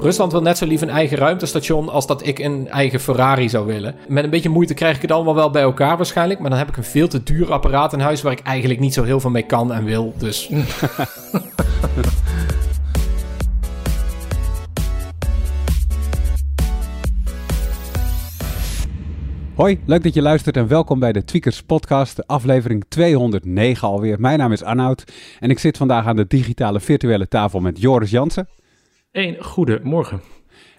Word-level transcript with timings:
Rusland 0.00 0.32
wil 0.32 0.42
net 0.42 0.58
zo 0.58 0.66
lief 0.66 0.80
een 0.80 0.90
eigen 0.90 1.16
ruimtestation 1.16 1.88
als 1.88 2.06
dat 2.06 2.26
ik 2.26 2.38
een 2.38 2.68
eigen 2.68 3.00
Ferrari 3.00 3.48
zou 3.48 3.66
willen. 3.66 3.94
Met 4.08 4.24
een 4.24 4.30
beetje 4.30 4.48
moeite 4.48 4.74
krijg 4.74 4.96
ik 4.96 5.02
het 5.02 5.10
allemaal 5.12 5.34
wel 5.34 5.50
bij 5.50 5.62
elkaar 5.62 5.96
waarschijnlijk. 5.96 6.40
Maar 6.40 6.50
dan 6.50 6.58
heb 6.58 6.68
ik 6.68 6.76
een 6.76 6.84
veel 6.84 7.08
te 7.08 7.22
duur 7.22 7.52
apparaat 7.52 7.92
in 7.92 8.00
huis 8.00 8.22
waar 8.22 8.32
ik 8.32 8.40
eigenlijk 8.40 8.80
niet 8.80 8.94
zo 8.94 9.02
heel 9.02 9.20
veel 9.20 9.30
mee 9.30 9.46
kan 9.46 9.72
en 9.72 9.84
wil. 9.84 10.14
Dus. 10.18 10.50
Hoi, 19.54 19.80
leuk 19.86 20.02
dat 20.02 20.14
je 20.14 20.22
luistert 20.22 20.56
en 20.56 20.68
welkom 20.68 20.98
bij 20.98 21.12
de 21.12 21.24
Tweakers 21.24 21.62
Podcast, 21.62 22.26
aflevering 22.26 22.84
209 22.88 23.88
alweer. 23.88 24.20
Mijn 24.20 24.38
naam 24.38 24.52
is 24.52 24.62
Arnoud 24.62 25.12
en 25.40 25.50
ik 25.50 25.58
zit 25.58 25.76
vandaag 25.76 26.06
aan 26.06 26.16
de 26.16 26.26
digitale 26.28 26.80
virtuele 26.80 27.28
tafel 27.28 27.60
met 27.60 27.80
Joris 27.80 28.10
Jansen. 28.10 28.48
Een 29.12 29.44
goede 29.44 29.80
morgen. 29.82 30.20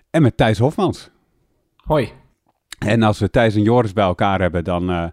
En 0.10 0.22
met 0.22 0.38
Thijs 0.38 0.58
Hofmans. 0.58 1.10
Hoi. 1.76 2.12
En 2.80 3.04
als 3.04 3.20
we 3.20 3.30
Thijs 3.30 3.56
en 3.56 3.62
Joris 3.62 3.94
bij 3.94 4.06
elkaar 4.06 4.42
hebben, 4.42 4.64
dan... 4.64 4.90
Uh, 4.90 5.06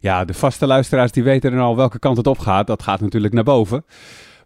ja, 0.00 0.24
de 0.24 0.34
vaste 0.34 0.66
luisteraars 0.66 1.12
die 1.12 1.22
weten 1.22 1.52
er 1.52 1.60
al 1.60 1.76
welke 1.76 1.98
kant 1.98 2.16
het 2.16 2.26
op 2.26 2.38
gaat. 2.38 2.66
Dat 2.66 2.82
gaat 2.82 3.00
natuurlijk 3.00 3.34
naar 3.34 3.44
boven. 3.44 3.84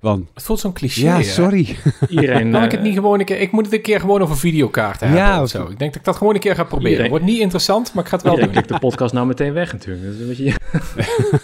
Want, 0.01 0.29
het 0.35 0.43
voelt 0.43 0.61
zo'n 0.61 0.73
cliché. 0.73 1.01
Ja, 1.01 1.23
sorry. 1.23 1.77
Iedereen, 2.09 2.51
kan 2.51 2.63
ik 2.63 2.71
het 2.71 2.83
niet 2.83 2.95
gewoon 2.95 3.19
een 3.19 3.25
keer... 3.25 3.41
Ik 3.41 3.53
moet 3.53 3.65
het 3.65 3.75
een 3.75 3.83
keer 3.83 4.01
gewoon 4.01 4.23
over 4.23 4.37
videokaarten 4.37 5.09
hebben 5.09 5.27
ja, 5.27 5.43
of 5.43 5.49
zo. 5.49 5.63
Ik 5.63 5.79
denk 5.79 5.79
dat 5.79 5.95
ik 5.95 6.05
dat 6.05 6.17
gewoon 6.17 6.35
een 6.35 6.41
keer 6.41 6.55
ga 6.55 6.65
proberen. 6.65 6.91
Iedereen, 6.91 7.11
wordt 7.11 7.25
niet 7.25 7.41
interessant, 7.41 7.95
maar 7.95 8.05
ik 8.05 8.11
ga 8.11 8.17
het 8.17 8.25
wel 8.25 8.37
doen. 8.37 8.55
Ik 8.55 8.69
de 8.69 8.79
podcast 8.79 9.15
nou 9.15 9.27
meteen 9.27 9.53
weg 9.53 9.73
natuurlijk. 9.73 10.05
Dat 10.05 10.15
is 10.15 10.21
een 10.21 10.27
beetje... 10.27 10.55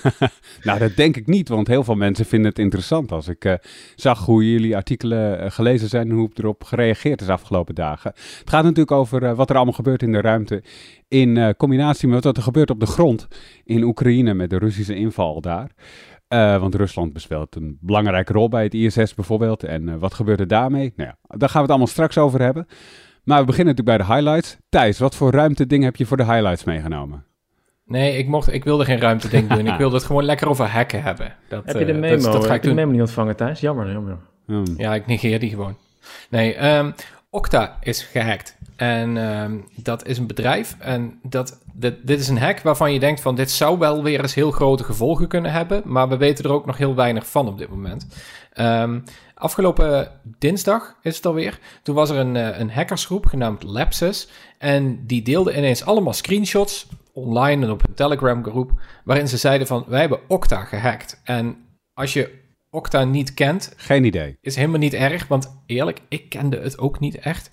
nou, 0.68 0.78
dat 0.78 0.96
denk 0.96 1.16
ik 1.16 1.26
niet, 1.26 1.48
want 1.48 1.66
heel 1.66 1.84
veel 1.84 1.94
mensen 1.94 2.24
vinden 2.24 2.48
het 2.48 2.58
interessant. 2.58 3.12
Als 3.12 3.28
ik 3.28 3.44
uh, 3.44 3.54
zag 3.94 4.24
hoe 4.24 4.52
jullie 4.52 4.76
artikelen 4.76 5.44
uh, 5.44 5.50
gelezen 5.50 5.88
zijn 5.88 6.08
en 6.10 6.14
hoe 6.14 6.30
erop 6.34 6.64
gereageerd 6.64 7.20
is 7.20 7.28
afgelopen 7.28 7.74
dagen. 7.74 8.12
Het 8.38 8.50
gaat 8.50 8.62
natuurlijk 8.62 8.92
over 8.92 9.22
uh, 9.22 9.32
wat 9.32 9.50
er 9.50 9.56
allemaal 9.56 9.74
gebeurt 9.74 10.02
in 10.02 10.12
de 10.12 10.20
ruimte 10.20 10.62
in 11.08 11.54
combinatie 11.56 12.08
met 12.08 12.24
wat 12.24 12.36
er 12.36 12.42
gebeurt 12.42 12.70
op 12.70 12.80
de 12.80 12.86
grond 12.86 13.28
in 13.64 13.82
Oekraïne 13.82 14.34
met 14.34 14.50
de 14.50 14.58
Russische 14.58 14.94
inval 14.94 15.40
daar. 15.40 15.70
Uh, 16.34 16.60
want 16.60 16.74
Rusland 16.74 17.12
bespeelt 17.12 17.56
een 17.56 17.78
belangrijke 17.80 18.32
rol 18.32 18.48
bij 18.48 18.62
het 18.62 18.74
ISS 18.74 19.14
bijvoorbeeld. 19.14 19.64
En 19.64 19.88
uh, 19.88 19.94
wat 19.94 20.14
gebeurt 20.14 20.40
er 20.40 20.48
daarmee? 20.48 20.92
Nou 20.96 21.08
ja, 21.08 21.36
daar 21.36 21.48
gaan 21.48 21.56
we 21.56 21.62
het 21.62 21.68
allemaal 21.68 21.86
straks 21.86 22.18
over 22.18 22.40
hebben. 22.40 22.66
Maar 23.24 23.40
we 23.40 23.46
beginnen 23.46 23.74
natuurlijk 23.74 23.98
bij 23.98 24.06
de 24.06 24.14
highlights. 24.14 24.56
Thijs, 24.68 24.98
wat 24.98 25.14
voor 25.14 25.30
ruimte 25.30 25.66
ding 25.66 25.84
heb 25.84 25.96
je 25.96 26.06
voor 26.06 26.16
de 26.16 26.24
highlights 26.24 26.64
meegenomen? 26.64 27.24
Nee, 27.86 28.18
ik, 28.18 28.28
mocht, 28.28 28.52
ik 28.52 28.64
wilde 28.64 28.84
geen 28.84 29.00
ruimte 29.00 29.28
ding 29.28 29.48
doen. 29.48 29.66
ik 29.66 29.78
wilde 29.78 29.96
het 29.96 30.04
gewoon 30.04 30.24
lekker 30.24 30.48
over 30.48 30.66
hacken 30.66 31.02
hebben. 31.02 31.34
Dat, 31.48 31.64
heb 31.64 31.78
je 31.78 31.84
de 31.84 31.92
memo? 31.92 32.22
Dat, 32.22 32.32
dat 32.32 32.46
ga 32.46 32.54
ik 32.54 32.62
de 32.62 32.74
memo 32.74 32.90
niet 32.90 33.00
ontvangen, 33.00 33.36
Thijs? 33.36 33.60
Jammer, 33.60 33.92
jammer. 33.92 34.16
Hmm. 34.46 34.74
Ja, 34.76 34.94
ik 34.94 35.06
negeer 35.06 35.40
die 35.40 35.50
gewoon. 35.50 35.76
Nee, 36.30 36.76
um, 36.76 36.94
Okta 37.34 37.76
is 37.80 38.02
gehackt. 38.02 38.56
En 38.76 39.16
um, 39.16 39.64
dat 39.76 40.06
is 40.06 40.18
een 40.18 40.26
bedrijf. 40.26 40.76
En 40.78 41.18
dat, 41.22 41.60
dit, 41.74 42.20
is 42.20 42.28
een 42.28 42.38
hack 42.38 42.60
waarvan 42.60 42.92
je 42.92 43.00
denkt 43.00 43.20
van 43.20 43.34
dit 43.34 43.50
zou 43.50 43.78
wel 43.78 44.02
weer 44.02 44.20
eens 44.20 44.34
heel 44.34 44.50
grote 44.50 44.84
gevolgen 44.84 45.28
kunnen 45.28 45.52
hebben. 45.52 45.82
Maar 45.84 46.08
we 46.08 46.16
weten 46.16 46.44
er 46.44 46.52
ook 46.52 46.66
nog 46.66 46.76
heel 46.76 46.94
weinig 46.94 47.26
van 47.26 47.48
op 47.48 47.58
dit 47.58 47.68
moment. 47.68 48.06
Um, 48.60 49.04
afgelopen 49.34 50.10
dinsdag 50.38 50.96
is 51.02 51.16
het 51.16 51.26
alweer. 51.26 51.58
Toen 51.82 51.94
was 51.94 52.10
er 52.10 52.16
een, 52.16 52.36
eh, 52.36 52.58
een 52.58 52.70
hackersgroep 52.70 53.26
genaamd 53.26 53.62
Lapsus. 53.62 54.28
En 54.58 55.06
die 55.06 55.22
deelde 55.22 55.56
ineens 55.56 55.84
allemaal 55.84 56.12
screenshots 56.12 56.88
online 57.12 57.64
en 57.64 57.70
op 57.70 57.88
een 57.88 57.94
Telegram 57.94 58.44
groep. 58.44 58.70
Waarin 59.04 59.28
ze 59.28 59.36
zeiden 59.36 59.66
van 59.66 59.84
wij 59.88 60.00
hebben 60.00 60.20
Okta 60.28 60.64
gehackt. 60.64 61.20
En 61.24 61.56
als 61.94 62.12
je 62.12 62.42
Okta 62.74 63.04
niet 63.04 63.34
kent. 63.34 63.72
Geen 63.76 64.04
idee. 64.04 64.38
Is 64.40 64.56
helemaal 64.56 64.78
niet 64.78 64.94
erg, 64.94 65.26
want 65.26 65.62
eerlijk, 65.66 66.00
ik 66.08 66.28
kende 66.28 66.60
het 66.60 66.78
ook 66.78 67.00
niet 67.00 67.18
echt. 67.18 67.52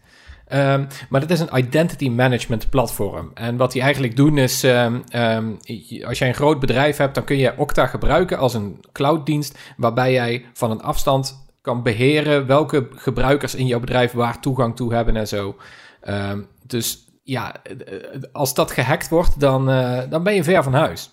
Um, 0.53 0.87
maar 1.09 1.21
dat 1.21 1.29
is 1.29 1.39
een 1.39 1.57
identity 1.57 2.09
management 2.09 2.69
platform. 2.69 3.31
En 3.33 3.57
wat 3.57 3.71
die 3.71 3.81
eigenlijk 3.81 4.15
doen 4.15 4.37
is, 4.37 4.63
um, 4.63 5.03
um, 5.15 5.57
als 6.05 6.17
jij 6.17 6.27
een 6.27 6.33
groot 6.33 6.59
bedrijf 6.59 6.97
hebt, 6.97 7.15
dan 7.15 7.23
kun 7.23 7.37
je 7.37 7.57
Okta 7.57 7.85
gebruiken 7.85 8.37
als 8.37 8.53
een 8.53 8.79
clouddienst, 8.91 9.57
waarbij 9.77 10.11
jij 10.11 10.45
van 10.53 10.71
een 10.71 10.81
afstand 10.81 11.49
kan 11.61 11.83
beheren 11.83 12.45
welke 12.45 12.87
gebruikers 12.91 13.55
in 13.55 13.67
jouw 13.67 13.79
bedrijf 13.79 14.11
waar 14.11 14.39
toegang 14.39 14.75
toe 14.75 14.93
hebben 14.93 15.15
en 15.15 15.27
zo. 15.27 15.55
dus 16.67 17.05
ja, 17.23 17.55
als 18.31 18.53
dat 18.53 18.71
gehackt 18.71 19.09
wordt, 19.09 19.39
dan, 19.39 19.69
uh, 19.69 19.99
dan 20.09 20.23
ben 20.23 20.35
je 20.35 20.43
ver 20.43 20.63
van 20.63 20.73
huis. 20.73 21.11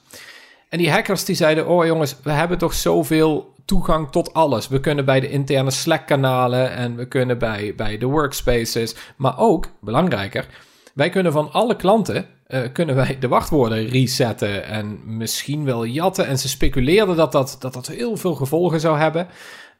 En 0.68 0.78
die 0.78 0.90
hackers 0.90 1.24
die 1.24 1.36
zeiden, 1.36 1.66
oh 1.66 1.86
jongens, 1.86 2.16
we 2.22 2.30
hebben 2.30 2.58
toch 2.58 2.74
zoveel 2.74 3.56
toegang 3.68 4.10
tot 4.10 4.34
alles. 4.34 4.68
We 4.68 4.80
kunnen 4.80 5.04
bij 5.04 5.20
de 5.20 5.30
interne 5.30 5.70
Slack-kanalen 5.70 6.72
en 6.72 6.96
we 6.96 7.08
kunnen 7.08 7.38
bij, 7.38 7.74
bij 7.76 7.98
de 7.98 8.06
workspaces. 8.06 8.94
Maar 9.16 9.38
ook, 9.38 9.68
belangrijker, 9.80 10.46
wij 10.94 11.10
kunnen 11.10 11.32
van 11.32 11.52
alle 11.52 11.76
klanten 11.76 12.26
uh, 12.48 12.60
kunnen 12.72 12.94
wij 12.94 13.18
de 13.18 13.28
wachtwoorden 13.28 13.88
resetten 13.88 14.64
en 14.64 15.00
misschien 15.04 15.64
wel 15.64 15.84
jatten. 15.84 16.26
En 16.26 16.38
ze 16.38 16.48
speculeerden 16.48 17.16
dat 17.16 17.32
dat, 17.32 17.56
dat, 17.58 17.72
dat 17.72 17.86
heel 17.86 18.16
veel 18.16 18.34
gevolgen 18.34 18.80
zou 18.80 18.98
hebben. 18.98 19.28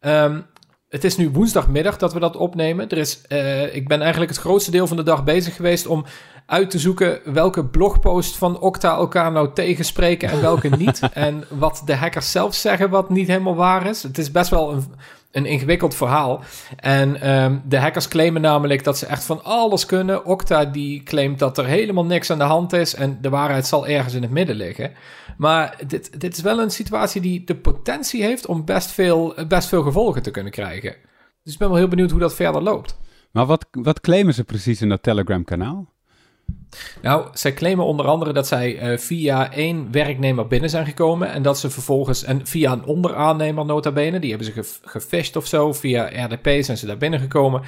Um, 0.00 0.46
het 0.88 1.04
is 1.04 1.16
nu 1.16 1.30
woensdagmiddag 1.30 1.96
dat 1.96 2.12
we 2.12 2.20
dat 2.20 2.36
opnemen. 2.36 2.88
Er 2.88 2.98
is, 2.98 3.22
uh, 3.28 3.74
ik 3.74 3.88
ben 3.88 4.00
eigenlijk 4.00 4.30
het 4.30 4.40
grootste 4.40 4.70
deel 4.70 4.86
van 4.86 4.96
de 4.96 5.02
dag 5.02 5.24
bezig 5.24 5.56
geweest 5.56 5.86
om 5.86 6.04
uit 6.48 6.70
te 6.70 6.78
zoeken 6.78 7.20
welke 7.24 7.64
blogpost 7.64 8.36
van 8.36 8.60
Okta 8.60 8.94
elkaar 8.96 9.32
nou 9.32 9.52
tegenspreken 9.54 10.30
en 10.30 10.40
welke 10.40 10.68
niet. 10.84 11.00
en 11.12 11.44
wat 11.48 11.82
de 11.84 11.94
hackers 11.94 12.30
zelf 12.30 12.54
zeggen 12.54 12.90
wat 12.90 13.10
niet 13.10 13.28
helemaal 13.28 13.54
waar 13.54 13.86
is. 13.86 14.02
Het 14.02 14.18
is 14.18 14.30
best 14.30 14.50
wel 14.50 14.72
een, 14.72 14.84
een 15.30 15.46
ingewikkeld 15.46 15.94
verhaal. 15.94 16.42
En 16.76 17.30
um, 17.30 17.62
de 17.64 17.78
hackers 17.78 18.08
claimen 18.08 18.40
namelijk 18.40 18.84
dat 18.84 18.98
ze 18.98 19.06
echt 19.06 19.24
van 19.24 19.44
alles 19.44 19.86
kunnen. 19.86 20.24
Okta 20.24 20.64
die 20.64 21.02
claimt 21.02 21.38
dat 21.38 21.58
er 21.58 21.66
helemaal 21.66 22.04
niks 22.04 22.30
aan 22.30 22.38
de 22.38 22.44
hand 22.44 22.72
is 22.72 22.94
en 22.94 23.18
de 23.20 23.30
waarheid 23.30 23.66
zal 23.66 23.86
ergens 23.86 24.14
in 24.14 24.22
het 24.22 24.30
midden 24.30 24.56
liggen. 24.56 24.92
Maar 25.36 25.78
dit, 25.86 26.20
dit 26.20 26.36
is 26.36 26.42
wel 26.42 26.60
een 26.60 26.70
situatie 26.70 27.20
die 27.20 27.44
de 27.44 27.56
potentie 27.56 28.22
heeft 28.22 28.46
om 28.46 28.64
best 28.64 28.90
veel, 28.90 29.34
best 29.48 29.68
veel 29.68 29.82
gevolgen 29.82 30.22
te 30.22 30.30
kunnen 30.30 30.52
krijgen. 30.52 30.96
Dus 31.42 31.52
ik 31.52 31.58
ben 31.58 31.68
wel 31.68 31.78
heel 31.78 31.88
benieuwd 31.88 32.10
hoe 32.10 32.20
dat 32.20 32.34
verder 32.34 32.62
loopt. 32.62 32.98
Maar 33.30 33.46
wat, 33.46 33.66
wat 33.70 34.00
claimen 34.00 34.34
ze 34.34 34.44
precies 34.44 34.82
in 34.82 34.88
dat 34.88 35.02
Telegram-kanaal? 35.02 35.96
Nou, 37.02 37.28
zij 37.32 37.52
claimen 37.52 37.84
onder 37.84 38.06
andere 38.06 38.32
dat 38.32 38.46
zij 38.46 38.82
uh, 38.82 38.98
via 38.98 39.52
één 39.52 39.92
werknemer 39.92 40.46
binnen 40.46 40.70
zijn 40.70 40.86
gekomen. 40.86 41.30
En 41.30 41.42
dat 41.42 41.58
ze 41.58 41.70
vervolgens, 41.70 42.24
en 42.24 42.46
via 42.46 42.72
een 42.72 42.84
onderaannemer 42.84 43.64
nota 43.64 43.90
bene, 43.92 44.18
die 44.18 44.30
hebben 44.30 44.52
ze 44.54 44.78
gefisht 44.82 45.36
of 45.36 45.46
zo. 45.46 45.72
Via 45.72 46.24
RDP 46.24 46.64
zijn 46.64 46.76
ze 46.76 46.86
daar 46.86 46.96
binnengekomen. 46.96 47.62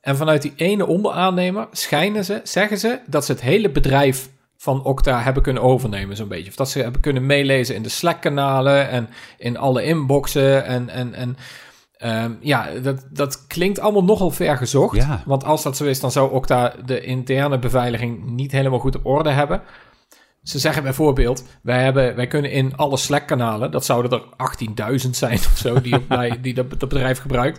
En 0.00 0.16
vanuit 0.16 0.42
die 0.42 0.52
ene 0.56 0.86
onderaannemer 0.86 1.68
schijnen 1.72 2.24
ze, 2.24 2.40
zeggen 2.42 2.78
ze, 2.78 2.98
dat 3.06 3.24
ze 3.24 3.32
het 3.32 3.40
hele 3.40 3.70
bedrijf 3.70 4.28
van 4.56 4.84
Okta 4.84 5.20
hebben 5.22 5.42
kunnen 5.42 5.62
overnemen, 5.62 6.16
zo'n 6.16 6.28
beetje. 6.28 6.50
Of 6.50 6.56
dat 6.56 6.70
ze 6.70 6.82
hebben 6.82 7.00
kunnen 7.00 7.26
meelezen 7.26 7.74
in 7.74 7.82
de 7.82 7.88
Slack-kanalen 7.88 8.88
en 8.88 9.08
in 9.38 9.56
alle 9.56 9.84
inboxen 9.84 10.64
en... 10.64 10.88
en, 10.88 11.14
en 11.14 11.36
Um, 12.04 12.38
ja, 12.40 12.70
dat, 12.82 13.06
dat 13.10 13.46
klinkt 13.46 13.80
allemaal 13.80 14.04
nogal 14.04 14.30
ver 14.30 14.56
gezocht. 14.56 14.96
Ja. 14.96 15.22
Want 15.26 15.44
als 15.44 15.62
dat 15.62 15.76
zo 15.76 15.84
is, 15.84 16.00
dan 16.00 16.10
zou 16.10 16.32
Okta 16.32 16.74
de 16.84 17.00
interne 17.00 17.58
beveiliging 17.58 18.24
niet 18.24 18.52
helemaal 18.52 18.78
goed 18.78 18.96
op 18.96 19.06
orde 19.06 19.30
hebben. 19.30 19.62
Ze 20.42 20.58
zeggen 20.58 20.82
bijvoorbeeld, 20.82 21.44
wij, 21.62 21.82
hebben, 21.82 22.16
wij 22.16 22.26
kunnen 22.26 22.50
in 22.50 22.76
alle 22.76 22.96
Slack-kanalen, 22.96 23.70
dat 23.70 23.84
zouden 23.84 24.10
er 24.10 25.00
18.000 25.04 25.10
zijn 25.10 25.38
of 25.38 25.56
zo, 25.56 25.80
die, 25.80 25.94
op, 25.94 26.04
die 26.42 26.54
dat, 26.54 26.70
dat, 26.70 26.88
bedrijf 26.88 27.18
gebruikt. 27.18 27.58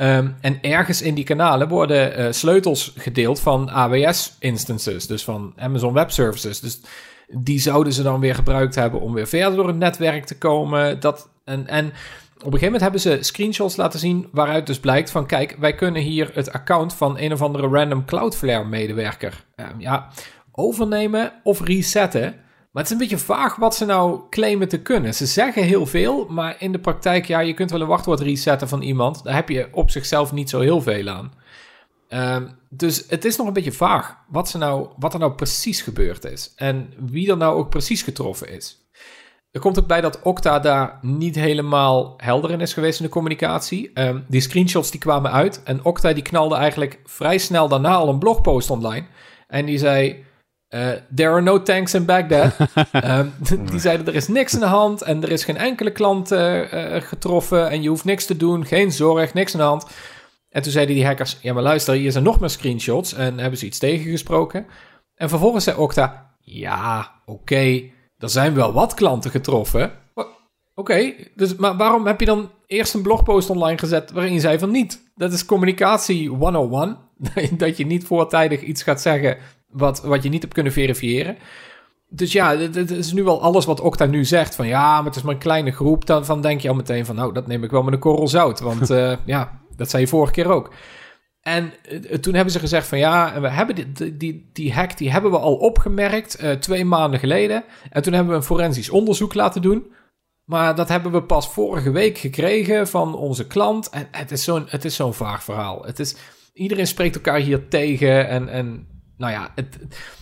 Um, 0.00 0.36
en 0.40 0.58
ergens 0.62 1.02
in 1.02 1.14
die 1.14 1.24
kanalen 1.24 1.68
worden 1.68 2.20
uh, 2.20 2.32
sleutels 2.32 2.92
gedeeld 2.96 3.40
van 3.40 3.70
AWS-instances, 3.70 5.06
dus 5.06 5.24
van 5.24 5.52
Amazon 5.56 5.92
Web 5.92 6.10
Services. 6.10 6.60
Dus 6.60 6.80
die 7.28 7.58
zouden 7.58 7.92
ze 7.92 8.02
dan 8.02 8.20
weer 8.20 8.34
gebruikt 8.34 8.74
hebben 8.74 9.00
om 9.00 9.12
weer 9.12 9.28
verder 9.28 9.56
door 9.56 9.66
het 9.66 9.78
netwerk 9.78 10.24
te 10.24 10.38
komen. 10.38 11.00
Dat, 11.00 11.28
en, 11.44 11.66
en 11.66 11.92
op 12.40 12.52
een 12.52 12.58
gegeven 12.58 12.80
moment 12.80 12.82
hebben 12.82 13.00
ze 13.00 13.18
screenshots 13.20 13.76
laten 13.76 13.98
zien 13.98 14.28
waaruit 14.32 14.66
dus 14.66 14.80
blijkt 14.80 15.10
van 15.10 15.26
kijk, 15.26 15.56
wij 15.58 15.74
kunnen 15.74 16.02
hier 16.02 16.30
het 16.34 16.52
account 16.52 16.94
van 16.94 17.18
een 17.18 17.32
of 17.32 17.42
andere 17.42 17.68
random 17.68 18.04
Cloudflare 18.04 18.64
medewerker 18.64 19.44
um, 19.56 19.80
ja, 19.80 20.08
overnemen 20.52 21.32
of 21.42 21.60
resetten. 21.60 22.34
Maar 22.70 22.82
het 22.82 22.84
is 22.84 22.90
een 22.90 23.08
beetje 23.08 23.24
vaag 23.24 23.56
wat 23.56 23.76
ze 23.76 23.84
nou 23.84 24.20
claimen 24.30 24.68
te 24.68 24.82
kunnen. 24.82 25.14
Ze 25.14 25.26
zeggen 25.26 25.62
heel 25.62 25.86
veel, 25.86 26.26
maar 26.28 26.56
in 26.58 26.72
de 26.72 26.78
praktijk, 26.78 27.26
ja, 27.26 27.40
je 27.40 27.54
kunt 27.54 27.70
wel 27.70 27.80
een 27.80 27.86
wachtwoord 27.86 28.20
resetten 28.20 28.68
van 28.68 28.82
iemand. 28.82 29.24
Daar 29.24 29.34
heb 29.34 29.48
je 29.48 29.68
op 29.72 29.90
zichzelf 29.90 30.32
niet 30.32 30.50
zo 30.50 30.60
heel 30.60 30.82
veel 30.82 31.08
aan. 31.08 31.32
Um, 32.08 32.58
dus 32.68 33.04
het 33.08 33.24
is 33.24 33.36
nog 33.36 33.46
een 33.46 33.52
beetje 33.52 33.72
vaag 33.72 34.16
wat, 34.28 34.48
ze 34.48 34.58
nou, 34.58 34.88
wat 34.98 35.12
er 35.12 35.18
nou 35.18 35.32
precies 35.32 35.82
gebeurd 35.82 36.24
is. 36.24 36.52
En 36.56 36.92
wie 36.98 37.30
er 37.30 37.36
nou 37.36 37.56
ook 37.56 37.70
precies 37.70 38.02
getroffen 38.02 38.48
is. 38.48 38.89
Er 39.50 39.60
komt 39.60 39.78
ook 39.78 39.86
bij 39.86 40.00
dat 40.00 40.22
Okta 40.22 40.58
daar 40.58 40.98
niet 41.02 41.34
helemaal 41.34 42.14
helder 42.16 42.50
in 42.50 42.60
is 42.60 42.72
geweest 42.72 43.00
in 43.00 43.04
de 43.04 43.12
communicatie. 43.12 43.90
Um, 43.94 44.24
die 44.28 44.40
screenshots 44.40 44.90
die 44.90 45.00
kwamen 45.00 45.32
uit 45.32 45.62
en 45.62 45.84
Okta 45.84 46.12
die 46.12 46.22
knalde 46.22 46.54
eigenlijk 46.54 47.00
vrij 47.04 47.38
snel 47.38 47.68
daarna 47.68 47.94
al 47.94 48.08
een 48.08 48.18
blogpost 48.18 48.70
online. 48.70 49.06
En 49.46 49.66
die 49.66 49.78
zei, 49.78 50.24
uh, 50.74 50.88
there 51.14 51.30
are 51.30 51.40
no 51.40 51.62
tanks 51.62 51.94
in 51.94 52.04
Baghdad. 52.04 52.56
um, 53.04 53.32
die 53.70 53.80
zeiden, 53.80 54.06
er 54.06 54.14
is 54.14 54.28
niks 54.28 54.54
aan 54.54 54.60
de 54.60 54.66
hand 54.66 55.02
en 55.02 55.22
er 55.22 55.30
is 55.30 55.44
geen 55.44 55.56
enkele 55.56 55.90
klant 55.90 56.32
uh, 56.32 56.72
uh, 56.72 57.00
getroffen 57.00 57.70
en 57.70 57.82
je 57.82 57.88
hoeft 57.88 58.04
niks 58.04 58.26
te 58.26 58.36
doen, 58.36 58.66
geen 58.66 58.92
zorg, 58.92 59.34
niks 59.34 59.52
aan 59.52 59.60
de 59.60 59.66
hand. 59.66 59.86
En 60.48 60.62
toen 60.62 60.72
zeiden 60.72 60.94
die 60.94 61.06
hackers, 61.06 61.38
ja 61.42 61.52
maar 61.52 61.62
luister, 61.62 61.94
hier 61.94 62.12
zijn 62.12 62.24
nog 62.24 62.40
meer 62.40 62.50
screenshots 62.50 63.14
en 63.14 63.38
hebben 63.38 63.58
ze 63.58 63.66
iets 63.66 63.78
tegengesproken. 63.78 64.66
En 65.14 65.28
vervolgens 65.28 65.64
zei 65.64 65.76
Okta, 65.76 66.34
ja, 66.40 67.12
oké, 67.24 67.82
er 68.20 68.30
zijn 68.30 68.54
wel 68.54 68.72
wat 68.72 68.94
klanten 68.94 69.30
getroffen. 69.30 69.92
Oké, 70.74 71.12
dus 71.34 71.56
maar 71.56 71.76
waarom 71.76 72.06
heb 72.06 72.20
je 72.20 72.26
dan 72.26 72.50
eerst 72.66 72.94
een 72.94 73.02
blogpost 73.02 73.50
online 73.50 73.78
gezet 73.78 74.10
waarin 74.10 74.32
je 74.32 74.40
zei 74.40 74.58
van 74.58 74.70
niet? 74.70 75.10
Dat 75.14 75.32
is 75.32 75.44
communicatie 75.44 76.28
101. 76.28 76.96
dat 77.56 77.76
je 77.76 77.86
niet 77.86 78.04
voortijdig 78.04 78.62
iets 78.62 78.82
gaat 78.82 79.00
zeggen 79.00 79.36
wat, 79.70 80.02
wat 80.02 80.22
je 80.22 80.28
niet 80.28 80.42
hebt 80.42 80.54
kunnen 80.54 80.72
verifiëren. 80.72 81.36
Dus 82.08 82.32
ja, 82.32 82.56
het 82.56 82.90
is 82.90 83.12
nu 83.12 83.22
wel 83.22 83.42
alles 83.42 83.64
wat 83.64 83.80
Okta 83.80 84.04
nu 84.04 84.24
zegt. 84.24 84.54
Van 84.54 84.66
ja, 84.66 84.96
maar 84.96 85.04
het 85.04 85.16
is 85.16 85.22
maar 85.22 85.34
een 85.34 85.40
kleine 85.40 85.70
groep. 85.70 86.06
Dan 86.06 86.24
van 86.24 86.40
denk 86.40 86.60
je 86.60 86.68
al 86.68 86.74
meteen 86.74 87.06
van 87.06 87.16
nou, 87.16 87.32
dat 87.32 87.46
neem 87.46 87.64
ik 87.64 87.70
wel 87.70 87.82
met 87.82 87.92
een 87.92 88.00
korrel 88.00 88.28
zout. 88.28 88.60
Want 88.60 88.90
uh, 88.90 89.16
ja, 89.24 89.60
dat 89.76 89.90
zei 89.90 90.02
je 90.02 90.08
vorige 90.08 90.32
keer 90.32 90.48
ook. 90.50 90.72
En 91.40 91.72
uh, 91.90 92.00
toen 92.00 92.34
hebben 92.34 92.52
ze 92.52 92.58
gezegd 92.58 92.86
van 92.86 92.98
ja, 92.98 93.40
we 93.40 93.48
hebben 93.48 93.74
die, 93.74 94.16
die, 94.16 94.50
die 94.52 94.72
hack 94.72 94.98
die 94.98 95.10
hebben 95.10 95.30
we 95.30 95.38
al 95.38 95.54
opgemerkt 95.56 96.42
uh, 96.42 96.50
twee 96.50 96.84
maanden 96.84 97.20
geleden. 97.20 97.64
En 97.90 98.02
toen 98.02 98.12
hebben 98.12 98.32
we 98.32 98.38
een 98.38 98.44
forensisch 98.46 98.90
onderzoek 98.90 99.34
laten 99.34 99.62
doen. 99.62 99.92
Maar 100.44 100.74
dat 100.74 100.88
hebben 100.88 101.12
we 101.12 101.22
pas 101.22 101.48
vorige 101.48 101.90
week 101.90 102.18
gekregen 102.18 102.88
van 102.88 103.14
onze 103.14 103.46
klant. 103.46 103.90
En 103.90 104.08
het 104.10 104.30
is 104.30 104.44
zo'n, 104.44 104.68
zo'n 104.86 105.14
vaag 105.14 105.44
verhaal. 105.44 105.84
Het 105.84 105.98
is, 105.98 106.16
iedereen 106.52 106.86
spreekt 106.86 107.14
elkaar 107.14 107.38
hier 107.38 107.68
tegen. 107.68 108.28
En, 108.28 108.48
en 108.48 108.86
nou 109.16 109.32
ja, 109.32 109.52
het, 109.54 109.78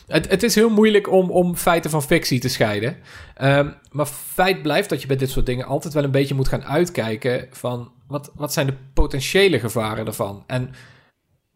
het, 0.06 0.30
het 0.30 0.42
is 0.42 0.54
heel 0.54 0.70
moeilijk 0.70 1.10
om, 1.10 1.30
om 1.30 1.56
feiten 1.56 1.90
van 1.90 2.02
fictie 2.02 2.40
te 2.40 2.48
scheiden. 2.48 2.96
Um, 3.42 3.74
maar 3.90 4.06
feit 4.06 4.62
blijft 4.62 4.88
dat 4.88 5.00
je 5.00 5.06
bij 5.06 5.16
dit 5.16 5.30
soort 5.30 5.46
dingen 5.46 5.66
altijd 5.66 5.94
wel 5.94 6.04
een 6.04 6.10
beetje 6.10 6.34
moet 6.34 6.48
gaan 6.48 6.64
uitkijken 6.64 7.46
van 7.50 7.92
wat, 8.06 8.32
wat 8.34 8.52
zijn 8.52 8.66
de 8.66 8.76
potentiële 8.94 9.58
gevaren 9.58 10.06
ervan. 10.06 10.44
En 10.46 10.70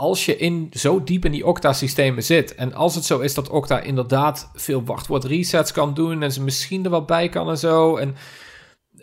als 0.02 0.24
je 0.24 0.36
in, 0.36 0.68
zo 0.72 1.04
diep 1.04 1.24
in 1.24 1.32
die 1.32 1.46
Okta-systemen 1.46 2.22
zit. 2.22 2.54
En 2.54 2.74
als 2.74 2.94
het 2.94 3.04
zo 3.04 3.18
is 3.18 3.34
dat 3.34 3.48
Okta 3.48 3.80
inderdaad 3.80 4.50
veel 4.54 4.84
wachtwoord 4.84 5.24
resets 5.24 5.72
kan 5.72 5.94
doen. 5.94 6.22
En 6.22 6.32
ze 6.32 6.42
misschien 6.42 6.84
er 6.84 6.90
wat 6.90 7.06
bij 7.06 7.28
kan 7.28 7.48
en 7.48 7.58
zo. 7.58 7.96
En 7.96 8.14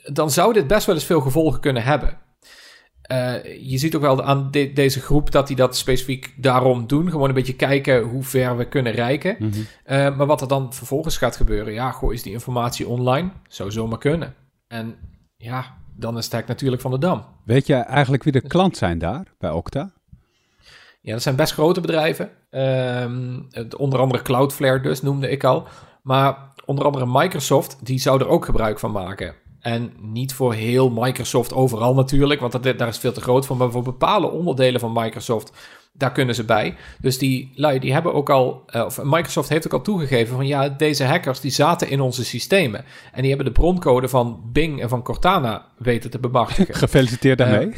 dan 0.03 0.31
zou 0.31 0.53
dit 0.53 0.67
best 0.67 0.85
wel 0.85 0.95
eens 0.95 1.05
veel 1.05 1.21
gevolgen 1.21 1.59
kunnen 1.59 1.83
hebben. 1.83 2.17
Uh, 3.11 3.43
je 3.69 3.77
ziet 3.77 3.95
ook 3.95 4.01
wel 4.01 4.23
aan 4.23 4.51
de, 4.51 4.73
deze 4.73 4.99
groep 4.99 5.31
dat 5.31 5.47
die 5.47 5.55
dat 5.55 5.77
specifiek 5.77 6.33
daarom 6.37 6.87
doen. 6.87 7.09
Gewoon 7.09 7.27
een 7.27 7.33
beetje 7.35 7.55
kijken 7.55 8.01
hoe 8.01 8.23
ver 8.23 8.57
we 8.57 8.67
kunnen 8.67 8.93
reiken. 8.93 9.35
Mm 9.39 9.51
-hmm. 9.51 9.65
uh, 9.95 10.17
maar 10.17 10.27
wat 10.27 10.41
er 10.41 10.47
dan 10.47 10.73
vervolgens 10.73 11.17
gaat 11.17 11.35
gebeuren, 11.35 11.73
ja, 11.73 11.91
goh, 11.91 12.13
is 12.13 12.23
die 12.23 12.33
informatie 12.33 12.87
online? 12.87 13.29
Zou 13.47 13.71
zomaar 13.71 13.99
kunnen. 13.99 14.35
En 14.67 14.95
ja, 15.37 15.77
dan 15.95 16.17
is 16.17 16.23
het 16.23 16.33
hek 16.33 16.47
natuurlijk 16.47 16.81
van 16.81 16.91
de 16.91 16.99
dam. 16.99 17.25
Weet 17.45 17.67
je 17.67 17.75
eigenlijk 17.75 18.23
wie 18.23 18.33
de 18.33 18.47
klant 18.47 18.77
zijn 18.77 18.99
daar 18.99 19.33
bij 19.37 19.51
Okta? 19.51 19.97
Ja, 21.01 21.13
dat 21.13 21.21
zijn 21.21 21.35
best 21.35 21.53
grote 21.53 21.81
bedrijven. 21.81 22.29
Um, 22.51 23.47
onder 23.77 23.99
andere 23.99 24.21
Cloudflare 24.21 24.81
dus, 24.81 25.01
noemde 25.01 25.29
ik 25.29 25.43
al. 25.43 25.67
Maar 26.01 26.53
onder 26.65 26.85
andere 26.85 27.05
Microsoft, 27.07 27.77
die 27.85 27.99
zou 27.99 28.19
er 28.19 28.27
ook 28.27 28.45
gebruik 28.45 28.79
van 28.79 28.91
maken. 28.91 29.35
En 29.59 29.93
niet 29.99 30.33
voor 30.33 30.53
heel 30.53 30.89
Microsoft 30.89 31.53
overal 31.53 31.93
natuurlijk, 31.93 32.39
want 32.39 32.51
dat, 32.51 32.63
daar 32.63 32.87
is 32.87 32.97
veel 32.97 33.11
te 33.11 33.21
groot 33.21 33.45
voor. 33.45 33.57
Maar 33.57 33.71
voor 33.71 33.83
bepaalde 33.83 34.29
onderdelen 34.29 34.79
van 34.79 34.93
Microsoft, 34.93 35.51
daar 35.93 36.11
kunnen 36.11 36.35
ze 36.35 36.43
bij. 36.43 36.75
Dus 37.01 37.17
die 37.17 37.51
lui, 37.55 37.79
die 37.79 37.93
hebben 37.93 38.13
ook 38.13 38.29
al, 38.29 38.63
uh, 38.75 38.85
of 38.85 39.03
Microsoft 39.03 39.49
heeft 39.49 39.65
ook 39.65 39.73
al 39.73 39.81
toegegeven 39.81 40.35
van 40.35 40.47
ja, 40.47 40.69
deze 40.69 41.03
hackers 41.03 41.39
die 41.39 41.51
zaten 41.51 41.89
in 41.89 42.01
onze 42.01 42.25
systemen. 42.25 42.85
En 43.11 43.19
die 43.21 43.29
hebben 43.29 43.53
de 43.53 43.59
broncode 43.59 44.07
van 44.07 44.41
Bing 44.51 44.81
en 44.81 44.89
van 44.89 45.03
Cortana 45.03 45.65
weten 45.77 46.09
te 46.09 46.19
bemachtigen. 46.19 46.75
Gefeliciteerd 46.85 47.37
daarmee. 47.37 47.67
Uh, 47.67 47.73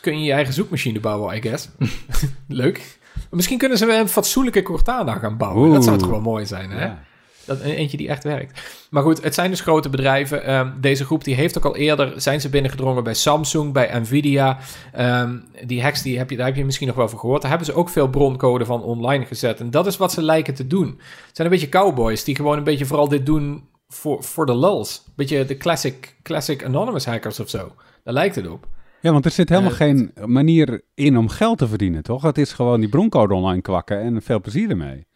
kun 0.00 0.18
je 0.18 0.24
je 0.24 0.32
eigen 0.32 0.54
zoekmachine 0.54 1.00
bouwen, 1.00 1.36
I 1.36 1.40
guess. 1.40 1.68
Leuk. 2.48 2.98
Misschien 3.30 3.58
kunnen 3.58 3.78
ze 3.78 3.92
een 3.92 4.08
fatsoenlijke 4.08 4.62
Cortana 4.62 5.14
gaan 5.14 5.36
bouwen. 5.36 5.62
Oeh, 5.62 5.74
dat 5.74 5.84
zou 5.84 5.98
toch 5.98 6.10
wel 6.10 6.20
mooi 6.20 6.46
zijn, 6.46 6.70
hè? 6.70 6.84
Ja. 6.84 7.06
Dat, 7.44 7.60
eentje 7.60 7.96
die 7.96 8.08
echt 8.08 8.24
werkt. 8.24 8.60
Maar 8.90 9.02
goed, 9.02 9.22
het 9.22 9.34
zijn 9.34 9.50
dus 9.50 9.60
grote 9.60 9.88
bedrijven. 9.88 10.54
Um, 10.54 10.74
deze 10.80 11.04
groep 11.04 11.24
die 11.24 11.34
heeft 11.34 11.58
ook 11.58 11.64
al 11.64 11.76
eerder, 11.76 12.20
zijn 12.20 12.40
ze 12.40 12.48
binnengedrongen 12.48 13.04
bij 13.04 13.14
Samsung, 13.14 13.72
bij 13.72 13.98
Nvidia. 13.98 14.58
Um, 14.98 15.44
die 15.66 15.82
hacks, 15.82 16.02
die 16.02 16.18
heb 16.18 16.30
je, 16.30 16.36
daar 16.36 16.46
heb 16.46 16.56
je 16.56 16.64
misschien 16.64 16.86
nog 16.86 16.96
wel 16.96 17.08
van 17.08 17.18
gehoord. 17.18 17.40
Daar 17.40 17.50
hebben 17.50 17.68
ze 17.68 17.74
ook 17.74 17.88
veel 17.88 18.08
broncode 18.08 18.64
van 18.64 18.82
online 18.82 19.24
gezet. 19.24 19.60
En 19.60 19.70
dat 19.70 19.86
is 19.86 19.96
wat 19.96 20.12
ze 20.12 20.22
lijken 20.22 20.54
te 20.54 20.66
doen. 20.66 20.86
Het 21.26 21.36
zijn 21.36 21.48
een 21.48 21.54
beetje 21.54 21.68
cowboys 21.68 22.24
die 22.24 22.36
gewoon 22.36 22.58
een 22.58 22.64
beetje 22.64 22.86
vooral 22.86 23.08
dit 23.08 23.26
doen 23.26 23.68
voor, 23.88 24.22
voor 24.22 24.46
de 24.46 24.56
lulz. 24.56 25.00
Beetje 25.16 25.44
de 25.44 25.56
classic, 25.56 26.16
classic 26.22 26.64
anonymous 26.64 27.06
hackers 27.06 27.40
of 27.40 27.48
zo. 27.48 27.72
Daar 28.04 28.14
lijkt 28.14 28.34
het 28.34 28.48
op. 28.48 28.66
Ja, 29.00 29.12
want 29.12 29.24
er 29.24 29.30
zit 29.30 29.48
helemaal 29.48 29.70
uh, 29.70 29.76
geen 29.76 30.12
manier 30.24 30.82
in 30.94 31.18
om 31.18 31.28
geld 31.28 31.58
te 31.58 31.68
verdienen, 31.68 32.02
toch? 32.02 32.22
Het 32.22 32.38
is 32.38 32.52
gewoon 32.52 32.80
die 32.80 32.88
broncode 32.88 33.34
online 33.34 33.62
kwakken 33.62 34.00
en 34.00 34.22
veel 34.22 34.40
plezier 34.40 34.70
ermee 34.70 35.06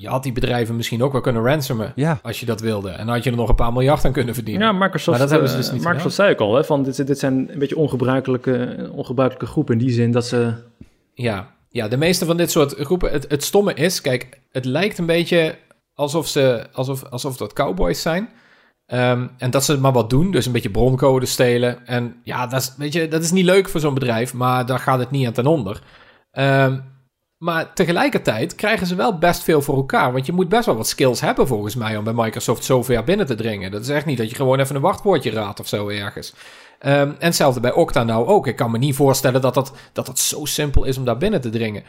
je 0.00 0.08
had 0.08 0.22
die 0.22 0.32
bedrijven 0.32 0.76
misschien 0.76 1.02
ook 1.02 1.12
wel 1.12 1.20
kunnen 1.20 1.42
ransomen. 1.42 1.92
Ja. 1.94 2.18
Als 2.22 2.40
je 2.40 2.46
dat 2.46 2.60
wilde. 2.60 2.90
En 2.90 3.06
dan 3.06 3.14
had 3.14 3.24
je 3.24 3.30
er 3.30 3.36
nog 3.36 3.48
een 3.48 3.54
paar 3.54 3.72
miljard 3.72 4.04
aan 4.04 4.12
kunnen 4.12 4.34
verdienen. 4.34 4.66
Ja, 4.66 4.72
Microsoft, 4.72 5.06
maar 5.06 5.18
dat 5.18 5.30
hebben 5.30 5.48
ze 5.48 5.56
dus 5.56 5.70
niet 5.70 5.84
Microsoft 5.84 6.14
zei 6.14 6.30
ik 6.30 6.40
al, 6.40 6.54
hè, 6.54 6.64
van 6.64 6.82
dit, 6.82 7.06
dit 7.06 7.18
zijn 7.18 7.52
een 7.52 7.58
beetje 7.58 7.76
ongebruikelijke, 7.76 8.88
ongebruikelijke 8.92 9.52
groepen. 9.52 9.78
In 9.78 9.84
die 9.84 9.94
zin 9.94 10.12
dat 10.12 10.26
ze... 10.26 10.54
Ja, 11.14 11.54
ja 11.68 11.88
de 11.88 11.96
meeste 11.96 12.24
van 12.24 12.36
dit 12.36 12.50
soort 12.50 12.74
groepen... 12.74 13.10
Het, 13.10 13.24
het 13.28 13.44
stomme 13.44 13.74
is, 13.74 14.00
kijk, 14.00 14.40
het 14.50 14.64
lijkt 14.64 14.98
een 14.98 15.06
beetje 15.06 15.58
alsof 15.94 16.28
ze... 16.28 16.66
Alsof, 16.72 17.04
alsof 17.04 17.36
dat 17.36 17.52
cowboys 17.52 18.02
zijn. 18.02 18.28
Um, 18.92 19.30
en 19.38 19.50
dat 19.50 19.64
ze 19.64 19.80
maar 19.80 19.92
wat 19.92 20.10
doen, 20.10 20.30
dus 20.30 20.46
een 20.46 20.52
beetje 20.52 20.70
broncode 20.70 21.26
stelen. 21.26 21.86
En 21.86 22.20
ja, 22.22 22.46
dat 22.46 22.60
is, 22.60 22.74
weet 22.76 22.92
je, 22.92 23.08
dat 23.08 23.22
is 23.22 23.30
niet 23.30 23.44
leuk 23.44 23.68
voor 23.68 23.80
zo'n 23.80 23.94
bedrijf, 23.94 24.34
maar 24.34 24.66
daar 24.66 24.78
gaat 24.78 24.98
het 24.98 25.10
niet 25.10 25.26
aan 25.26 25.32
ten 25.32 25.46
onder. 25.46 25.82
Um, 26.32 26.84
maar 27.38 27.74
tegelijkertijd 27.74 28.54
krijgen 28.54 28.86
ze 28.86 28.94
wel 28.94 29.18
best 29.18 29.42
veel 29.42 29.62
voor 29.62 29.76
elkaar. 29.76 30.12
Want 30.12 30.26
je 30.26 30.32
moet 30.32 30.48
best 30.48 30.66
wel 30.66 30.76
wat 30.76 30.88
skills 30.88 31.20
hebben 31.20 31.46
volgens 31.46 31.74
mij 31.74 31.96
om 31.96 32.04
bij 32.04 32.12
Microsoft 32.12 32.64
zo 32.64 32.82
ver 32.82 33.04
binnen 33.04 33.26
te 33.26 33.34
dringen. 33.34 33.70
Dat 33.70 33.80
is 33.80 33.88
echt 33.88 34.06
niet 34.06 34.18
dat 34.18 34.30
je 34.30 34.36
gewoon 34.36 34.58
even 34.58 34.76
een 34.76 34.82
wachtwoordje 34.82 35.30
raadt 35.30 35.60
of 35.60 35.68
zo 35.68 35.88
ergens. 35.88 36.34
Um, 36.80 36.90
en 36.90 37.16
hetzelfde 37.18 37.60
bij 37.60 37.72
Okta 37.72 38.04
nou 38.04 38.26
ook. 38.26 38.46
Ik 38.46 38.56
kan 38.56 38.70
me 38.70 38.78
niet 38.78 38.94
voorstellen 38.94 39.40
dat 39.40 39.54
dat, 39.54 39.72
dat 39.92 40.06
dat 40.06 40.18
zo 40.18 40.44
simpel 40.44 40.84
is 40.84 40.98
om 40.98 41.04
daar 41.04 41.18
binnen 41.18 41.40
te 41.40 41.50
dringen. 41.50 41.82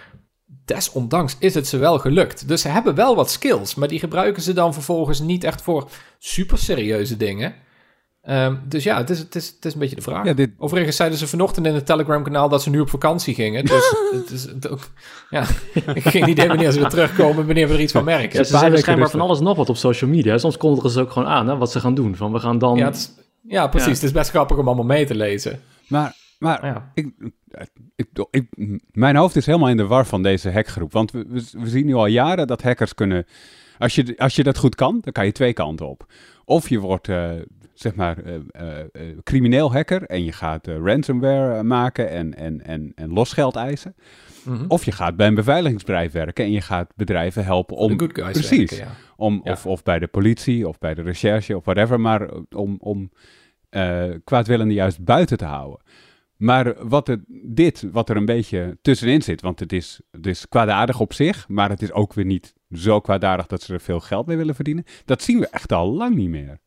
Desondanks 0.66 1.36
is 1.40 1.54
het 1.54 1.68
ze 1.68 1.78
wel 1.78 2.00
gelukt. 2.00 2.48
Dus 2.48 2.62
ze 2.62 2.68
hebben 2.68 2.96
wel 2.96 3.16
wat 3.16 3.31
skills, 3.31 3.75
maar 3.75 3.88
die 3.88 4.00
gebruiken 4.00 4.42
ze 4.42 4.54
dan 4.54 4.74
vervolgens 4.74 5.19
niet 5.19 5.44
echt 5.44 5.62
voor 5.62 5.90
super 6.18 6.57
serieuze 6.57 7.18
dingen. 7.18 7.54
Um, 8.30 8.62
dus 8.66 8.84
ja, 8.84 8.98
het 8.98 9.10
is, 9.10 9.19
het, 9.19 9.36
is, 9.36 9.48
het 9.48 9.66
is 9.66 9.74
een 9.74 9.80
beetje 9.80 9.96
de 9.96 10.01
vraag. 10.01 10.25
Ja, 10.25 10.34
dit... 10.34 10.51
Overigens 10.57 10.96
zeiden 10.96 11.18
ze 11.18 11.28
vanochtend 11.28 11.66
in 11.66 11.74
het 11.74 11.86
Telegram-kanaal 11.86 12.50
dat 12.50 12.63
ze 12.63 12.69
nu 12.69 12.80
op 12.80 12.90
vakantie 12.90 13.34
gingen. 13.34 13.66
Dus 13.66 13.94
het 14.12 14.30
is 14.30 14.44
het 14.44 14.69
ook, 14.69 14.90
ja, 15.30 15.44
geen 16.13 16.30
idee 16.30 16.48
wanneer 16.48 16.72
ze 16.72 16.80
weer 16.80 16.90
terugkomen, 16.90 17.45
wanneer 17.45 17.68
we 17.68 17.74
er 17.74 17.81
iets 17.81 17.92
van 17.92 18.04
merken. 18.04 18.38
Ja, 18.38 18.44
ze 18.44 18.57
zeggen 18.57 18.78
schijnbaar 18.78 19.09
van 19.09 19.21
alles 19.21 19.40
nog 19.40 19.57
wat 19.57 19.69
op 19.69 19.78
social 19.78 20.09
media. 20.09 20.38
Soms 20.38 20.57
kondigen 20.57 20.90
ze 20.90 21.02
ook 21.02 21.12
gewoon 21.12 21.28
aan 21.28 21.47
hè, 21.47 21.57
wat 21.57 21.71
ze 21.71 21.80
gaan 21.80 21.95
doen. 21.95 22.16
Van 22.16 22.31
we 22.31 22.40
gaan 22.40 22.57
dan... 22.57 22.78
Ja, 22.78 22.90
is, 22.90 23.12
ja 23.42 23.68
precies. 23.68 23.88
Ja. 23.88 23.94
Het 23.94 24.04
is 24.04 24.12
best 24.12 24.30
grappig 24.30 24.57
om 24.57 24.68
allemaal 24.68 24.85
mee 24.85 25.06
te 25.06 25.16
lezen. 25.16 25.62
Maar, 25.88 26.16
maar 26.40 26.66
ja. 26.66 26.92
ik, 26.94 27.12
ik, 27.96 28.08
ik, 28.31 28.48
mijn 28.92 29.16
hoofd 29.16 29.36
is 29.36 29.46
helemaal 29.46 29.69
in 29.69 29.78
de 29.78 29.88
war 29.88 30.06
van 30.06 30.24
deze 30.24 30.52
hackgroep. 30.52 30.92
Want 30.92 31.12
we, 31.12 31.26
we 31.52 31.69
zien 31.69 31.86
nu 31.86 31.94
al 31.94 32.06
jaren 32.06 32.48
dat 32.48 32.62
hackers 32.62 32.94
kunnen... 32.94 33.26
Als 33.78 33.96
je, 33.96 34.14
als 34.18 34.36
je 34.36 34.44
dat 34.44 34.58
goed 34.58 34.76
kan, 34.76 35.00
dan 35.02 35.14
kan 35.14 35.26
je 35.26 35.31
twee 35.31 35.54
kanten 35.54 35.88
op. 35.88 36.06
Of 36.46 36.69
je 36.69 36.80
wordt... 36.80 37.08
Uh, 37.08 37.31
zeg 37.74 37.96
maar, 37.96 38.18
uh, 38.24 38.34
uh, 38.36 39.18
crimineel 39.24 39.72
hacker 39.72 40.04
en 40.04 40.24
je 40.24 40.31
gaat 40.31 40.68
ransomware 40.68 41.64
maken 41.64 42.10
en, 42.10 42.36
en, 42.36 42.66
en, 42.66 42.92
en 42.96 43.14
losgeld 43.14 43.56
eisen. 43.56 43.96
Mm 44.44 44.56
-hmm. 44.56 44.66
Of 44.68 44.86
je 44.86 44.92
gaat 44.92 45.16
bij 45.16 45.28
een 45.28 45.36
beveiligingsbedrijf 45.36 46.12
werken 46.12 46.46
en 46.46 46.52
je 46.52 46.62
gaat 46.62 46.94
bedrijven 46.96 47.44
helpen 47.44 47.78
om... 47.78 48.00
Good 48.00 48.14
guys 48.14 48.31
precies. 48.31 48.69
Werken, 48.69 48.88
ja. 48.88 48.96
om, 49.16 49.42
ja. 49.44 49.52
of, 49.52 49.66
of 49.66 49.84
bij 49.84 50.00
de 50.00 50.08
politie 50.08 50.68
of 50.68 50.80
bij 50.80 50.94
de 50.94 51.02
recherche 51.02 51.56
of 51.56 51.66
whatever, 51.66 52.00
maar 52.00 52.30
om, 52.56 52.78
om 52.80 53.12
kwaadwillenden 54.24 54.76
juist 54.76 55.04
buiten 55.04 55.38
te 55.38 55.46
houden. 55.46 55.80
Maar 56.40 56.88
wat 56.88 57.08
het, 57.08 57.19
dit, 57.44 57.86
wat 57.92 58.10
er 58.10 58.18
een 58.18 58.26
beetje 58.26 58.78
tussenin 58.81 59.22
zit, 59.22 59.42
want 59.42 59.60
het 59.60 59.74
is, 59.74 60.02
het 60.12 60.26
is 60.26 60.48
kwaadaardig 60.48 61.00
op 61.00 61.14
zich, 61.14 61.48
maar 61.48 61.69
het 61.69 61.81
is 61.81 61.92
ook 61.92 62.14
weer 62.14 62.26
niet 62.26 62.54
zo 62.72 63.00
kwaadaardig 63.00 63.48
dat 63.48 63.62
ze 63.62 63.74
er 63.74 63.81
veel 63.81 64.00
geld 64.00 64.26
mee 64.26 64.38
willen 64.38 64.56
verdienen. 64.56 64.84
Dat 65.06 65.22
zien 65.22 65.40
we 65.40 65.48
echt 65.48 65.72
al 65.72 65.94
lang 65.94 66.16
niet 66.16 66.30
meer. 66.30 66.60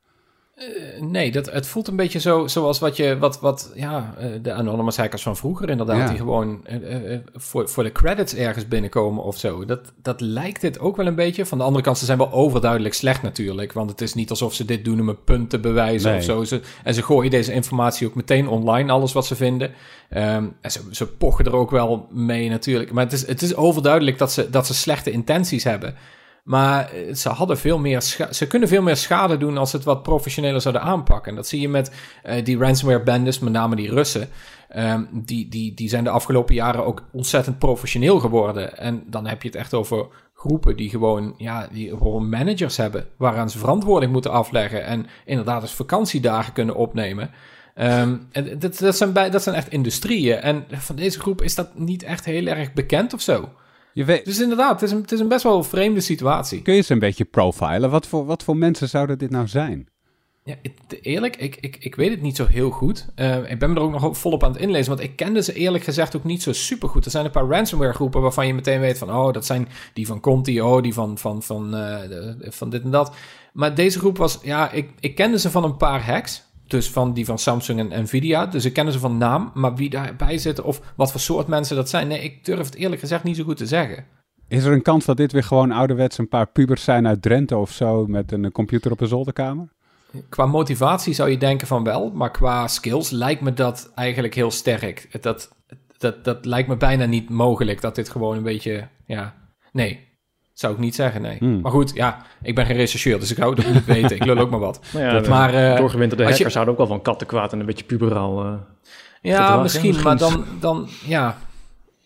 Uh, 0.69 1.03
nee, 1.03 1.33
dat, 1.33 1.53
het 1.53 1.67
voelt 1.67 1.89
een 1.89 1.97
beetje 1.97 2.21
zo, 2.21 2.47
zoals 2.47 2.79
wat 2.79 2.97
je, 2.97 3.19
wat, 3.19 3.41
wat, 3.41 3.73
ja, 3.75 4.15
uh, 4.21 4.27
de 4.43 4.53
anonymous 4.53 4.97
hackers 4.97 5.23
van 5.23 5.37
vroeger 5.37 5.71
inderdaad, 5.71 5.97
ja. 5.97 6.09
die 6.09 6.17
gewoon 6.17 6.67
uh, 6.71 7.19
voor, 7.35 7.69
voor 7.69 7.83
de 7.83 7.93
credits 7.93 8.35
ergens 8.35 8.69
binnenkomen 8.69 9.25
of 9.25 9.39
zo. 9.39 9.65
Dat, 9.65 9.93
dat 10.03 10.21
lijkt 10.21 10.61
dit 10.61 10.79
ook 10.79 10.97
wel 10.97 11.07
een 11.07 11.15
beetje. 11.15 11.47
Van 11.47 11.59
de 11.59 11.65
andere 11.65 11.85
kant, 11.85 11.99
ze 11.99 12.05
zijn 12.05 12.19
wel 12.19 12.33
overduidelijk 12.33 12.95
slecht 12.95 13.23
natuurlijk, 13.23 13.73
want 13.73 13.91
het 13.91 14.01
is 14.01 14.15
niet 14.15 14.31
alsof 14.31 14.55
ze 14.55 14.65
dit 14.65 14.85
doen 14.85 15.01
om 15.01 15.09
een 15.09 15.25
punt 15.25 15.51
te 15.51 15.59
bewijzen 15.59 16.11
nee. 16.11 16.19
of 16.19 16.25
zo. 16.25 16.45
Ze, 16.45 16.61
en 16.85 16.95
ze 16.95 17.03
gooien 17.03 17.31
deze 17.31 17.53
informatie 17.53 18.07
ook 18.07 18.15
meteen 18.15 18.49
online, 18.49 18.93
alles 18.93 19.13
wat 19.13 19.27
ze 19.27 19.35
vinden. 19.37 19.71
Um, 20.11 20.57
en 20.61 20.71
ze, 20.71 20.81
ze 20.91 21.07
pochen 21.07 21.45
er 21.45 21.57
ook 21.57 21.71
wel 21.71 22.09
mee 22.11 22.49
natuurlijk. 22.49 22.93
Maar 22.93 23.05
het 23.05 23.13
is, 23.13 23.27
het 23.27 23.43
is 23.43 23.55
overduidelijk 23.55 24.19
dat 24.19 24.33
ze, 24.33 24.51
dat 24.51 24.67
ze 24.67 24.75
slechte 24.75 25.11
intenties 25.11 25.65
hebben. 25.65 25.95
Maar 26.43 26.91
eh, 26.91 27.15
ze, 27.15 27.29
hadden 27.29 27.59
veel 27.59 27.79
meer 27.79 28.01
ze 28.31 28.47
kunnen 28.47 28.69
veel 28.69 28.83
meer 28.83 28.97
schade 28.97 29.37
doen 29.37 29.59
als 29.59 29.71
ze 29.71 29.77
het 29.77 29.85
wat 29.85 30.03
professioneler 30.03 30.61
zouden 30.61 30.83
aanpakken. 30.83 31.31
En 31.31 31.37
dat 31.37 31.47
zie 31.47 31.61
je 31.61 31.69
met 31.69 31.93
uh, 32.27 32.45
die 32.45 32.59
ransomware-bendes, 32.59 33.39
met 33.39 33.53
name 33.53 33.77
die 33.77 33.91
Russen. 33.91 34.29
Um, 34.77 35.09
die, 35.13 35.49
die, 35.49 35.75
die 35.75 35.89
zijn 35.89 36.05
de 36.05 36.11
afgelopen 36.11 36.55
jaren 36.55 36.85
ook 36.85 37.05
ontzettend 37.13 37.59
professioneel 37.59 38.19
geworden. 38.19 38.79
En 38.79 39.03
dan 39.07 39.27
heb 39.27 39.43
je 39.43 39.49
het 39.49 39.57
echt 39.57 39.75
over 39.75 40.07
groepen 40.35 40.77
die 40.77 40.91
gewoon, 40.91 41.35
ja, 41.37 41.69
die 41.73 41.89
gewoon 41.89 42.29
managers 42.29 42.77
hebben. 42.77 43.07
Waaraan 43.17 43.51
ze 43.51 43.59
verantwoording 43.59 44.13
moeten 44.13 44.31
afleggen. 44.31 44.85
En 44.85 45.07
inderdaad 45.25 45.61
dus 45.61 45.73
vakantiedagen 45.73 46.53
kunnen 46.53 46.75
opnemen. 46.75 47.31
Um, 47.75 48.29
en 48.33 48.59
dat, 48.59 48.79
dat, 48.79 48.97
zijn 48.97 49.13
bij, 49.13 49.31
dat 49.31 49.43
zijn 49.43 49.55
echt 49.55 49.71
industrieën. 49.71 50.37
En 50.37 50.65
van 50.71 50.97
deze 50.97 51.21
groep 51.21 51.43
is 51.43 51.55
dat 51.55 51.79
niet 51.79 52.03
echt 52.03 52.25
heel 52.25 52.47
erg 52.47 52.73
bekend 52.73 53.13
of 53.13 53.21
zo. 53.21 53.49
Je 53.93 54.05
weet... 54.05 54.25
Dus 54.25 54.41
inderdaad, 54.41 54.81
het 54.81 54.83
is, 54.83 54.91
een, 54.91 55.01
het 55.01 55.13
is 55.13 55.21
een 55.21 55.29
best 55.29 55.43
wel 55.43 55.63
vreemde 55.63 56.01
situatie. 56.01 56.63
Kun 56.63 56.75
je 56.75 56.81
ze 56.81 56.93
een 56.93 56.99
beetje 56.99 57.25
profilen? 57.25 57.91
Wat 57.91 58.07
voor, 58.07 58.25
wat 58.25 58.43
voor 58.43 58.57
mensen 58.57 58.89
zouden 58.89 59.19
dit 59.19 59.31
nou 59.31 59.49
zijn? 59.49 59.89
Ja, 60.45 60.55
eerlijk, 61.03 61.37
ik, 61.37 61.57
ik, 61.61 61.77
ik 61.81 61.95
weet 61.95 62.11
het 62.11 62.23
niet 62.23 62.37
zo 62.37 62.47
heel 62.47 62.71
goed. 62.71 63.07
Uh, 63.17 63.51
ik 63.51 63.59
ben 63.59 63.71
me 63.71 63.77
er 63.77 63.83
ook 63.83 64.01
nog 64.01 64.19
volop 64.19 64.45
aan 64.45 64.53
het 64.53 64.61
inlezen, 64.61 64.89
want 64.89 65.03
ik 65.09 65.17
kende 65.17 65.43
ze 65.43 65.53
eerlijk 65.53 65.85
gezegd 65.85 66.17
ook 66.17 66.25
niet 66.25 66.43
zo 66.43 66.53
super 66.53 66.89
goed. 66.89 67.05
Er 67.05 67.11
zijn 67.11 67.25
een 67.25 67.31
paar 67.31 67.47
ransomware 67.47 67.93
groepen 67.93 68.21
waarvan 68.21 68.47
je 68.47 68.55
meteen 68.55 68.81
weet 68.81 68.99
van, 68.99 69.11
oh, 69.11 69.33
dat 69.33 69.47
zijn 69.47 69.69
die 69.93 70.07
van 70.07 70.21
Conti, 70.21 70.61
oh, 70.61 70.83
die 70.83 70.95
van, 70.95 71.19
van, 71.19 71.43
van, 71.43 71.75
uh, 71.75 71.99
van 72.41 72.71
dit 72.71 72.83
en 72.83 72.91
dat. 72.91 73.15
Maar 73.53 73.75
deze 73.75 73.99
groep 73.99 74.17
was, 74.17 74.39
ja, 74.43 74.71
ik, 74.71 74.91
ik 75.01 75.15
kende 75.15 75.39
ze 75.39 75.51
van 75.51 75.65
een 75.65 75.77
paar 75.77 76.05
hacks. 76.05 76.43
Dus 76.67 76.91
van 76.91 77.13
die 77.13 77.25
van 77.25 77.39
Samsung 77.39 77.93
en 77.93 78.03
Nvidia. 78.03 78.47
Dus 78.47 78.65
ik 78.65 78.73
ken 78.73 78.93
ze 78.93 78.99
van 78.99 79.19
naam, 79.19 79.51
maar 79.55 79.75
wie 79.75 79.91
daarbij 79.91 80.39
zit 80.39 80.61
of 80.61 80.81
wat 80.97 81.11
voor 81.11 81.21
soort 81.21 81.47
mensen 81.47 81.77
dat 81.77 81.89
zijn, 81.89 82.09
nee, 82.09 82.23
ik 82.23 82.45
durf 82.45 82.67
het 82.67 82.75
eerlijk 82.75 83.01
gezegd 83.01 83.25
niet 83.25 83.37
zo 83.37 83.45
goed 83.45 83.57
te 83.57 83.67
zeggen. 83.67 84.05
Is 84.49 84.65
er 84.65 84.73
een 84.73 84.83
kans 84.83 85.05
dat 85.05 85.17
dit 85.17 85.33
weer 85.33 85.45
gewoon 85.45 85.71
ouderwets 85.71 86.19
een 86.19 86.29
paar 86.29 86.47
pubers 86.47 86.85
zijn 86.85 87.07
uit 87.07 87.23
Drenthe 87.23 87.57
of 87.57 87.71
zo 87.71 88.07
met 88.07 88.33
een 88.33 88.53
computer 88.53 88.93
op 88.93 89.01
een 89.01 89.09
zolderkamer? 89.09 89.69
Qua 90.29 90.47
motivatie 90.47 91.15
zou 91.15 91.31
je 91.31 91.39
denken 91.39 91.67
van 91.67 91.85
wel, 91.85 92.11
maar 92.11 92.31
qua 92.31 92.69
skills 92.69 93.11
lijkt 93.11 93.41
me 93.41 93.53
dat 93.53 93.93
eigenlijk 93.95 94.35
heel 94.35 94.51
sterk. 94.51 95.23
Dat, 95.23 95.53
dat, 95.99 96.25
dat 96.25 96.45
lijkt 96.45 96.69
me 96.69 96.77
bijna 96.77 97.05
niet 97.05 97.31
mogelijk 97.31 97.81
dat 97.81 97.95
dit 97.95 98.09
gewoon 98.09 98.37
een 98.37 98.43
beetje, 98.43 98.89
ja, 99.07 99.35
nee, 99.73 100.12
zou 100.63 100.73
ik 100.73 100.79
niet 100.79 100.95
zeggen, 100.95 101.23
nee. 101.23 101.37
Hmm. 101.39 101.61
Maar 101.61 101.73
goed, 101.73 101.91
ja, 101.95 102.23
ik 102.43 102.55
ben 102.55 102.67
geen 102.67 102.77
rechercheur, 102.77 103.21
dus 103.21 103.31
ik 103.31 103.37
hou 103.37 103.55
het 103.55 103.67
ook 103.67 103.73
niet 103.73 103.85
weten. 103.85 104.17
Ik 104.17 104.25
lul 104.25 104.39
ook 104.39 104.51
maar 104.51 104.61
wat. 104.61 104.81
Nou 104.93 105.23
ja, 105.23 105.29
maar, 105.29 105.55
uh, 105.55 105.77
doorgewinterde 105.77 106.23
hackers 106.23 106.43
je... 106.43 106.51
zouden 106.51 106.73
ook 106.73 106.79
wel 106.79 106.89
van 106.89 107.03
kattenkwaad 107.03 107.53
en 107.53 107.61
een 107.61 107.67
beetje 107.67 107.85
puberaal 107.85 108.47
uh, 108.47 108.53
Ja, 109.21 109.63
misschien, 109.63 110.03
maar 110.03 110.17
dan, 110.17 110.45
dan, 110.61 110.89
ja, 111.05 111.39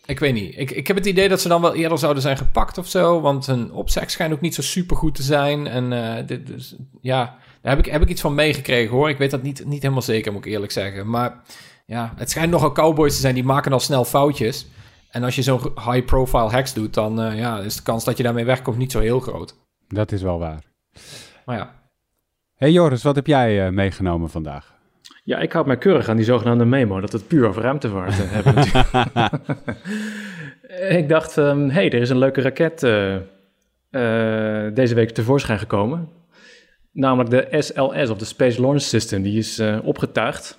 ik 0.06 0.18
weet 0.18 0.34
niet. 0.34 0.58
Ik, 0.58 0.70
ik 0.70 0.86
heb 0.86 0.96
het 0.96 1.06
idee 1.06 1.28
dat 1.28 1.40
ze 1.40 1.48
dan 1.48 1.60
wel 1.60 1.74
eerder 1.74 1.98
zouden 1.98 2.22
zijn 2.22 2.36
gepakt 2.36 2.78
of 2.78 2.86
zo, 2.86 3.20
want 3.20 3.46
hun 3.46 3.72
opzeg 3.72 4.10
schijnt 4.10 4.32
ook 4.32 4.40
niet 4.40 4.54
zo 4.54 4.62
super 4.62 4.96
goed 4.96 5.14
te 5.14 5.22
zijn. 5.22 5.66
En 5.66 5.92
uh, 5.92 6.26
dit, 6.26 6.46
dus, 6.46 6.76
ja, 7.00 7.36
daar 7.62 7.76
heb 7.76 7.86
ik, 7.86 7.92
heb 7.92 8.02
ik 8.02 8.08
iets 8.08 8.20
van 8.20 8.34
meegekregen 8.34 8.96
hoor. 8.96 9.08
Ik 9.08 9.18
weet 9.18 9.30
dat 9.30 9.42
niet, 9.42 9.64
niet 9.64 9.82
helemaal 9.82 10.02
zeker, 10.02 10.32
moet 10.32 10.44
ik 10.44 10.52
eerlijk 10.52 10.72
zeggen. 10.72 11.10
Maar 11.10 11.40
ja, 11.86 12.12
het 12.16 12.30
schijnt 12.30 12.50
nogal 12.50 12.72
cowboys 12.72 13.14
te 13.14 13.20
zijn, 13.20 13.34
die 13.34 13.44
maken 13.44 13.72
al 13.72 13.80
snel 13.80 14.04
foutjes. 14.04 14.66
En 15.10 15.22
als 15.22 15.34
je 15.34 15.42
zo'n 15.42 15.60
high-profile 15.74 16.50
hacks 16.50 16.74
doet, 16.74 16.94
dan 16.94 17.20
uh, 17.20 17.38
ja, 17.38 17.58
is 17.58 17.76
de 17.76 17.82
kans 17.82 18.04
dat 18.04 18.16
je 18.16 18.22
daarmee 18.22 18.44
wegkomt 18.44 18.76
niet 18.76 18.92
zo 18.92 19.00
heel 19.00 19.20
groot. 19.20 19.54
Dat 19.88 20.12
is 20.12 20.22
wel 20.22 20.38
waar. 20.38 20.62
Maar 21.44 21.56
ja. 21.56 21.74
Hey 22.54 22.72
Joris, 22.72 23.02
wat 23.02 23.14
heb 23.14 23.26
jij 23.26 23.66
uh, 23.66 23.72
meegenomen 23.72 24.30
vandaag? 24.30 24.74
Ja, 25.24 25.38
ik 25.38 25.52
houd 25.52 25.66
mij 25.66 25.78
keurig 25.78 26.08
aan 26.08 26.16
die 26.16 26.24
zogenaamde 26.24 26.64
memo, 26.64 27.00
dat 27.00 27.12
het 27.12 27.26
puur 27.26 27.48
over 27.48 27.62
ruimtevaart 27.62 28.18
uh, 28.18 28.24
hebben. 28.28 28.54
ik 31.00 31.08
dacht, 31.08 31.36
um, 31.36 31.70
hey, 31.70 31.90
er 31.90 32.00
is 32.00 32.10
een 32.10 32.18
leuke 32.18 32.40
raket 32.40 32.80
deze 34.74 34.94
week 34.94 35.10
tevoorschijn 35.10 35.58
gekomen. 35.58 36.08
Namelijk 36.92 37.30
de 37.30 37.62
SLS, 37.62 38.10
of 38.10 38.18
de 38.18 38.24
Space 38.24 38.60
Launch 38.60 38.82
System. 38.82 39.22
Die 39.22 39.38
is 39.38 39.62
opgetuigd 39.82 40.58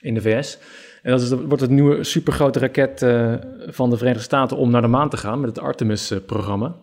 in 0.00 0.14
de 0.14 0.20
VS. 0.20 0.58
En 1.02 1.10
dat, 1.10 1.30
wordt 1.30 1.60
het 1.60 1.70
nieuwe 1.70 2.04
supergrote 2.04 2.58
raket 2.58 3.02
uh, 3.02 3.34
van 3.66 3.90
de 3.90 3.96
Verenigde 3.96 4.24
Staten 4.24 4.56
om 4.56 4.70
naar 4.70 4.82
de 4.82 4.88
maan 4.88 5.10
te 5.10 5.16
gaan 5.16 5.40
met 5.40 5.48
het 5.48 5.58
Artemis-programma. 5.58 6.74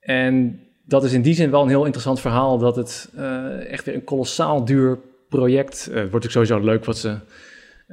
En 0.00 0.60
dat 0.84 1.04
is 1.04 1.12
in 1.12 1.22
die 1.22 1.34
zin 1.34 1.50
wel 1.50 1.62
een 1.62 1.68
heel 1.68 1.84
interessant 1.84 2.20
verhaal, 2.20 2.58
dat 2.58 2.76
het 2.76 3.10
uh, 3.16 3.70
echt 3.70 3.84
weer 3.84 3.94
een 3.94 4.04
kolossaal 4.04 4.64
duur 4.64 4.98
project 5.28 5.88
uh, 5.90 6.10
wordt. 6.10 6.26
ook 6.26 6.30
sowieso 6.32 6.58
leuk 6.58 6.84
wat 6.84 6.98
ze 6.98 7.16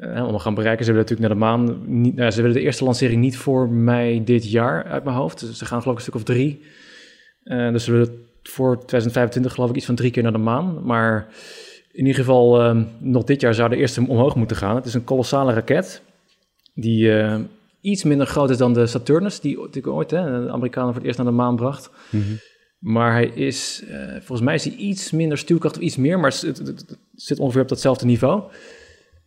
allemaal 0.02 0.40
gaan 0.40 0.54
bereiken. 0.54 0.86
Ze 0.86 0.92
willen 0.92 1.08
natuurlijk 1.10 1.40
naar 1.40 1.40
de 1.40 1.64
maan. 1.64 2.16
Nou, 2.16 2.32
ze 2.32 2.42
willen 2.42 2.56
de 2.56 2.64
eerste 2.64 2.84
lancering 2.84 3.22
niet 3.22 3.38
voor 3.38 3.70
mei 3.70 4.24
dit 4.24 4.52
jaar 4.52 4.84
uit 4.84 5.04
mijn 5.04 5.16
hoofd. 5.16 5.40
Dus 5.40 5.58
ze 5.58 5.66
gaan 5.66 5.82
geloof 5.82 6.00
ik 6.00 6.06
een 6.06 6.12
stuk 6.12 6.22
of 6.22 6.36
drie. 6.36 6.66
dus 7.44 7.84
ze 7.84 7.92
willen 7.92 8.28
voor 8.44 8.76
2025 8.76 9.54
geloof 9.54 9.70
ik 9.70 9.76
iets 9.76 9.86
van 9.86 9.96
drie 9.96 10.12
keer 10.12 10.24
naar 10.24 10.32
de 10.32 10.38
maan. 10.38 10.84
Maar 10.84 11.28
in 12.00 12.06
ieder 12.06 12.24
geval, 12.24 12.62
uh, 12.62 12.82
nog 12.98 13.24
dit 13.24 13.41
jaar 13.41 13.53
zou 13.53 13.70
de 13.70 13.75
eerste 13.75 14.06
omhoog 14.08 14.36
moeten 14.36 14.58
gaan. 14.58 14.75
Het 14.75 14.86
is 14.86 14.94
een 14.94 15.03
kolossale 15.03 15.53
raket 15.53 16.01
die 16.74 17.06
uh, 17.06 17.36
iets 17.82 18.03
minder 18.03 18.27
groot 18.27 18.50
is 18.50 18.58
dan 18.58 18.74
de 18.74 18.88
Saturnus, 18.88 19.39
die 19.39 19.58
natuurlijk 19.58 19.88
ooit 19.88 20.12
hè, 20.12 20.46
de 20.46 20.51
Amerikanen 20.51 20.88
voor 20.89 20.98
het 20.98 21.06
eerst 21.06 21.18
naar 21.18 21.27
de 21.27 21.34
maan 21.34 21.56
bracht. 21.56 21.89
Mm 22.10 22.22
-hmm. 22.22 22.39
Maar 22.79 23.12
hij 23.12 23.25
is, 23.25 23.84
uh, 23.89 24.12
volgens 24.12 24.41
mij 24.41 24.56
is 24.56 24.63
hij 24.63 24.74
iets 24.74 25.12
minder 25.12 25.38
stuwkracht 25.38 25.75
of 25.75 25.82
iets 25.82 25.98
meer, 25.98 26.20
maar 26.20 26.32
het, 26.32 26.41
het, 26.41 26.58
het 26.68 26.98
zit 27.15 27.39
ongeveer 27.39 27.62
op 27.62 27.68
datzelfde 27.68 28.06
niveau. 28.06 28.44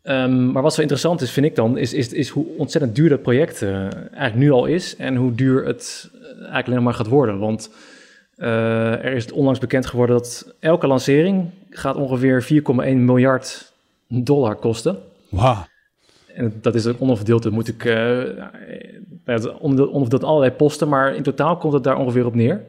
Um, 0.02 0.52
maar 0.52 0.62
wat 0.62 0.74
zo 0.74 0.80
interessant 0.80 1.20
is, 1.20 1.30
vind 1.30 1.46
ik 1.46 1.54
dan, 1.54 1.78
is, 1.78 1.92
is, 1.92 2.12
is 2.12 2.28
hoe 2.28 2.46
ontzettend 2.56 2.94
duur 2.94 3.08
dat 3.08 3.22
project 3.22 3.62
uh, 3.62 3.70
eigenlijk 3.92 4.34
nu 4.34 4.50
al 4.50 4.66
is 4.66 4.96
en 4.96 5.16
hoe 5.16 5.34
duur 5.34 5.66
het 5.66 6.10
eigenlijk 6.38 6.66
alleen 6.66 6.82
maar 6.82 6.94
gaat 6.94 7.06
worden. 7.06 7.38
Want 7.38 7.70
er 8.42 9.12
is 9.12 9.32
onlangs 9.32 9.58
bekend 9.58 9.86
geworden 9.86 10.16
dat 10.16 10.54
elke 10.60 10.86
lancering 10.86 11.50
gaat 11.70 11.96
ongeveer 11.96 12.42
4,1 12.42 12.48
miljard 12.96 13.72
dollar 14.08 14.56
kosten. 14.56 14.98
Wauw. 15.28 15.64
En 16.34 16.58
dat 16.60 16.74
is 16.74 16.86
ook 16.86 17.00
onderverdeeld. 17.00 17.42
Dat 17.42 17.52
moet 17.52 17.68
ik 17.68 17.84
uh, 17.84 18.22
onderverdeeld 19.60 20.24
allerlei 20.24 20.52
posten, 20.52 20.88
maar 20.88 21.14
in 21.14 21.22
totaal 21.22 21.56
komt 21.56 21.72
het 21.72 21.84
daar 21.84 21.96
ongeveer 21.96 22.26
op 22.26 22.34
neer. 22.34 22.66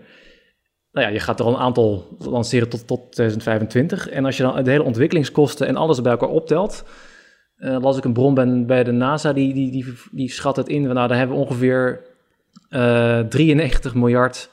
Nou 0.92 1.08
ja, 1.08 1.13
je 1.13 1.20
gaat 1.20 1.39
er 1.39 1.46
al 1.46 1.53
een 1.53 1.60
aantal 1.60 2.08
lanceren 2.20 2.70
tot, 2.70 2.88
tot 2.88 3.12
2025. 3.12 4.10
En 4.10 4.25
als 4.25 4.38
je 4.38 4.44
dan 4.44 4.63
de 4.63 4.72
hele 4.72 4.84
ontwikkelingskosten 4.84 5.68
en 5.68 5.75
alles 5.75 6.01
bij 6.01 6.12
elkaar 6.12 6.30
optelt, 6.30 6.84
uh, 7.58 7.77
las 7.82 7.98
ik 7.98 8.03
een 8.03 8.13
bron 8.13 8.34
ben 8.34 8.65
bij 8.65 8.84
de 8.84 8.92
NASA, 8.92 9.34
die, 9.34 9.53
die, 9.53 9.72
die, 9.72 9.86
die 10.12 10.32
schat 10.32 10.56
het 10.56 10.68
in. 10.68 10.82
Nou, 10.82 11.08
daar 11.08 11.18
hebben 11.18 11.36
we 11.38 11.44
ongeveer 11.44 12.01
uh, 12.70 13.20
93 13.20 13.94
miljard 13.94 14.50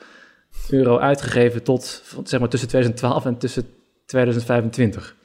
euro 0.68 0.98
uitgegeven 0.98 1.62
tot 1.62 2.02
zeg 2.24 2.40
maar 2.40 2.48
tussen 2.48 2.68
2012 2.68 3.24
en 3.24 3.38
tussen 3.38 3.66
2025. 4.06 5.16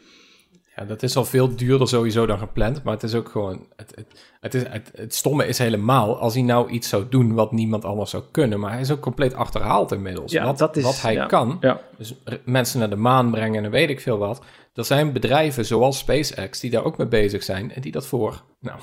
Ja, 0.75 0.85
dat 0.85 1.03
is 1.03 1.15
al 1.15 1.25
veel 1.25 1.55
duurder 1.55 1.87
sowieso 1.87 2.25
dan 2.25 2.37
gepland, 2.37 2.83
maar 2.83 2.93
het 2.93 3.03
is 3.03 3.15
ook 3.15 3.29
gewoon, 3.29 3.65
het, 3.75 3.91
het, 3.95 4.05
het, 4.39 4.53
is, 4.53 4.63
het, 4.67 4.91
het 4.95 5.15
stomme 5.15 5.47
is 5.47 5.57
helemaal, 5.57 6.19
als 6.19 6.33
hij 6.33 6.43
nou 6.43 6.69
iets 6.69 6.89
zou 6.89 7.05
doen 7.09 7.33
wat 7.33 7.51
niemand 7.51 7.85
anders 7.85 8.09
zou 8.09 8.23
kunnen, 8.31 8.59
maar 8.59 8.71
hij 8.71 8.81
is 8.81 8.91
ook 8.91 8.99
compleet 8.99 9.33
achterhaald 9.33 9.91
inmiddels. 9.91 10.31
Ja, 10.31 10.45
wat, 10.45 10.57
dat 10.57 10.77
is, 10.77 10.83
wat 10.83 11.01
hij 11.01 11.25
kan, 11.25 11.57
ja. 11.59 11.81
dus 11.97 12.15
mensen 12.45 12.79
naar 12.79 12.89
de 12.89 12.95
maan 12.95 13.31
brengen 13.31 13.63
en 13.63 13.71
weet 13.71 13.89
ik 13.89 14.01
veel 14.01 14.17
wat. 14.17 14.43
Er 14.73 14.85
zijn 14.85 15.13
bedrijven 15.13 15.65
zoals 15.65 15.97
SpaceX 15.97 16.59
die 16.59 16.71
daar 16.71 16.83
ook 16.83 16.97
mee 16.97 17.07
bezig 17.07 17.43
zijn 17.43 17.71
en 17.71 17.81
die 17.81 17.91
dat 17.91 18.07
voor, 18.07 18.43
nou, 18.59 18.79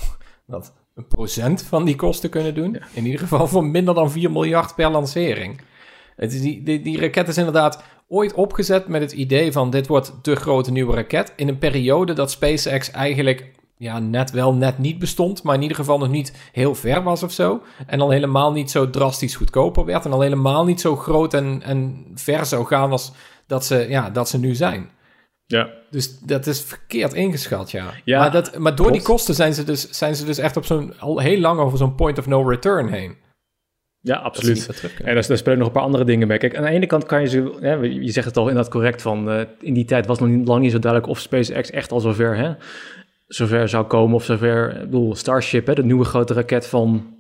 dat 0.47 0.73
een 0.95 1.07
procent 1.07 1.63
van 1.63 1.85
die 1.85 1.97
kosten 1.97 2.31
kunnen 2.31 2.55
doen. 2.55 2.83
In 2.93 3.05
ieder 3.05 3.21
geval 3.21 3.49
voor 3.49 3.65
minder 3.65 3.95
dan 3.95 4.11
4 4.11 4.31
miljard 4.31 4.75
per 4.75 4.91
lancering. 4.91 5.61
Het 6.17 6.33
is 6.33 6.41
die, 6.41 6.63
die, 6.63 6.83
die 6.83 7.01
raket 7.01 7.29
is 7.29 7.39
inderdaad 7.39 7.83
ooit 8.09 8.35
opgezet 8.35 8.89
met 8.89 9.01
het 9.01 9.13
idee 9.13 9.53
van 9.53 9.71
dit 9.71 9.87
wordt 9.87 10.13
de 10.23 10.37
grote 10.37 10.73
nieuwe 10.73 10.95
raket. 10.95 11.33
In 11.37 11.49
een 11.49 11.59
periode 11.59 12.13
dat 12.13 12.31
SpaceX 12.31 12.91
eigenlijk 12.91 13.51
ja, 13.77 13.99
net 13.99 14.31
wel, 14.31 14.55
net 14.55 14.79
niet 14.79 14.99
bestond, 14.99 15.43
maar 15.43 15.55
in 15.55 15.63
ieder 15.63 15.77
geval 15.77 15.99
nog 15.99 16.09
niet 16.09 16.51
heel 16.53 16.75
ver 16.75 17.03
was 17.03 17.23
of 17.23 17.33
zo. 17.33 17.63
En 17.87 17.99
dan 17.99 18.11
helemaal 18.11 18.53
niet 18.53 18.71
zo 18.71 18.91
drastisch 18.91 19.37
goedkoper 19.37 19.85
werd. 19.85 20.05
En 20.05 20.13
al 20.13 20.21
helemaal 20.21 20.65
niet 20.65 20.81
zo 20.81 20.97
groot 20.97 21.35
en, 21.35 21.63
en 21.63 22.07
ver 22.15 22.47
zou 22.47 22.67
gaan 22.67 22.91
als 22.91 23.13
dat 23.47 23.65
ze, 23.65 23.87
ja, 23.89 24.11
dat 24.11 24.29
ze 24.29 24.39
nu 24.39 24.55
zijn. 24.55 24.91
Ja. 25.47 25.71
Dus 25.91 26.19
dat 26.19 26.47
is 26.47 26.61
verkeerd 26.61 27.13
ingeschat, 27.13 27.71
ja. 27.71 27.91
ja 28.05 28.19
maar, 28.19 28.33
dat, 28.33 28.59
maar 28.59 28.75
door 28.75 28.93
die 28.93 29.03
kosten 29.03 29.35
zijn 29.35 29.55
ze 29.55 29.65
dus, 29.65 29.91
zijn 29.91 30.17
ze 30.17 30.25
dus 30.25 30.39
echt 30.39 30.57
op 30.57 30.65
zo'n 30.65 31.01
al 31.01 31.19
heel 31.19 31.39
lang 31.39 31.61
over 31.61 31.79
zo'n 31.79 31.95
point 31.95 32.19
of 32.19 32.27
no 32.27 32.49
return 32.49 32.89
heen. 32.89 33.17
Ja, 34.03 34.17
absoluut. 34.17 34.83
En 35.05 35.15
daar, 35.15 35.27
daar 35.27 35.37
spelen 35.37 35.59
nog 35.59 35.67
een 35.67 35.73
paar 35.73 35.83
andere 35.83 36.05
dingen 36.05 36.29
mee. 36.29 36.39
Kijk, 36.39 36.57
aan 36.57 36.63
de 36.63 36.69
ene 36.69 36.87
kant 36.87 37.07
kan 37.07 37.21
je 37.21 37.27
ze, 37.27 37.57
hè, 37.61 37.75
je 37.75 38.11
zegt 38.11 38.27
het 38.27 38.37
al 38.37 38.49
inderdaad 38.49 38.73
correct 38.73 39.03
van, 39.03 39.29
uh, 39.29 39.41
in 39.61 39.75
die 39.75 39.85
tijd 39.85 40.07
was 40.07 40.19
nog 40.19 40.29
niet, 40.29 40.49
lang 40.49 40.63
niet 40.63 40.73
zo 40.73 40.79
duidelijk 40.79 41.11
of 41.13 41.21
SpaceX 41.21 41.71
echt 41.71 41.93
al 41.93 42.01
zover, 42.01 42.37
hè, 42.37 42.53
zover 43.27 43.69
zou 43.69 43.87
komen 43.87 44.15
of 44.15 44.25
zover, 44.25 44.75
ik 44.75 44.81
bedoel, 44.81 45.15
Starship, 45.15 45.67
hè, 45.67 45.75
de 45.75 45.85
nieuwe 45.85 46.05
grote 46.05 46.35
raket 46.35 46.67
van 46.67 47.15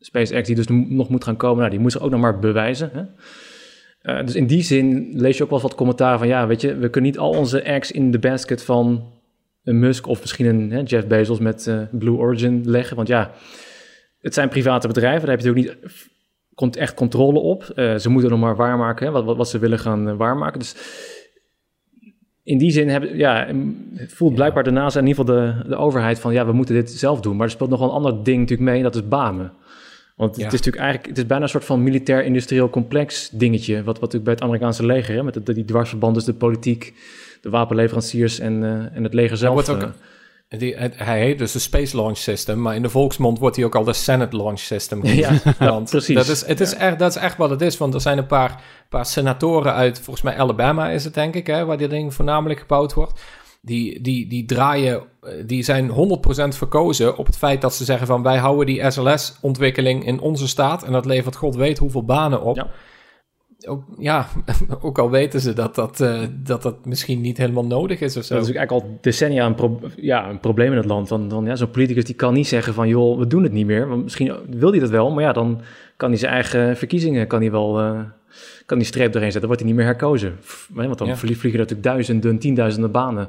SpaceX 0.00 0.46
die 0.46 0.56
dus 0.56 0.66
nog 0.68 1.08
moet 1.08 1.24
gaan 1.24 1.36
komen, 1.36 1.58
nou, 1.58 1.70
die 1.70 1.80
moet 1.80 1.92
ze 1.92 2.00
ook 2.00 2.10
nog 2.10 2.20
maar 2.20 2.38
bewijzen. 2.38 2.90
Hè. 2.92 3.02
Uh, 4.02 4.26
dus 4.26 4.34
in 4.34 4.46
die 4.46 4.62
zin 4.62 5.10
lees 5.12 5.36
je 5.36 5.42
ook 5.42 5.50
wel 5.50 5.60
wat 5.60 5.74
commentaar 5.74 6.18
van, 6.18 6.28
ja, 6.28 6.46
weet 6.46 6.60
je, 6.60 6.76
we 6.76 6.90
kunnen 6.90 7.10
niet 7.10 7.18
al 7.18 7.30
onze 7.30 7.60
eggs 7.60 7.90
in 7.90 8.10
de 8.10 8.18
basket 8.18 8.62
van 8.62 9.12
een 9.64 9.78
Musk 9.78 10.06
of 10.06 10.20
misschien 10.20 10.46
een 10.46 10.70
hè, 10.70 10.80
Jeff 10.84 11.06
Bezos 11.06 11.38
met 11.38 11.66
uh, 11.66 11.80
Blue 11.90 12.16
Origin 12.16 12.62
leggen, 12.64 12.96
want 12.96 13.08
ja, 13.08 13.30
het 14.20 14.34
zijn 14.34 14.48
private 14.48 14.86
bedrijven, 14.86 15.26
daar 15.26 15.36
heb 15.36 15.44
je 15.44 15.50
ook 15.50 15.56
niet 15.56 15.76
komt 16.58 16.76
echt 16.76 16.94
controle 16.94 17.38
op. 17.38 17.62
Eh, 17.62 17.96
ze 17.96 18.08
moeten 18.08 18.30
nog 18.30 18.40
maar 18.40 18.56
waarmaken 18.56 19.06
hè, 19.06 19.12
wat, 19.12 19.24
wat, 19.24 19.36
wat 19.36 19.48
ze 19.48 19.58
willen 19.58 19.78
gaan 19.78 20.16
waarmaken. 20.16 20.58
Dus 20.58 20.74
in 22.42 22.58
die 22.58 22.70
zin 22.70 22.88
hebben, 22.88 23.16
ja, 23.16 23.46
het 23.94 24.12
voelt 24.12 24.34
blijkbaar 24.34 24.64
daarnaast 24.64 24.96
in 24.96 25.06
ieder 25.06 25.24
geval 25.24 25.36
de, 25.36 25.68
de 25.68 25.76
overheid 25.76 26.20
van 26.20 26.32
ja, 26.32 26.46
we 26.46 26.52
moeten 26.52 26.74
dit 26.74 26.90
zelf 26.90 27.20
doen. 27.20 27.36
Maar 27.36 27.46
er 27.46 27.52
speelt 27.52 27.70
nog 27.70 27.78
wel 27.78 27.88
een 27.88 27.94
ander 27.94 28.24
ding 28.24 28.38
natuurlijk 28.38 28.68
mee 28.68 28.76
en 28.76 28.82
dat 28.82 28.94
is 28.94 29.08
banen. 29.08 29.52
Want 30.16 30.30
het 30.36 30.46
is 30.46 30.52
natuurlijk 30.52 30.76
eigenlijk, 30.76 31.08
het 31.08 31.18
is 31.18 31.26
bijna 31.26 31.42
een 31.42 31.50
soort 31.50 31.64
van 31.64 31.82
militair-industrieel 31.82 32.70
complex 32.70 33.30
dingetje. 33.30 33.74
Wat, 33.74 33.84
wat 33.84 34.00
natuurlijk 34.00 34.24
bij 34.24 34.32
het 34.32 34.42
Amerikaanse 34.42 34.86
leger, 34.86 35.14
hè, 35.14 35.22
met 35.22 35.46
de, 35.46 35.52
die 35.52 35.64
dwarsverband 35.64 36.14
tussen 36.14 36.32
de 36.32 36.38
politiek, 36.38 36.94
de 37.40 37.50
wapenleveranciers 37.50 38.38
en, 38.38 38.62
uh, 38.62 38.96
en 38.96 39.02
het 39.02 39.14
leger 39.14 39.36
zelf. 39.36 39.52
wordt 39.52 39.68
ook, 39.68 39.92
die, 40.48 40.74
hij 40.78 41.20
heet 41.20 41.38
dus 41.38 41.52
de 41.52 41.58
Space 41.58 41.96
Launch 41.96 42.16
System, 42.16 42.62
maar 42.62 42.74
in 42.74 42.82
de 42.82 42.88
volksmond 42.88 43.38
wordt 43.38 43.56
hij 43.56 43.64
ook 43.64 43.74
al 43.74 43.84
de 43.84 43.92
Senate 43.92 44.36
Launch 44.36 44.58
System 44.58 45.00
genoemd. 45.04 45.42
ja, 45.58 45.80
precies. 45.90 46.14
Dat 46.14 46.28
is, 46.28 46.46
het 46.46 46.60
is 46.60 46.74
echt, 46.74 46.98
dat 46.98 47.10
is 47.10 47.22
echt 47.22 47.36
wat 47.36 47.50
het 47.50 47.60
is, 47.60 47.76
want 47.76 47.94
er 47.94 48.00
zijn 48.00 48.18
een 48.18 48.26
paar, 48.26 48.62
paar 48.88 49.06
senatoren 49.06 49.74
uit, 49.74 50.00
volgens 50.00 50.24
mij 50.24 50.38
Alabama 50.38 50.90
is 50.90 51.04
het 51.04 51.14
denk 51.14 51.34
ik, 51.34 51.46
hè, 51.46 51.64
waar 51.64 51.76
dit 51.76 51.90
ding 51.90 52.14
voornamelijk 52.14 52.60
gebouwd 52.60 52.94
wordt 52.94 53.20
die, 53.60 54.00
die, 54.00 54.26
die 54.26 54.44
draaien, 54.44 55.02
eh, 55.20 55.32
die 55.46 55.62
zijn 55.62 55.90
100% 55.90 55.92
verkozen 56.56 57.16
op 57.16 57.26
het 57.26 57.36
feit 57.36 57.60
dat 57.60 57.74
ze 57.74 57.84
zeggen 57.84 58.06
van 58.06 58.22
wij 58.22 58.36
houden 58.36 58.66
die 58.66 58.90
SLS-ontwikkeling 58.90 60.06
in 60.06 60.20
onze 60.20 60.48
staat 60.48 60.82
en 60.82 60.92
dat 60.92 61.04
levert 61.04 61.36
god 61.36 61.56
weet 61.56 61.78
hoeveel 61.78 62.04
banen 62.04 62.42
op. 62.42 62.56
Ja. 62.56 62.70
Ook, 63.66 63.84
ja, 63.98 64.28
ook 64.80 64.98
al 64.98 65.10
weten 65.10 65.40
ze 65.40 65.52
dat 65.52 65.74
dat, 65.74 66.00
uh, 66.00 66.22
dat 66.34 66.62
dat 66.62 66.86
misschien 66.86 67.20
niet 67.20 67.38
helemaal 67.38 67.66
nodig 67.66 68.00
is 68.00 68.16
of 68.16 68.24
zo. 68.24 68.34
Dat 68.34 68.48
is 68.48 68.54
eigenlijk 68.54 68.84
al 68.84 68.98
decennia 69.00 69.46
een, 69.46 69.54
pro 69.54 69.80
ja, 69.96 70.28
een 70.28 70.40
probleem 70.40 70.70
in 70.70 70.76
het 70.76 70.86
land. 70.86 71.08
Dan, 71.08 71.28
dan, 71.28 71.44
ja, 71.44 71.56
Zo'n 71.56 71.70
politicus 71.70 72.04
die 72.04 72.14
kan 72.14 72.34
niet 72.34 72.48
zeggen 72.48 72.74
van 72.74 72.88
joh, 72.88 73.18
we 73.18 73.26
doen 73.26 73.42
het 73.42 73.52
niet 73.52 73.66
meer. 73.66 73.88
Want 73.88 74.02
misschien 74.02 74.32
wil 74.50 74.70
hij 74.70 74.80
dat 74.80 74.90
wel, 74.90 75.10
maar 75.10 75.22
ja, 75.22 75.32
dan 75.32 75.60
kan 75.96 76.08
hij 76.08 76.18
zijn 76.18 76.32
eigen 76.32 76.76
verkiezingen 76.76 77.26
kan 77.26 77.40
hij 77.40 77.50
wel... 77.50 77.80
Uh, 77.80 78.00
kan 78.66 78.78
die 78.78 78.86
streep 78.86 79.12
doorheen 79.12 79.32
zetten, 79.32 79.40
dan 79.40 79.48
wordt 79.48 79.62
hij 79.62 79.70
niet 79.70 79.80
meer 79.80 79.88
herkozen. 79.88 80.38
Want 80.68 80.98
dan 80.98 81.08
ja. 81.08 81.16
vliegen 81.16 81.52
er 81.52 81.58
natuurlijk 81.58 81.82
duizenden, 81.82 82.38
tienduizenden 82.38 82.90
banen 82.90 83.28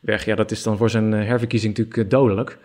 weg. 0.00 0.24
Ja, 0.24 0.34
dat 0.34 0.50
is 0.50 0.62
dan 0.62 0.76
voor 0.76 0.90
zijn 0.90 1.14
eh, 1.14 1.26
herverkiezing 1.26 1.76
natuurlijk 1.76 2.04
eh, 2.04 2.18
dodelijk. 2.18 2.58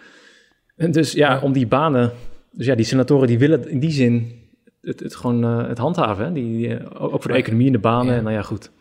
En 0.75 0.91
dus 0.91 1.11
ja, 1.11 1.39
om 1.39 1.53
die 1.53 1.67
banen... 1.67 2.11
Dus 2.51 2.65
ja, 2.65 2.75
die 2.75 2.85
senatoren 2.85 3.27
die 3.27 3.39
willen 3.39 3.69
in 3.69 3.79
die 3.79 3.91
zin 3.91 4.40
het, 4.81 4.99
het 4.99 5.15
gewoon 5.15 5.45
uh, 5.45 5.67
het 5.67 5.77
handhaven. 5.77 6.25
Hè? 6.25 6.31
Die, 6.33 6.89
ook 6.99 7.21
voor 7.21 7.31
de 7.31 7.37
economie 7.37 7.67
en 7.67 7.73
de 7.73 7.79
banen. 7.79 8.15
En 8.15 8.23
nou 8.23 8.35
ja, 8.35 8.41
goed. 8.41 8.71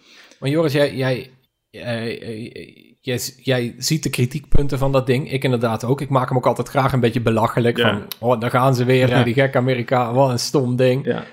Maar 0.40 0.50
Joris, 0.50 0.72
jij, 0.72 0.96
jij, 0.96 1.30
jij, 3.00 3.28
jij, 3.42 3.74
ziet 3.78 4.02
de 4.02 4.10
kritiekpunten 4.10 4.78
van 4.78 4.92
dat 4.92 5.06
ding. 5.06 5.32
Ik 5.32 5.44
inderdaad 5.44 5.84
ook. 5.84 6.00
Ik 6.00 6.08
maak 6.08 6.28
hem 6.28 6.36
ook 6.36 6.46
altijd 6.46 6.68
graag 6.68 6.92
een 6.92 7.00
beetje 7.00 7.20
belachelijk. 7.20 7.76
Ja. 7.76 7.90
Van, 7.90 8.28
oh, 8.28 8.40
daar 8.40 8.50
gaan 8.50 8.74
ze 8.74 8.84
weer. 8.84 9.08
Ja. 9.08 9.22
Die 9.22 9.34
gekke 9.34 9.58
Amerikaan. 9.58 10.14
Wat 10.14 10.30
een 10.30 10.38
stom 10.38 10.76
ding. 10.76 11.04
Ja. 11.04 11.24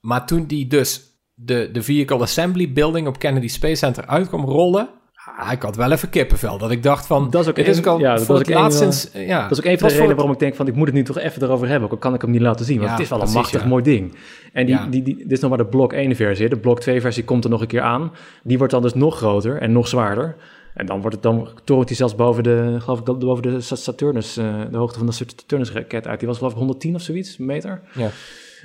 Maar 0.00 0.26
toen 0.26 0.46
die 0.46 0.66
dus 0.66 1.02
de, 1.34 1.68
de 1.72 1.82
Vehicle 1.82 2.18
Assembly 2.18 2.72
Building 2.72 3.06
op 3.06 3.18
Kennedy 3.18 3.48
Space 3.48 3.74
Center 3.74 4.06
uit 4.06 4.28
kwam 4.28 4.44
rollen... 4.44 4.88
Ah, 5.36 5.52
ik 5.52 5.62
had 5.62 5.76
wel 5.76 5.92
even 5.92 6.08
kippenvel. 6.08 6.58
Dat 6.58 6.70
ik 6.70 6.82
dacht 6.82 7.06
van... 7.06 7.30
Dat 7.30 7.42
is 7.42 7.48
ook, 7.48 7.58
is 7.58 7.86
al 7.86 7.98
ja, 7.98 8.14
dat 8.14 8.26
was 8.26 8.38
ook 8.38 8.48
laatst 8.48 8.78
sinds, 8.78 9.10
ja, 9.12 9.42
dat 9.42 9.50
is 9.50 9.58
ook 9.58 9.64
een 9.64 9.78
van 9.78 9.88
de 9.88 9.94
redenen 9.94 10.16
waarom 10.16 10.34
ik 10.34 10.38
denk 10.38 10.54
van... 10.54 10.66
ik 10.66 10.74
moet 10.74 10.86
het 10.86 10.94
nu 10.94 11.02
toch 11.02 11.18
even 11.18 11.42
erover 11.42 11.68
hebben. 11.68 11.90
Ook 11.90 12.00
kan 12.00 12.14
ik 12.14 12.20
hem 12.20 12.30
niet 12.30 12.40
laten 12.40 12.64
zien. 12.64 12.76
Want 12.76 12.88
ja, 12.88 12.94
het 12.94 13.04
is 13.04 13.10
wel 13.10 13.22
een 13.22 13.32
machtig 13.32 13.64
mooi 13.64 13.82
ding. 13.82 14.14
En 14.52 14.66
die, 14.66 14.88
die, 14.88 15.02
die, 15.02 15.16
dit 15.16 15.32
is 15.32 15.40
nog 15.40 15.48
maar 15.50 15.58
de 15.58 15.66
blok 15.66 15.92
1 15.92 16.16
versie. 16.16 16.48
De 16.48 16.56
blok 16.56 16.80
2 16.80 17.00
versie 17.00 17.24
komt 17.24 17.44
er 17.44 17.50
nog 17.50 17.60
een 17.60 17.66
keer 17.66 17.80
aan. 17.80 18.12
Die 18.42 18.58
wordt 18.58 18.72
dan 18.72 18.82
dus 18.82 18.94
nog 18.94 19.16
groter 19.16 19.60
en 19.60 19.72
nog 19.72 19.88
zwaarder. 19.88 20.36
En 20.74 20.86
dan, 20.86 21.00
wordt 21.00 21.14
het, 21.14 21.22
dan 21.22 21.48
torent 21.64 21.88
hij 21.88 21.96
zelfs 21.96 22.14
boven 22.14 22.42
de, 22.42 22.76
geloof 22.78 22.98
ik, 22.98 23.04
boven 23.04 23.42
de 23.42 23.60
Saturnus, 23.60 24.38
uh, 24.38 24.60
de 24.70 24.76
hoogte 24.76 24.98
van 24.98 25.06
de 25.06 25.12
Saturnus-raket 25.12 26.06
uit. 26.06 26.18
Die 26.18 26.28
was 26.28 26.36
geloof 26.36 26.52
ik 26.52 26.58
110 26.58 26.94
of 26.94 27.00
zoiets, 27.00 27.36
meter. 27.36 27.80
Ja. 27.94 28.08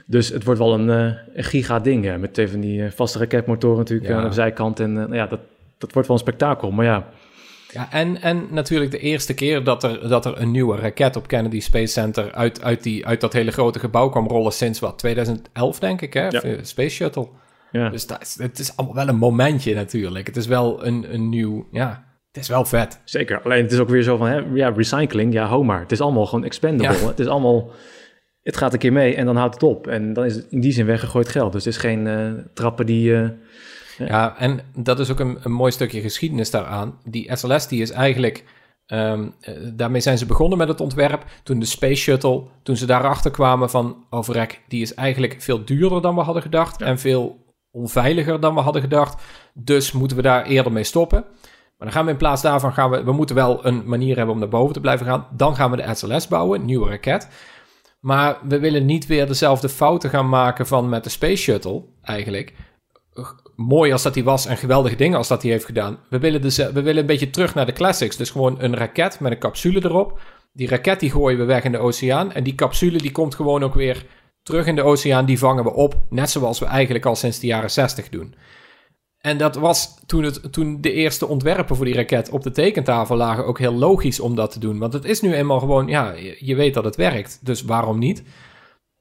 Dus 0.06 0.30
het 0.30 0.44
wordt 0.44 0.60
wel 0.60 0.74
een, 0.74 0.88
uh, 0.88 1.18
een 1.34 1.44
giga 1.44 1.80
ding, 1.80 2.18
met 2.18 2.38
even 2.38 2.60
die 2.60 2.80
uh, 2.80 2.91
vaste 2.91 3.20
raketmotoren 3.20 3.77
natuurlijk 3.77 4.12
aan 4.12 4.27
de 4.27 4.34
zijkant. 4.34 4.80
En 4.80 4.94
nou 4.94 5.15
ja, 5.15 5.27
dat, 5.27 5.39
dat 5.82 5.94
wordt 5.94 6.08
wel 6.08 6.18
een 6.18 6.24
spektakel, 6.24 6.72
maar 6.72 6.86
ja. 6.86 7.10
Ja, 7.74 7.92
en, 7.92 8.22
en 8.22 8.48
natuurlijk 8.50 8.92
de 8.92 9.00
eerste 9.00 9.34
keer 9.34 9.64
dat 9.64 9.84
er, 9.84 10.08
dat 10.10 10.26
er 10.26 10.42
een 10.42 10.52
nieuwe 10.52 10.78
raket 10.78 11.16
op 11.16 11.28
Kennedy 11.28 11.60
Space 11.60 11.94
Center 11.94 12.32
uit, 12.32 12.64
uit, 12.64 12.84
die, 12.84 13.06
uit 13.06 13.22
dat 13.22 13.34
hele 13.34 13.52
grote 13.52 13.80
gebouw 13.80 14.10
kwam 14.10 14.28
rollen 14.28 14.52
sinds 14.52 14.80
wat, 14.80 14.98
2011 14.98 15.80
denk 15.80 16.02
ik, 16.02 16.14
hè? 16.14 16.28
Ja. 16.28 16.42
Space 16.62 16.96
Shuttle. 16.96 17.28
Ja. 17.72 17.90
Dus 17.90 18.08
dat 18.08 18.22
is, 18.22 18.38
het 18.40 18.60
is 18.60 18.76
allemaal 18.76 18.96
wel 18.96 19.08
een 19.08 19.16
momentje 19.16 19.76
natuurlijk. 19.76 20.28
Het 20.28 20.38
is 20.38 20.48
wel 20.48 20.86
een, 20.86 21.13
een 21.13 21.30
nieuw, 21.30 21.67
ja, 21.72 22.06
het 22.32 22.44
is 22.44 22.50
wel 22.50 22.65
vet. 22.65 23.02
Zeker, 23.04 23.41
alleen 23.41 23.63
het 23.63 23.72
is 23.72 23.80
ook 23.80 23.89
weer 23.89 24.04
zo 24.04 24.17
van, 24.17 24.28
hè, 24.28 24.41
ja, 24.54 24.70
recycling, 24.70 25.34
ja, 25.34 25.48
ho 25.48 25.63
maar. 25.63 25.80
Het 25.80 25.91
is 25.91 26.02
allemaal 26.02 26.26
gewoon 26.26 26.46
expendable. 26.46 27.00
Ja. 27.00 27.08
Het 27.08 27.20
is 27.20 27.28
allemaal, 27.28 27.72
het 28.41 28.58
gaat 28.58 28.74
een 28.74 28.80
keer 28.80 28.94
mee 28.94 29.15
en 29.15 29.26
dan 29.26 29.36
houdt 29.36 29.54
het 29.54 29.63
op. 29.63 29.88
En 29.88 30.13
dan 30.13 30.26
is 30.26 30.36
het 30.36 30.48
in 30.50 30.60
die 30.60 30.72
zin 30.72 30.86
weggegooid 30.86 31.28
geld. 31.28 31.52
Dus 31.52 31.65
het 31.65 31.74
is 31.74 31.80
geen 31.80 32.06
uh, 32.06 32.32
trappen 32.54 32.86
die... 32.86 33.10
Uh, 33.10 33.30
ja, 34.08 34.38
en 34.38 34.60
dat 34.76 35.00
is 35.00 35.12
ook 35.12 35.20
een, 35.20 35.38
een, 35.44 35.52
mooi 35.52 35.72
stukje 35.72 36.02
geschiedenis 36.02 36.52
daaraan. 36.52 37.00
Die 37.04 37.36
SLS 37.36 37.68
die 37.68 37.82
is 37.82 37.92
eigenlijk... 37.92 38.44
Um, 38.88 39.34
daarmee 39.74 40.02
zijn 40.02 40.18
ze 40.18 40.26
begonnen 40.26 40.58
met 40.58 40.68
het 40.68 40.82
ontwerp. 40.82 41.26
Toen 41.44 41.60
de 41.60 41.66
Space 41.66 41.96
Shuttle, 42.02 42.44
toen 42.64 42.76
ze 42.76 42.86
daarachter 42.86 43.32
kwamen 43.32 43.70
van 43.70 44.06
overrek, 44.10 44.62
die 44.68 44.82
is 44.82 44.94
eigenlijk 44.94 45.42
veel 45.42 45.66
duurder 45.66 46.02
dan 46.02 46.16
we 46.16 46.22
hadden 46.22 46.42
gedacht 46.42 46.80
ja. 46.80 46.86
en 46.86 47.00
veel 47.00 47.46
onveiliger 47.72 48.40
dan 48.40 48.56
we 48.56 48.62
hadden 48.62 48.82
gedacht. 48.82 49.22
Dus 49.54 49.92
moeten 49.92 50.18
we 50.18 50.24
daar 50.24 50.46
eerder 50.46 50.72
mee 50.72 50.84
stoppen. 50.84 51.26
Maar 51.78 51.90
dan 51.90 51.92
gaan 51.92 52.06
we 52.06 52.12
in 52.12 52.18
plaats 52.18 52.42
daarvan 52.42 52.74
gaan 52.74 52.90
we, 52.90 53.04
we 53.04 53.12
moeten 53.12 53.36
wel 53.36 53.66
een 53.66 53.84
manier 53.86 54.16
hebben 54.16 54.34
om 54.34 54.40
naar 54.40 54.50
boven 54.50 54.74
te 54.74 54.80
blijven 54.80 55.06
gaan. 55.06 55.28
Dan 55.32 55.56
gaan 55.56 55.72
we 55.72 55.78
de 55.78 55.96
SLS 55.96 56.28
bouwen, 56.28 56.60
een 56.60 56.66
nieuwe 56.66 56.90
raket. 56.90 57.28
Maar 58.00 58.38
we 58.48 58.60
willen 58.60 58.86
niet 58.86 59.06
weer 59.06 59.28
dezelfde 59.28 59.70
fouten 59.70 60.10
gaan 60.10 60.30
maken 60.30 60.68
van 60.68 60.90
met 60.90 61.04
de 61.04 61.10
Space 61.10 61.36
Shuttle, 61.36 61.84
eigenlijk 62.02 62.54
mooi 63.62 63.91
als 63.91 64.04
dat 64.04 64.15
hij 64.15 64.24
was 64.24 64.45
en 64.45 64.58
geweldige 64.58 64.95
dingen 64.95 65.17
als 65.17 65.28
dat 65.28 65.41
hij 65.41 65.52
heeft 65.52 65.65
gedaan. 65.65 66.00
We 66.10 66.19
willen, 66.19 66.41
dus, 66.41 66.58
we 66.58 66.82
willen 66.82 66.97
een 66.97 67.06
beetje 67.06 67.30
terug 67.30 67.56
naar 67.56 67.65
de 67.65 67.74
classics. 67.74 68.17
Dus 68.17 68.30
gewoon 68.30 68.56
een 68.60 68.76
raket 68.76 69.19
met 69.19 69.32
een 69.32 69.39
capsule 69.39 69.86
erop. 69.86 70.19
Die 70.54 70.67
raket 70.67 71.00
die 71.00 71.12
gooien 71.12 71.39
we 71.39 71.45
weg 71.45 71.63
in 71.63 71.71
de 71.71 71.78
oceaan. 71.78 72.32
En 72.32 72.43
die 72.43 72.56
capsule 72.56 72.97
die 72.97 73.12
komt 73.12 73.36
gewoon 73.36 73.63
ook 73.63 73.74
weer 73.74 74.06
terug 74.43 74.65
in 74.65 74.76
de 74.76 74.84
oceaan. 74.84 75.26
Die 75.26 75.39
vangen 75.39 75.63
we 75.63 75.74
op. 75.74 75.95
Net 76.10 76.30
zoals 76.30 76.60
we 76.60 76.65
eigenlijk 76.65 77.06
al 77.06 77.15
sinds 77.15 77.39
de 77.39 77.47
jaren 77.47 77.71
60 77.71 78.10
doen. 78.10 78.36
En 79.21 79.38
dat 79.38 79.56
was 79.56 79.95
toen, 80.06 80.24
het, 80.24 80.54
toen 80.54 80.82
de 80.82 80.91
eerste 80.91 81.28
ontwerpen 81.28 81.76
voor 81.76 81.86
die 81.86 81.93
raket 81.93 82.30
op 82.30 82.43
de 82.43 82.52
tekentafel 82.52 83.15
lagen 83.15 83.45
ook 83.45 83.60
heel 83.60 83.74
logisch 83.74 84.19
om 84.19 84.36
dat 84.36 84.52
te 84.52 84.60
doen. 84.60 84.80
Want 84.80 84.93
het 84.93 85.06
is 85.06 85.21
nu 85.21 85.34
eenmaal 85.34 85.60
gewoon, 85.60 85.88
ja, 85.88 86.13
je 86.39 86.56
weet 86.56 86.74
dat 86.74 86.84
het 86.84 86.95
werkt. 86.95 87.39
Dus 87.41 87.62
waarom 87.62 88.00
niet? 88.00 88.24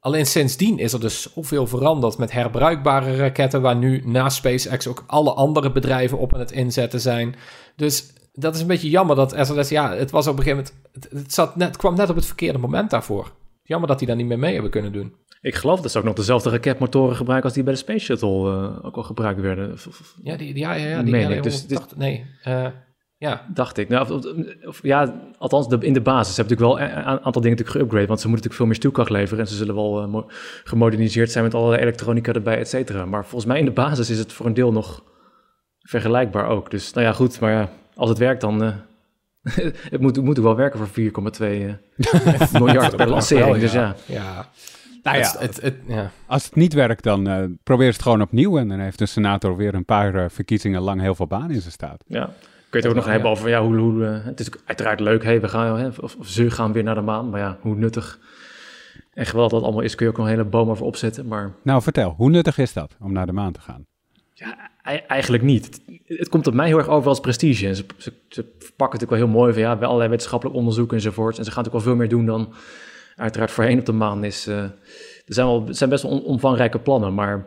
Alleen 0.00 0.26
sindsdien 0.26 0.78
is 0.78 0.92
er 0.92 1.00
dus 1.00 1.32
zoveel 1.34 1.66
veranderd 1.66 2.18
met 2.18 2.32
herbruikbare 2.32 3.16
raketten, 3.16 3.62
waar 3.62 3.76
nu 3.76 4.02
na 4.04 4.28
SpaceX 4.28 4.86
ook 4.86 5.04
alle 5.06 5.32
andere 5.32 5.72
bedrijven 5.72 6.18
op 6.18 6.34
aan 6.34 6.40
het 6.40 6.52
inzetten 6.52 7.00
zijn. 7.00 7.34
Dus 7.76 8.12
dat 8.32 8.54
is 8.54 8.60
een 8.60 8.66
beetje 8.66 8.90
jammer 8.90 9.16
dat 9.16 9.36
SLS, 9.40 9.68
ja, 9.68 9.94
het 9.94 10.10
was 10.10 10.26
op 10.26 10.38
een 10.38 10.42
gegeven 10.42 10.72
moment, 10.92 11.14
het, 11.22 11.32
zat 11.32 11.56
net, 11.56 11.76
kwam 11.76 11.94
net 11.94 12.10
op 12.10 12.16
het 12.16 12.26
verkeerde 12.26 12.58
moment 12.58 12.90
daarvoor. 12.90 13.32
Jammer 13.62 13.88
dat 13.88 13.98
die 13.98 14.06
daar 14.06 14.16
niet 14.16 14.26
meer 14.26 14.38
mee 14.38 14.52
hebben 14.52 14.70
kunnen 14.70 14.92
doen. 14.92 15.14
Ik 15.40 15.54
geloof 15.54 15.80
dat 15.80 15.90
ze 15.90 15.98
ook 15.98 16.04
nog 16.04 16.14
dezelfde 16.14 16.50
raketmotoren 16.50 17.16
gebruiken 17.16 17.44
als 17.46 17.54
die 17.54 17.64
bij 17.64 17.72
de 17.72 17.78
Space 17.78 18.04
Shuttle 18.04 18.50
uh, 18.50 18.84
ook 18.84 18.96
al 18.96 19.02
gebruikt 19.02 19.40
werden. 19.40 19.76
Ja, 20.22 20.36
die, 20.36 20.56
ja, 20.56 20.72
ja, 20.74 20.86
ja 20.86 21.02
die, 21.02 21.12
nee, 21.12 21.40
dus, 21.40 21.66
dacht, 21.66 21.96
nee. 21.96 22.26
Uh, 22.48 22.66
ja. 23.20 23.46
Dacht 23.48 23.78
ik. 23.78 23.88
Nou, 23.88 24.12
of, 24.12 24.24
of, 24.66 24.82
ja, 24.82 25.14
althans 25.38 25.68
de, 25.68 25.78
in 25.80 25.92
de 25.92 26.00
basis 26.00 26.36
hebben 26.36 26.56
natuurlijk 26.56 26.80
wel 26.80 26.88
een 26.88 27.20
aantal 27.20 27.42
dingen 27.42 27.56
natuurlijk 27.56 27.78
geüpgrade. 27.78 28.06
Want 28.06 28.20
ze 28.20 28.28
moeten 28.28 28.30
natuurlijk 28.30 28.54
veel 28.54 28.66
meer 28.66 28.74
stuwkracht 28.74 29.10
leveren. 29.10 29.44
En 29.44 29.50
ze 29.50 29.56
zullen 29.56 29.74
wel 29.74 30.08
uh, 30.08 30.22
gemoderniseerd 30.64 31.30
zijn 31.30 31.44
met 31.44 31.54
alle 31.54 31.78
elektronica 31.78 32.32
erbij, 32.32 32.58
et 32.58 32.68
cetera. 32.68 33.04
Maar 33.04 33.22
volgens 33.22 33.44
mij 33.44 33.58
in 33.58 33.64
de 33.64 33.70
basis 33.70 34.10
is 34.10 34.18
het 34.18 34.32
voor 34.32 34.46
een 34.46 34.54
deel 34.54 34.72
nog 34.72 35.04
vergelijkbaar 35.80 36.46
ook. 36.46 36.70
Dus 36.70 36.92
nou 36.92 37.06
ja, 37.06 37.12
goed. 37.12 37.40
Maar 37.40 37.52
ja, 37.52 37.68
als 37.94 38.08
het 38.08 38.18
werkt 38.18 38.40
dan... 38.40 38.62
Uh, 38.62 38.74
het 39.90 40.00
moet, 40.00 40.22
moet 40.22 40.38
wel 40.38 40.56
werken 40.56 40.78
voor 40.78 40.88
4,2 40.88 41.02
uh, 41.40 41.72
miljard 42.62 42.96
per 42.96 43.08
lancering. 43.08 43.46
Wel, 43.46 43.54
ja. 43.54 43.60
Dus 43.60 43.72
ja. 43.72 43.94
ja. 44.06 44.48
Nou 45.02 45.18
ja, 45.18 45.34
het, 45.38 45.60
het, 45.60 45.74
ja, 45.86 46.10
als 46.26 46.44
het 46.44 46.54
niet 46.54 46.72
werkt, 46.72 47.02
dan 47.02 47.28
uh, 47.28 47.44
probeer 47.62 47.92
het 47.92 48.02
gewoon 48.02 48.22
opnieuw. 48.22 48.58
En 48.58 48.68
dan 48.68 48.78
heeft 48.78 48.98
de 48.98 49.06
senator 49.06 49.56
weer 49.56 49.74
een 49.74 49.84
paar 49.84 50.14
uh, 50.14 50.24
verkiezingen 50.28 50.80
lang 50.80 51.00
heel 51.00 51.14
veel 51.14 51.26
baan 51.26 51.50
in 51.50 51.60
zijn 51.60 51.72
staat. 51.72 52.04
Ja, 52.06 52.30
je 52.70 52.78
het 52.78 52.86
ook 52.86 52.94
nog 52.94 53.12
hebben 53.12 53.30
over, 53.30 53.48
ja, 53.48 53.62
hoe, 53.62 53.76
hoe 53.76 54.02
uh, 54.02 54.24
het 54.24 54.40
is 54.40 54.48
uiteraard 54.64 55.00
leuk, 55.00 55.22
hey, 55.22 55.40
we 55.40 55.48
gaan, 55.48 55.78
hè, 55.78 55.86
of, 55.86 55.98
of, 55.98 56.16
ze 56.22 56.50
gaan 56.50 56.72
weer 56.72 56.82
naar 56.82 56.94
de 56.94 57.00
maan, 57.00 57.30
maar 57.30 57.40
ja, 57.40 57.58
hoe 57.60 57.74
nuttig 57.74 58.18
en 59.12 59.26
geweldig 59.26 59.52
dat 59.52 59.62
allemaal 59.62 59.82
is, 59.82 59.94
kun 59.94 60.06
je 60.06 60.12
ook 60.12 60.18
een 60.18 60.26
hele 60.26 60.44
boom 60.44 60.70
over 60.70 60.84
opzetten, 60.84 61.26
maar... 61.26 61.52
Nou, 61.62 61.82
vertel, 61.82 62.14
hoe 62.16 62.30
nuttig 62.30 62.58
is 62.58 62.72
dat 62.72 62.96
om 63.00 63.12
naar 63.12 63.26
de 63.26 63.32
maan 63.32 63.52
te 63.52 63.60
gaan? 63.60 63.86
Ja, 64.34 64.70
eigenlijk 65.06 65.42
niet. 65.42 65.64
Het, 65.64 66.18
het 66.18 66.28
komt 66.28 66.46
op 66.46 66.54
mij 66.54 66.66
heel 66.66 66.78
erg 66.78 66.88
over 66.88 67.08
als 67.08 67.20
prestige. 67.20 67.66
En 67.66 67.76
ze, 67.76 67.84
ze, 67.96 68.12
ze 68.28 68.42
pakken 68.42 68.98
natuurlijk 68.98 69.10
wel 69.10 69.18
heel 69.18 69.28
mooi 69.28 69.52
van, 69.52 69.62
ja, 69.62 69.76
bij 69.76 69.86
allerlei 69.86 70.10
wetenschappelijk 70.10 70.58
onderzoek 70.58 70.92
enzovoort. 70.92 71.38
En 71.38 71.44
ze 71.44 71.50
gaan 71.50 71.64
natuurlijk 71.64 71.84
wel 71.84 71.94
veel 71.94 72.06
meer 72.06 72.08
doen 72.08 72.26
dan 72.26 72.52
uiteraard 73.16 73.50
voorheen 73.50 73.78
op 73.78 73.86
de 73.86 73.92
maan 73.92 74.24
is. 74.24 74.48
Uh, 74.48 74.62
er 74.62 74.72
zijn, 75.26 75.46
wel, 75.46 75.66
zijn 75.70 75.90
best 75.90 76.02
wel 76.02 76.18
omvangrijke 76.18 76.78
plannen, 76.78 77.14
maar... 77.14 77.46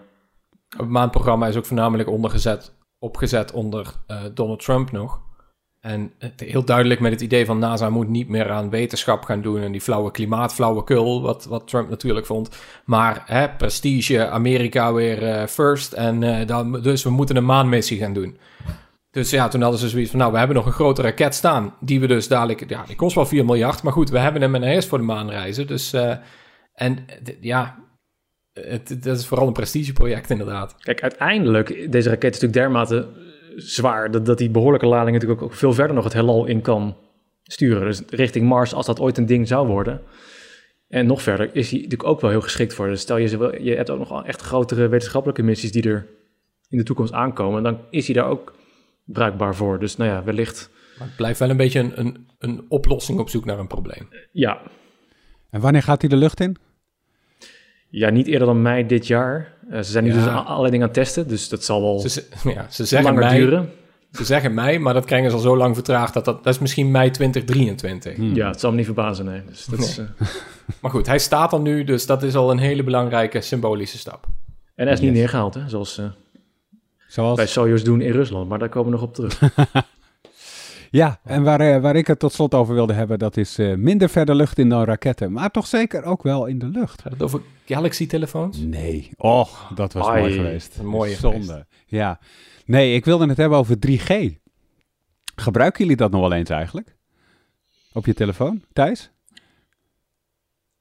Het 0.78 0.90
maanprogramma 0.90 1.48
is 1.48 1.56
ook 1.56 1.66
voornamelijk 1.66 2.10
ondergezet 2.10 2.74
opgezet 3.04 3.52
onder 3.52 3.94
uh, 4.08 4.18
Donald 4.34 4.64
Trump 4.64 4.92
nog. 4.92 5.22
En 5.80 6.12
het, 6.18 6.40
heel 6.40 6.66
duidelijk 6.66 7.00
met 7.00 7.12
het 7.12 7.22
idee 7.22 7.46
van 7.46 7.60
NASA 7.60 7.90
moet 7.90 8.08
niet 8.08 8.30
meer 8.30 8.52
aan 8.52 8.70
wetenschap 8.70 9.24
gaan 9.24 9.42
doen 9.42 9.62
en 9.62 9.72
die 9.72 9.82
flauwe 9.82 10.12
klimaatflauwekul, 10.12 11.22
wat, 11.22 11.46
wat 11.46 11.68
Trump 11.68 11.90
natuurlijk 11.90 12.26
vond. 12.26 12.50
Maar 12.86 13.24
hè, 13.26 13.50
prestige, 13.50 14.28
Amerika 14.28 14.94
weer 14.94 15.24
eh, 15.24 15.48
first 15.48 15.94
en 15.94 16.24
eh, 16.24 16.48
dan, 16.48 16.82
dus 16.82 17.04
we 17.04 17.10
moeten 17.10 17.36
een 17.36 17.46
maanmissie 17.46 18.00
gaan 18.00 18.14
doen. 18.14 18.38
Dus 19.12 19.30
ja, 19.30 19.48
toen 19.48 19.62
hadden 19.62 19.80
ze 19.80 19.90
zoiets 19.90 20.10
van, 20.10 20.20
nou, 20.20 20.32
we 20.32 20.38
hebben 20.38 20.56
nog 20.56 20.66
een 20.66 20.72
grote 20.72 21.02
raket 21.02 21.36
staan, 21.36 21.74
die 21.80 22.00
we 22.00 22.08
dus 22.08 22.28
dadelijk, 22.28 22.70
ja, 22.70 22.84
die 22.88 22.96
kost 22.96 23.16
wel 23.16 23.26
4 23.26 23.46
miljard, 23.46 23.84
maar 23.84 23.94
goed, 23.94 24.10
we 24.10 24.20
hebben 24.20 24.42
hem 24.42 24.56
en 24.56 24.62
hij 24.62 24.76
is 24.76 24.88
voor 24.88 24.98
de 24.98 25.04
maan 25.04 25.30
reizen. 25.30 25.68
Dus, 25.68 25.96
en 26.74 27.06
ja, 27.42 27.83
het, 28.54 29.04
dat 29.04 29.18
is 29.18 29.26
vooral 29.26 29.48
een 29.48 29.54
prestigeproject 29.54 30.30
inderdaad. 30.30 30.76
Kijk, 30.80 31.02
uiteindelijk, 31.02 31.92
deze 31.92 32.10
raket 32.10 32.36
is 32.36 32.42
natuurlijk 32.42 32.54
dermate 32.54 33.08
zwaar 33.56 34.12
dat, 34.12 34.26
dat 34.26 34.38
die 34.38 34.50
behoorlijke 34.50 34.86
lading 34.86 35.12
natuurlijk 35.12 35.42
ook 35.42 35.54
veel 35.54 35.74
verder 35.74 35.96
nog 35.96 36.04
het 36.04 36.14
heelal 36.14 36.46
in 36.46 36.62
kan 36.62 36.98
sturen. 37.44 37.86
Dus 37.86 38.02
richting 38.10 38.48
Mars, 38.48 38.74
als 38.74 38.86
dat 38.86 39.00
ooit 39.00 39.18
een 39.18 39.26
ding 39.26 39.48
zou 39.48 39.68
worden. 39.68 40.02
En 40.88 41.06
nog 41.06 41.22
verder 41.22 41.56
is 41.56 41.70
hij 41.70 41.80
natuurlijk 41.80 42.10
ook 42.10 42.22
wel 42.22 42.30
heel 42.30 42.42
geschikt 42.42 42.74
voor. 42.74 42.88
Dus 42.88 43.02
stel 43.02 43.18
je, 43.18 43.58
je 43.62 43.76
hebt 43.76 43.90
ook 43.90 44.00
nog 44.00 44.26
echt 44.26 44.42
grotere 44.42 44.88
wetenschappelijke 44.88 45.44
missies 45.44 45.72
die 45.72 45.84
er 45.84 46.08
in 46.70 46.78
de 46.78 46.84
toekomst 46.84 47.14
aankomen. 47.14 47.64
Dan 47.64 47.80
is 47.90 48.06
hij 48.06 48.16
daar 48.16 48.28
ook 48.28 48.56
bruikbaar 49.04 49.56
voor. 49.56 49.80
Dus 49.80 49.98
nou 49.98 50.10
ja, 50.10 50.24
wellicht. 50.24 50.70
Maar 50.98 51.08
het 51.08 51.16
blijft 51.16 51.40
wel 51.40 51.50
een 51.50 51.58
beetje 51.58 51.80
een, 51.80 52.00
een, 52.00 52.28
een 52.40 52.66
oplossing 52.68 53.20
op 53.20 53.30
zoek 53.30 53.46
naar 53.46 53.60
een 53.60 53.68
probleem. 53.68 54.10
Ja. 54.32 54.62
En 55.50 55.62
wanneer 55.62 55.84
gaat 55.84 56.02
hij 56.02 56.10
de 56.10 56.16
lucht 56.16 56.40
in? 56.40 56.58
Ja, 57.96 58.10
niet 58.10 58.28
eerder 58.28 58.48
dan 58.48 58.62
mei 58.62 58.86
dit 58.86 59.08
jaar. 59.08 59.54
Uh, 59.70 59.78
ze 59.78 59.92
zijn 59.92 60.04
nu 60.04 60.12
dus 60.12 60.26
allerlei 60.28 60.72
dingen 60.72 60.88
aan 60.88 60.94
het 60.94 60.94
testen, 60.94 61.28
dus 61.28 61.50
dat 61.50 61.64
zal 61.64 61.82
wel 61.82 62.00
ze, 62.00 62.24
ja, 62.56 62.66
ze 62.70 62.86
zeggen 62.86 63.14
langer 63.14 63.30
mei, 63.30 63.40
duren. 63.40 63.70
Ze 64.12 64.26
zeggen 64.26 64.54
mei, 64.54 64.80
maar 64.80 64.94
dat 64.94 65.06
krijgen 65.06 65.30
ze 65.30 65.36
al 65.36 65.42
zo 65.42 65.58
lang 65.58 65.76
vertraagd 65.76 66.14
dat 66.14 66.26
dat, 66.26 66.44
dat 66.44 66.54
is 66.54 66.60
misschien 66.60 66.92
mei 66.92 67.12
2023. 67.12 68.16
Hmm. 68.16 68.36
Ja, 68.36 68.48
het 68.48 68.60
zal 68.60 68.70
me 68.70 68.76
niet 68.76 68.86
verbazen, 68.86 69.26
nee. 69.26 69.42
Dus 69.46 69.66
dat 69.66 69.80
nee. 69.80 69.88
Is, 69.88 69.98
uh... 70.00 70.06
maar 70.82 70.92
goed, 70.92 71.08
hij 71.08 71.20
staat 71.20 71.54
er 71.54 71.60
nu, 71.60 71.84
dus 71.84 72.06
dat 72.06 72.24
is 72.24 72.36
al 72.36 72.52
een 72.52 72.58
hele 72.58 72.84
belangrijke 72.84 73.42
symbolische 73.42 73.98
stap. 73.98 74.28
En 74.76 74.86
hij 74.86 74.94
is 74.94 75.00
niet 75.00 75.14
neergehaald, 75.14 75.54
hè, 75.54 75.70
zoals, 75.70 75.98
uh, 76.00 76.06
zoals... 77.08 77.36
bij 77.36 77.48
Soyuz 77.48 77.84
doen 77.84 78.02
in 78.02 78.12
Rusland, 78.12 78.50
maar 78.50 78.60
daar 78.60 78.70
komen 78.70 78.92
we 78.92 78.98
nog 78.98 79.08
op 79.08 79.14
terug. 79.14 79.40
Ja, 80.94 81.20
en 81.24 81.44
waar, 81.44 81.62
uh, 81.62 81.82
waar 81.82 81.96
ik 81.96 82.08
het 82.08 82.20
tot 82.20 82.34
slot 82.34 82.54
over 82.54 82.74
wilde 82.74 82.94
hebben, 82.94 83.20
dat 83.20 83.38
is 83.38 83.60
uh, 83.60 83.76
minder 83.76 84.10
verder 84.10 84.36
lucht 84.36 84.58
in 84.58 84.70
dan 84.70 84.84
raketten. 84.84 85.32
Maar 85.32 85.52
toch 85.52 85.68
zeker 85.68 86.04
ook 86.04 86.24
wel 86.24 86.46
in 86.46 86.60
de 86.60 86.68
lucht. 86.68 87.02
Gaat 87.02 87.12
het 87.12 87.22
over 87.22 87.42
Galaxy-telefoons? 87.66 88.58
Nee. 88.58 89.10
Och, 89.18 89.72
dat 89.76 89.94
was 89.94 90.08
Ai, 90.08 90.20
mooi 90.22 90.34
geweest. 90.34 90.78
Een 90.78 90.86
mooie 90.86 91.16
Zonde. 91.16 91.46
geweest. 91.46 91.66
Ja. 91.86 92.20
Nee, 92.66 92.96
ik 92.96 93.06
wilde 93.06 93.28
het 93.28 93.38
hebben 93.38 93.58
over 93.58 93.78
3G. 93.88 94.14
Gebruiken 95.36 95.82
jullie 95.82 95.98
dat 95.98 96.12
nog 96.12 96.22
wel 96.22 96.34
eens 96.34 96.50
eigenlijk? 96.50 96.96
Op 97.94 98.06
je 98.06 98.14
telefoon, 98.14 98.64
Thijs? 98.74 99.12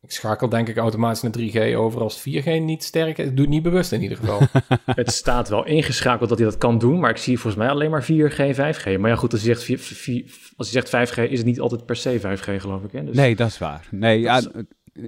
Ik 0.03 0.11
schakel 0.11 0.49
denk 0.49 0.69
ik 0.69 0.77
automatisch 0.77 1.23
naar 1.23 1.33
3G 1.39 1.77
over 1.77 2.01
als 2.01 2.21
4G 2.21 2.45
niet 2.45 2.85
sterk 2.85 3.19
is. 3.19 3.29
Doe 3.29 3.41
het 3.41 3.49
niet 3.49 3.63
bewust 3.63 3.93
in 3.93 4.03
ieder 4.03 4.19
geval. 4.19 4.41
het 4.85 5.13
staat 5.13 5.49
wel 5.49 5.67
ingeschakeld 5.67 6.29
dat 6.29 6.39
hij 6.39 6.49
dat 6.49 6.59
kan 6.59 6.79
doen, 6.79 7.01
maar 7.01 7.11
ik 7.11 7.17
zie 7.17 7.39
volgens 7.39 7.63
mij 7.63 7.73
alleen 7.73 7.91
maar 7.91 8.05
4G, 8.05 8.37
5G. 8.37 8.99
Maar 8.99 9.11
ja 9.11 9.17
goed, 9.17 9.33
als 9.33 9.41
je 9.41 9.47
zegt, 9.47 9.63
4, 9.63 9.79
4, 9.79 10.25
als 10.57 10.71
je 10.71 10.83
zegt 10.83 11.11
5G 11.11 11.31
is 11.31 11.39
het 11.39 11.47
niet 11.47 11.61
altijd 11.61 11.87
per 11.87 11.97
se 11.97 12.21
5G 12.21 12.61
geloof 12.61 12.83
ik. 12.83 12.93
Hè? 12.93 13.05
Dus... 13.05 13.17
Nee, 13.17 13.37
dat 13.37 13.49
is 13.49 13.59
waar. 13.59 13.89
Nee, 13.91 14.21
ja, 14.21 14.43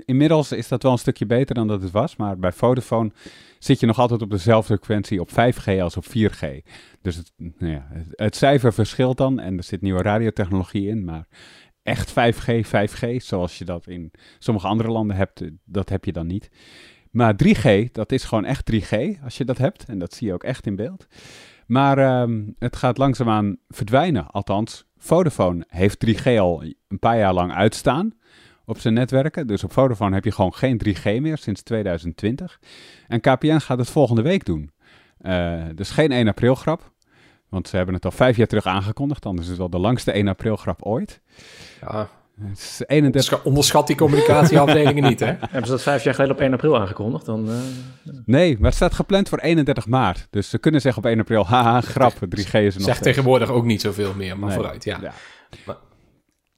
inmiddels 0.05 0.53
is 0.53 0.69
dat 0.69 0.83
wel 0.83 0.93
een 0.93 0.99
stukje 0.99 1.27
beter 1.27 1.55
dan 1.55 1.69
dat 1.69 1.83
het 1.83 1.91
was, 1.91 2.17
maar 2.17 2.39
bij 2.39 2.53
Vodafone 2.53 3.11
zit 3.59 3.81
je 3.81 3.87
nog 3.87 3.99
altijd 3.99 4.23
op 4.23 4.31
dezelfde 4.31 4.77
frequentie 4.77 5.21
op 5.21 5.31
5G 5.31 5.81
als 5.81 5.97
op 5.97 6.05
4G. 6.05 6.47
Dus 7.03 7.17
het, 7.17 7.33
nou 7.37 7.73
ja, 7.73 7.87
het, 7.93 8.07
het 8.11 8.37
cijfer 8.37 8.73
verschilt 8.73 9.17
dan 9.17 9.41
en 9.41 9.57
er 9.57 9.63
zit 9.63 9.81
nieuwe 9.81 10.03
radiotechnologie 10.03 10.89
in, 10.89 11.05
maar 11.05 11.27
echt 11.85 12.11
5G, 12.11 12.67
5G, 12.67 13.17
zoals 13.17 13.59
je 13.59 13.65
dat 13.65 13.87
in 13.87 14.11
sommige 14.39 14.67
andere 14.67 14.91
landen 14.91 15.17
hebt, 15.17 15.43
dat 15.65 15.89
heb 15.89 16.05
je 16.05 16.13
dan 16.13 16.27
niet. 16.27 16.51
Maar 17.11 17.35
3G, 17.45 17.91
dat 17.93 18.13
is 18.13 18.25
gewoon 18.25 18.45
echt 18.45 18.73
3G 18.73 19.23
als 19.25 19.37
je 19.37 19.45
dat 19.45 19.59
hebt. 19.59 19.85
En 19.85 19.99
dat 19.99 20.15
zie 20.15 20.27
je 20.27 20.33
ook 20.33 20.45
echt 20.45 20.67
in 20.67 20.77
beeld. 20.77 21.07
Maar 21.67 22.21
um, 22.23 22.55
het 22.59 22.77
gaat 22.77 22.99
langzaamaan 22.99 23.57
verdwijnen. 23.69 24.27
Althans, 24.27 24.85
Vodafone 24.97 25.65
heeft 25.69 26.07
3G 26.07 26.39
al 26.39 26.63
een 26.63 26.99
paar 26.99 27.19
jaar 27.19 27.35
lang 27.35 27.53
uitstaan 27.53 28.13
op 28.65 28.79
zijn 28.79 28.95
netwerken. 28.95 29.47
Dus 29.47 29.65
op 29.65 29.73
Vodafone 29.73 30.15
heb 30.15 30.25
je 30.25 30.33
gewoon 30.33 30.55
geen 30.55 30.81
3G 30.89 31.03
meer 31.03 31.39
sinds 31.39 31.63
2020. 31.63 32.61
En 33.09 33.21
KPN 33.21 33.59
gaat 33.59 33.79
het 33.79 33.91
volgende 33.91 34.23
week 34.23 34.45
doen. 34.45 34.71
Uh, 35.21 35.65
dus 35.75 35.91
geen 35.91 36.13
1 36.13 36.29
april 36.29 36.55
grap. 36.55 36.93
Want 37.55 37.69
ze 37.69 37.77
hebben 37.77 37.95
het 37.95 38.05
al 38.05 38.11
vijf 38.11 38.37
jaar 38.37 38.47
terug 38.47 38.67
aangekondigd. 38.67 39.27
Anders 39.27 39.45
is 39.45 39.51
het 39.51 39.61
wel 39.61 39.71
de 39.71 39.79
langste 39.79 40.13
1 40.13 40.29
april 40.29 40.57
grap 40.57 40.83
ooit. 40.83 41.21
Ja, 41.81 42.09
het 42.41 42.59
is 42.59 42.83
31... 42.87 43.45
Onderschat 43.45 43.87
die 43.87 43.97
communicatieafdelingen 43.97 45.03
niet, 45.03 45.21
hè? 45.21 45.27
Hebben 45.41 45.65
ze 45.65 45.71
dat 45.71 45.83
vijf 45.83 46.05
jaar 46.05 46.15
geleden 46.15 46.35
op 46.35 46.41
1 46.41 46.53
april 46.53 46.81
aangekondigd? 46.81 47.27
Dan, 47.27 47.49
uh... 47.49 47.55
Nee, 48.25 48.57
maar 48.57 48.67
het 48.67 48.75
staat 48.75 48.95
gepland 48.95 49.29
voor 49.29 49.39
31 49.39 49.87
maart. 49.87 50.27
Dus 50.31 50.51
ze 50.51 50.59
kunnen 50.59 50.81
zeggen 50.81 51.03
op 51.03 51.09
1 51.09 51.21
april, 51.21 51.47
haha, 51.47 51.81
grap, 51.81 52.13
3G 52.37 52.37
is 52.37 52.53
er 52.53 52.63
nog 52.63 52.83
Zegt 52.83 53.03
tegenwoordig 53.03 53.51
ook 53.51 53.65
niet 53.65 53.81
zoveel 53.81 54.15
meer, 54.17 54.39
maar 54.39 54.49
nee. 54.49 54.59
vooruit, 54.59 54.85
ja. 54.85 54.99
ja. 55.03 55.13
Maar, 55.67 55.77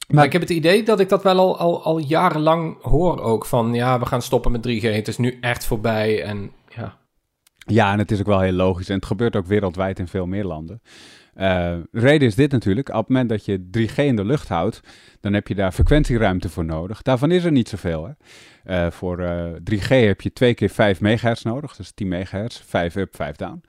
maar, 0.08 0.24
ik 0.24 0.32
heb 0.32 0.40
het 0.40 0.50
idee 0.50 0.82
dat 0.82 1.00
ik 1.00 1.08
dat 1.08 1.22
wel 1.22 1.38
al, 1.38 1.58
al, 1.58 1.84
al 1.84 1.98
jarenlang 1.98 2.82
hoor 2.82 3.20
ook. 3.20 3.46
Van 3.46 3.74
ja, 3.74 3.98
we 3.98 4.06
gaan 4.06 4.22
stoppen 4.22 4.52
met 4.52 4.68
3G. 4.68 4.82
Het 4.82 5.08
is 5.08 5.18
nu 5.18 5.38
echt 5.40 5.64
voorbij 5.64 6.22
en 6.22 6.50
ja... 7.66 7.92
En 7.92 7.98
het 7.98 8.10
is 8.10 8.20
ook 8.20 8.26
wel 8.26 8.40
heel 8.40 8.52
logisch. 8.52 8.88
En 8.88 8.94
het 8.96 9.06
gebeurt 9.06 9.36
ook 9.36 9.46
wereldwijd 9.46 9.98
in 9.98 10.08
veel 10.08 10.26
meer 10.26 10.44
landen. 10.44 10.80
Uh, 11.36 11.76
reden 11.92 12.28
is 12.28 12.34
dit 12.34 12.52
natuurlijk. 12.52 12.88
Op 12.88 12.94
het 12.94 13.08
moment 13.08 13.28
dat 13.28 13.44
je 13.44 13.68
3G 13.78 13.94
in 13.94 14.16
de 14.16 14.24
lucht 14.24 14.48
houdt, 14.48 14.80
dan 15.20 15.32
heb 15.32 15.48
je 15.48 15.54
daar 15.54 15.72
frequentieruimte 15.72 16.48
voor 16.48 16.64
nodig. 16.64 17.02
Daarvan 17.02 17.30
is 17.30 17.44
er 17.44 17.52
niet 17.52 17.68
zoveel. 17.68 18.04
Hè? 18.04 18.84
Uh, 18.84 18.90
voor 18.90 19.20
uh, 19.20 19.52
3G 19.70 19.88
heb 19.88 20.20
je 20.20 20.32
twee 20.32 20.54
keer 20.54 20.68
5 20.68 21.00
megahertz 21.00 21.42
nodig, 21.42 21.76
dus 21.76 21.90
10 21.90 22.08
megahertz, 22.08 22.62
5 22.66 22.96
up, 22.96 23.16
5 23.16 23.36
down. 23.36 23.64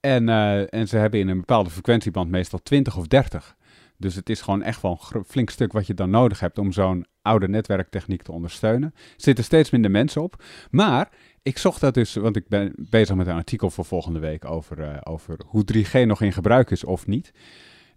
En, 0.00 0.28
en 0.68 0.88
ze 0.88 0.96
hebben 0.96 1.20
in 1.20 1.28
een 1.28 1.38
bepaalde 1.38 1.70
frequentieband 1.70 2.30
meestal 2.30 2.62
20 2.62 2.96
of 2.96 3.06
30. 3.06 3.56
Dus 3.96 4.14
het 4.14 4.30
is 4.30 4.40
gewoon 4.40 4.62
echt 4.62 4.82
wel 4.82 5.00
een 5.12 5.24
flink 5.24 5.50
stuk 5.50 5.72
wat 5.72 5.86
je 5.86 5.94
dan 5.94 6.10
nodig 6.10 6.40
hebt 6.40 6.58
om 6.58 6.72
zo'n 6.72 7.06
oude 7.22 7.48
netwerktechniek 7.48 8.22
te 8.22 8.32
ondersteunen. 8.32 8.92
Er 8.94 9.14
zitten 9.16 9.44
steeds 9.44 9.70
minder 9.70 9.90
mensen 9.90 10.22
op. 10.22 10.42
Maar 10.70 11.08
ik 11.42 11.58
zocht 11.58 11.80
dat 11.80 11.94
dus, 11.94 12.14
want 12.14 12.36
ik 12.36 12.48
ben 12.48 12.72
bezig 12.76 13.16
met 13.16 13.26
een 13.26 13.34
artikel 13.34 13.70
voor 13.70 13.84
volgende 13.84 14.18
week 14.18 14.44
over, 14.44 14.78
uh, 14.78 14.96
over 15.02 15.40
hoe 15.46 15.64
3G 15.72 16.06
nog 16.06 16.20
in 16.20 16.32
gebruik 16.32 16.70
is 16.70 16.84
of 16.84 17.06
niet. 17.06 17.32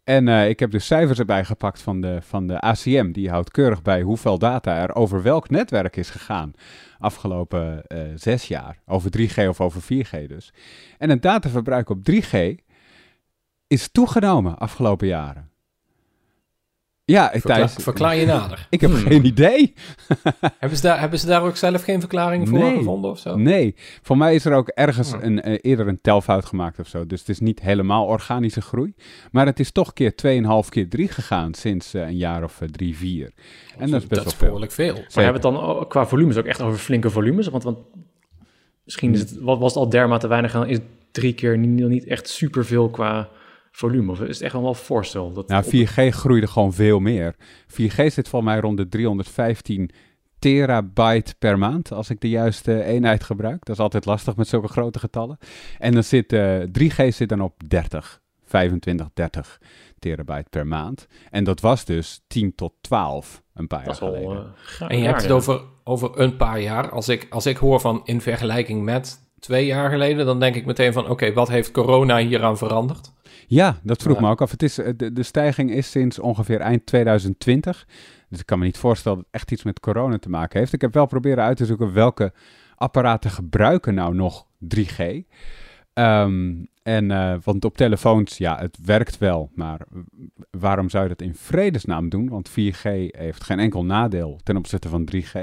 En 0.04 0.28
uh, 0.28 0.50
ik 0.50 0.60
heb 0.60 0.72
dus 0.72 0.86
cijfers 0.86 1.20
erbij 1.20 1.46
gepakt 1.46 1.82
van 1.82 2.02
de, 2.02 2.22
van 2.22 2.48
de 2.48 2.60
ACM. 2.60 3.12
Die 3.12 3.30
houdt 3.30 3.52
keurig 3.52 3.82
bij 3.82 4.02
hoeveel 4.02 4.38
data 4.38 4.82
er 4.82 4.96
over 4.96 5.22
welk 5.22 5.50
netwerk 5.50 5.96
is 5.96 6.10
gegaan 6.10 6.54
afgelopen 7.00 7.84
uh, 7.88 8.00
zes 8.16 8.48
jaar. 8.48 8.80
Over 8.86 9.12
3G 9.20 9.48
of 9.48 9.62
over 9.62 9.82
4G 9.82 10.28
dus. 10.28 10.54
En 10.98 11.10
het 11.10 11.22
dataverbruik 11.22 11.90
op 11.90 12.00
3G 12.12 12.56
is 13.68 13.92
toegenomen 13.92 14.58
afgelopen 14.58 15.08
jaren. 15.08 15.53
Ja, 17.06 17.30
Verkla 17.32 17.56
Thijs, 17.56 17.74
verklaar 17.74 18.16
je 18.16 18.26
nader. 18.26 18.68
ik 18.70 18.82
heb 18.82 18.92
hmm. 18.92 19.00
geen 19.00 19.26
idee. 19.26 19.74
hebben, 20.60 20.78
ze 20.78 20.84
daar, 20.84 21.00
hebben 21.00 21.20
ze 21.20 21.26
daar 21.26 21.44
ook 21.44 21.58
zelf 21.58 21.84
geen 21.84 22.00
verklaring 22.00 22.50
voor 22.50 22.60
nee, 22.60 22.78
gevonden 22.78 23.12
of 23.12 23.20
zo? 23.20 23.36
Nee, 23.36 23.76
voor 24.02 24.18
mij 24.18 24.36
is 24.36 24.46
er 24.46 24.54
ook 24.54 24.68
ergens 24.68 25.14
oh. 25.14 25.24
een, 25.24 25.50
uh, 25.50 25.58
eerder 25.62 25.88
een 25.88 26.02
telfout 26.02 26.46
gemaakt 26.46 26.80
of 26.80 26.88
zo. 26.88 27.06
Dus 27.06 27.20
het 27.20 27.30
is 27.30 27.40
niet 27.40 27.62
helemaal 27.62 28.06
organische 28.06 28.62
groei. 28.62 28.94
Maar 29.32 29.46
het 29.46 29.60
is 29.60 29.72
toch 29.72 29.94
keer 29.94 30.14
2,5 30.64 30.70
keer 30.70 30.90
3 30.90 31.08
gegaan 31.08 31.54
sinds 31.54 31.96
uh, 31.96 32.02
een 32.02 32.18
jaar 32.18 32.44
of 32.44 32.62
uh, 32.62 32.68
3, 32.70 32.98
4. 32.98 33.32
En 33.78 33.92
dat 33.92 34.02
is 34.02 34.08
best 34.08 34.24
dat 34.24 34.38
wel 34.38 34.48
behoorlijk 34.48 34.72
veel. 34.72 34.96
veel. 34.96 35.04
Maar 35.16 35.24
hebben 35.24 35.42
we 35.42 35.48
het 35.48 35.58
dan 35.58 35.88
qua 35.88 36.06
volumes 36.06 36.38
ook 36.38 36.46
echt 36.46 36.62
over 36.62 36.80
flinke 36.80 37.10
volumes? 37.10 37.48
Want, 37.48 37.64
want 37.64 37.78
misschien 38.84 39.14
is 39.14 39.20
het, 39.20 39.38
was 39.40 39.60
het 39.60 39.76
al 39.76 39.90
dermate 39.90 40.28
weinig, 40.28 40.66
is 40.66 40.78
het 40.78 40.88
drie 41.12 41.34
keer 41.34 41.58
niet, 41.58 41.88
niet 41.88 42.06
echt 42.06 42.30
superveel 42.30 42.90
qua 42.90 43.30
volume? 43.76 44.12
Of 44.12 44.22
is 44.22 44.28
het 44.28 44.42
echt 44.42 44.54
wel 44.54 44.68
een 44.68 44.76
voorstel? 44.76 45.34
Dat 45.34 45.48
nou, 45.48 45.64
4G 45.64 46.16
groeide 46.16 46.48
gewoon 46.48 46.74
veel 46.74 47.00
meer. 47.00 47.36
4G 47.68 48.06
zit 48.06 48.30
voor 48.30 48.44
mij 48.44 48.60
rond 48.60 48.78
de 48.78 48.88
315 48.88 49.92
terabyte 50.40 51.36
per 51.40 51.58
maand, 51.58 51.92
als 51.92 52.10
ik 52.10 52.22
de 52.22 52.30
juiste 52.30 52.84
eenheid 52.84 53.24
gebruik. 53.24 53.66
Dat 53.66 53.76
is 53.76 53.82
altijd 53.82 54.06
lastig 54.06 54.36
met 54.36 54.48
zulke 54.48 54.68
grote 54.68 55.00
getallen. 55.00 55.38
En 55.80 55.92
dan 55.92 56.04
zit 56.04 56.34
uh, 56.34 56.60
3G 56.60 57.08
zit 57.08 57.30
dan 57.30 57.42
op 57.42 57.54
30, 57.68 58.22
25, 58.46 59.08
30 59.14 59.60
terabyte 60.00 60.50
per 60.50 60.68
maand. 60.68 61.08
En 61.30 61.44
dat 61.44 61.60
was 61.60 61.86
dus 61.86 62.24
10 62.28 62.56
tot 62.56 62.74
12 62.82 63.44
een 63.54 63.68
paar 63.68 63.84
dat 63.84 64.00
jaar 64.00 64.10
geleden. 64.10 64.36
Wel, 64.36 64.46
uh, 64.82 64.92
en 64.92 64.98
je 64.98 65.06
hebt 65.06 65.22
het 65.22 65.32
over, 65.32 65.62
over 65.84 66.20
een 66.20 66.38
paar 66.38 66.62
jaar. 66.62 66.90
Als 66.90 67.10
ik, 67.10 67.28
als 67.30 67.46
ik 67.46 67.58
hoor 67.58 67.80
van 67.80 68.02
in 68.04 68.22
vergelijking 68.22 68.84
met 68.84 69.20
twee 69.40 69.66
jaar 69.66 69.90
geleden, 69.90 70.26
dan 70.26 70.40
denk 70.40 70.56
ik 70.56 70.66
meteen 70.66 70.94
van 70.94 71.04
oké, 71.04 71.12
okay, 71.12 71.34
wat 71.34 71.48
heeft 71.48 71.72
corona 71.72 72.18
hieraan 72.18 72.58
veranderd? 72.58 73.12
Ja, 73.48 73.80
dat 73.84 74.02
vroeg 74.02 74.20
me 74.20 74.30
ook 74.30 74.42
af. 74.42 74.52
Het 74.52 74.64
is, 74.64 74.76
de, 74.76 75.12
de 75.14 75.24
stijging 75.24 75.72
is 75.72 75.92
sinds 75.92 76.20
ongeveer 76.20 76.60
eind 76.60 76.86
2020. 76.86 77.88
Dus 78.30 78.40
ik 78.40 78.46
kan 78.46 78.60
me 78.60 78.66
niet 78.66 78.78
voorstellen 78.78 79.18
dat 79.18 79.28
het 79.28 79.36
echt 79.42 79.52
iets 79.52 79.64
met 79.64 79.80
corona 79.80 80.18
te 80.18 80.30
maken 80.30 80.60
heeft. 80.60 80.74
Ik 80.74 80.82
heb 80.82 80.94
wel 80.94 81.06
proberen 81.06 81.44
uit 81.44 81.58
te 81.58 81.66
zoeken 81.66 81.94
welke 81.94 82.34
apparaten 82.76 83.32
gebruiken 83.32 83.94
nou 83.94 84.16
nog 84.16 84.46
3G. 84.58 85.24
Ehm, 85.94 86.54
en, 86.84 87.10
uh, 87.10 87.36
want 87.44 87.66
op 87.66 87.78
telefoons, 87.78 88.38
ja, 88.38 88.58
het 88.60 88.78
werkt 88.86 89.18
wel, 89.18 89.52
maar 89.56 89.80
waarom 90.52 90.90
zou 90.90 91.04
je 91.04 91.10
dat 91.10 91.22
in 91.22 91.36
vredesnaam 91.36 92.10
doen? 92.10 92.30
Want 92.30 92.50
4G 92.50 92.84
heeft 93.12 93.44
geen 93.44 93.60
enkel 93.60 93.86
nadeel 93.86 94.40
ten 94.44 94.58
opzichte 94.58 94.90
van 94.90 95.06
3G. 95.06 95.34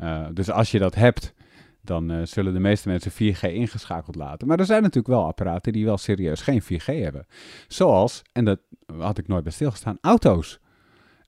Uh, 0.00 0.26
dus 0.32 0.50
als 0.50 0.70
je 0.70 0.78
dat 0.78 0.94
hebt, 0.94 1.34
dan 1.82 2.12
uh, 2.12 2.24
zullen 2.24 2.52
de 2.52 2.60
meeste 2.60 2.88
mensen 2.88 3.12
4G 3.12 3.40
ingeschakeld 3.40 4.16
laten. 4.16 4.46
Maar 4.46 4.58
er 4.58 4.64
zijn 4.64 4.82
natuurlijk 4.82 5.14
wel 5.14 5.24
apparaten 5.24 5.72
die 5.72 5.84
wel 5.84 5.98
serieus 5.98 6.40
geen 6.40 6.62
4G 6.62 6.84
hebben. 6.84 7.26
Zoals, 7.68 8.22
en 8.32 8.44
dat 8.44 8.60
had 8.98 9.18
ik 9.18 9.28
nooit 9.28 9.42
bij 9.42 9.52
stilgestaan, 9.52 9.98
auto's. 10.00 10.60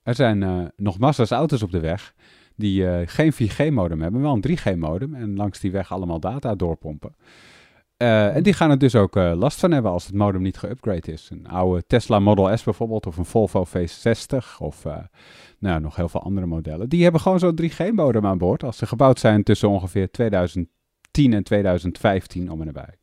Er 0.03 0.15
zijn 0.15 0.41
uh, 0.41 0.65
nog 0.75 0.99
massa's 0.99 1.31
auto's 1.31 1.63
op 1.63 1.71
de 1.71 1.79
weg 1.79 2.13
die 2.55 2.81
uh, 2.81 2.99
geen 3.05 3.33
4G-modem 3.33 4.01
hebben, 4.01 4.21
wel 4.21 4.39
een 4.41 4.57
3G-modem 4.57 5.15
en 5.15 5.35
langs 5.35 5.59
die 5.59 5.71
weg 5.71 5.91
allemaal 5.91 6.19
data 6.19 6.55
doorpompen. 6.55 7.15
En 7.97 8.43
die 8.43 8.53
gaan 8.53 8.69
er 8.69 8.77
dus 8.77 8.95
ook 8.95 9.15
last 9.15 9.59
van 9.59 9.71
hebben 9.71 9.91
als 9.91 10.05
het 10.05 10.15
modem 10.15 10.41
niet 10.41 10.57
geüpgrade 10.65 11.11
is. 11.11 11.29
Een 11.31 11.47
oude 11.47 11.83
Tesla 11.87 12.19
Model 12.19 12.57
S 12.57 12.63
bijvoorbeeld, 12.63 13.05
of 13.05 13.17
een 13.17 13.25
Volvo 13.25 13.65
V60, 13.65 14.57
of 14.59 14.85
nou, 15.59 15.79
nog 15.79 15.95
heel 15.95 16.09
veel 16.09 16.21
andere 16.21 16.45
modellen. 16.45 16.89
Die 16.89 17.03
hebben 17.03 17.21
gewoon 17.21 17.39
zo'n 17.39 17.59
3G-modem 17.61 18.25
aan 18.25 18.37
boord 18.37 18.63
als 18.63 18.77
ze 18.77 18.85
gebouwd 18.85 19.19
zijn 19.19 19.43
tussen 19.43 19.69
ongeveer 19.69 20.11
2010 20.11 20.69
en 21.15 21.43
2015 21.43 22.51
om 22.51 22.59
en 22.59 22.65
nabij. 22.65 22.97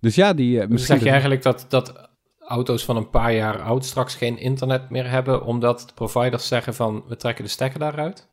Dus 0.00 0.14
ja, 0.14 0.32
die... 0.32 0.60
Uh, 0.60 0.66
misschien 0.66 0.96
zeg 0.96 1.04
je 1.04 1.10
eigenlijk 1.10 1.42
dat, 1.42 1.66
dat 1.68 2.10
auto's 2.38 2.84
van 2.84 2.96
een 2.96 3.10
paar 3.10 3.32
jaar 3.32 3.62
oud 3.62 3.84
straks 3.84 4.14
geen 4.14 4.38
internet 4.38 4.90
meer 4.90 5.10
hebben, 5.10 5.44
omdat 5.44 5.80
de 5.86 5.94
providers 5.94 6.46
zeggen 6.46 6.74
van 6.74 7.04
we 7.08 7.16
trekken 7.16 7.44
de 7.44 7.50
stekker 7.50 7.78
daaruit? 7.78 8.28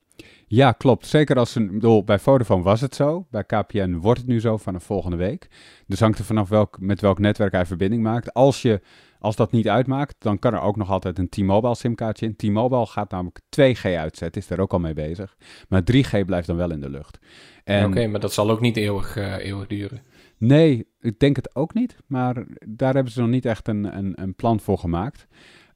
Ja, 0.54 0.72
klopt. 0.72 1.08
Zeker 1.08 1.38
als 1.38 1.56
een, 1.56 1.72
bedoel, 1.72 2.04
bij 2.04 2.20
Vodafone 2.20 2.64
was 2.64 2.82
het 2.82 2.96
zo. 2.96 3.26
Bij 3.30 3.44
KPN 3.44 3.98
wordt 4.02 4.20
het 4.20 4.28
nu 4.28 4.40
zo 4.40 4.58
vanaf 4.58 4.84
volgende 4.84 5.18
week. 5.18 5.48
Dus 5.88 6.00
hangt 6.00 6.20
er 6.20 6.26
vanaf 6.26 6.50
welk, 6.50 6.80
met 6.80 7.02
welk 7.02 7.20
netwerk 7.20 7.52
hij 7.52 7.66
verbinding 7.66 8.04
maakt. 8.04 8.34
Als 8.34 8.62
je 8.62 8.82
als 9.20 9.36
dat 9.36 9.52
niet 9.52 9.70
uitmaakt, 9.70 10.16
dan 10.20 10.40
kan 10.40 10.54
er 10.54 10.62
ook 10.62 10.76
nog 10.76 10.90
altijd 10.90 11.20
een 11.20 11.30
T-Mobile 11.30 11.76
simkaartje 11.76 12.26
in. 12.26 12.36
T-Mobile 12.36 12.86
gaat 12.86 13.12
namelijk 13.12 13.40
2G 13.40 13.82
uitzetten, 13.82 14.42
is 14.42 14.48
daar 14.48 14.60
ook 14.60 14.74
al 14.74 14.80
mee 14.80 14.94
bezig. 14.94 15.36
Maar 15.70 15.82
3G 15.82 16.26
blijft 16.26 16.48
dan 16.48 16.56
wel 16.56 16.72
in 16.72 16.80
de 16.80 16.90
lucht. 16.90 17.20
Oké, 17.66 18.08
maar 18.08 18.20
dat 18.20 18.34
zal 18.34 18.50
ook 18.50 18.62
niet 18.62 18.78
eeuwig, 18.78 19.18
uh, 19.18 19.46
eeuwig 19.46 19.68
duren. 19.68 20.02
Nee, 20.38 20.88
ik 21.00 21.20
denk 21.20 21.36
het 21.36 21.56
ook 21.56 21.74
niet. 21.74 21.98
Maar 22.08 22.46
daar 22.68 22.94
hebben 22.94 23.14
ze 23.14 23.20
nog 23.20 23.30
niet 23.30 23.46
echt 23.46 23.68
een, 23.68 23.98
een, 23.98 24.22
een 24.22 24.36
plan 24.36 24.60
voor 24.60 24.78
gemaakt. 24.78 25.28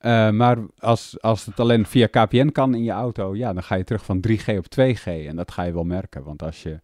Uh, 0.05 0.29
maar 0.29 0.57
als, 0.79 1.21
als 1.21 1.45
het 1.45 1.59
alleen 1.59 1.85
via 1.85 2.07
KPN 2.07 2.49
kan 2.51 2.75
in 2.75 2.83
je 2.83 2.91
auto, 2.91 3.35
ja, 3.35 3.53
dan 3.53 3.63
ga 3.63 3.75
je 3.75 3.83
terug 3.83 4.05
van 4.05 4.23
3G 4.27 4.57
op 4.57 4.65
2G. 4.79 5.03
En 5.03 5.35
dat 5.35 5.51
ga 5.51 5.63
je 5.63 5.73
wel 5.73 5.83
merken. 5.83 6.23
Want 6.23 6.43
als 6.43 6.63
je 6.63 6.79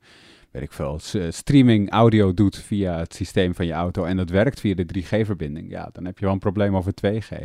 weet 0.51 0.62
ik 0.62 0.71
veel, 0.71 0.99
streaming 1.29 1.91
audio 1.91 2.34
doet 2.34 2.57
via 2.57 2.97
het 2.97 3.13
systeem 3.13 3.55
van 3.55 3.65
je 3.65 3.73
auto 3.73 4.03
en 4.03 4.17
dat 4.17 4.29
werkt 4.29 4.60
via 4.60 4.75
de 4.75 4.86
3G-verbinding, 4.86 5.69
ja, 5.69 5.89
dan 5.91 6.05
heb 6.05 6.17
je 6.17 6.25
wel 6.25 6.34
een 6.34 6.39
probleem 6.39 6.75
over 6.75 6.93
2G. 7.05 7.36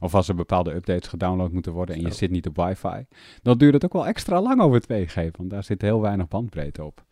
Of 0.00 0.14
als 0.14 0.28
er 0.28 0.34
bepaalde 0.34 0.74
updates 0.74 1.08
gedownload 1.08 1.52
moeten 1.52 1.72
worden 1.72 1.94
en 1.94 2.00
je 2.00 2.12
zit 2.12 2.30
niet 2.30 2.46
op 2.46 2.56
wifi, 2.56 3.06
dan 3.42 3.58
duurt 3.58 3.74
het 3.74 3.84
ook 3.84 3.92
wel 3.92 4.06
extra 4.06 4.42
lang 4.42 4.60
over 4.60 4.82
2G, 4.82 5.30
want 5.36 5.50
daar 5.50 5.64
zit 5.64 5.82
heel 5.82 6.00
weinig 6.00 6.28
bandbreedte 6.28 6.84
op. 6.84 7.04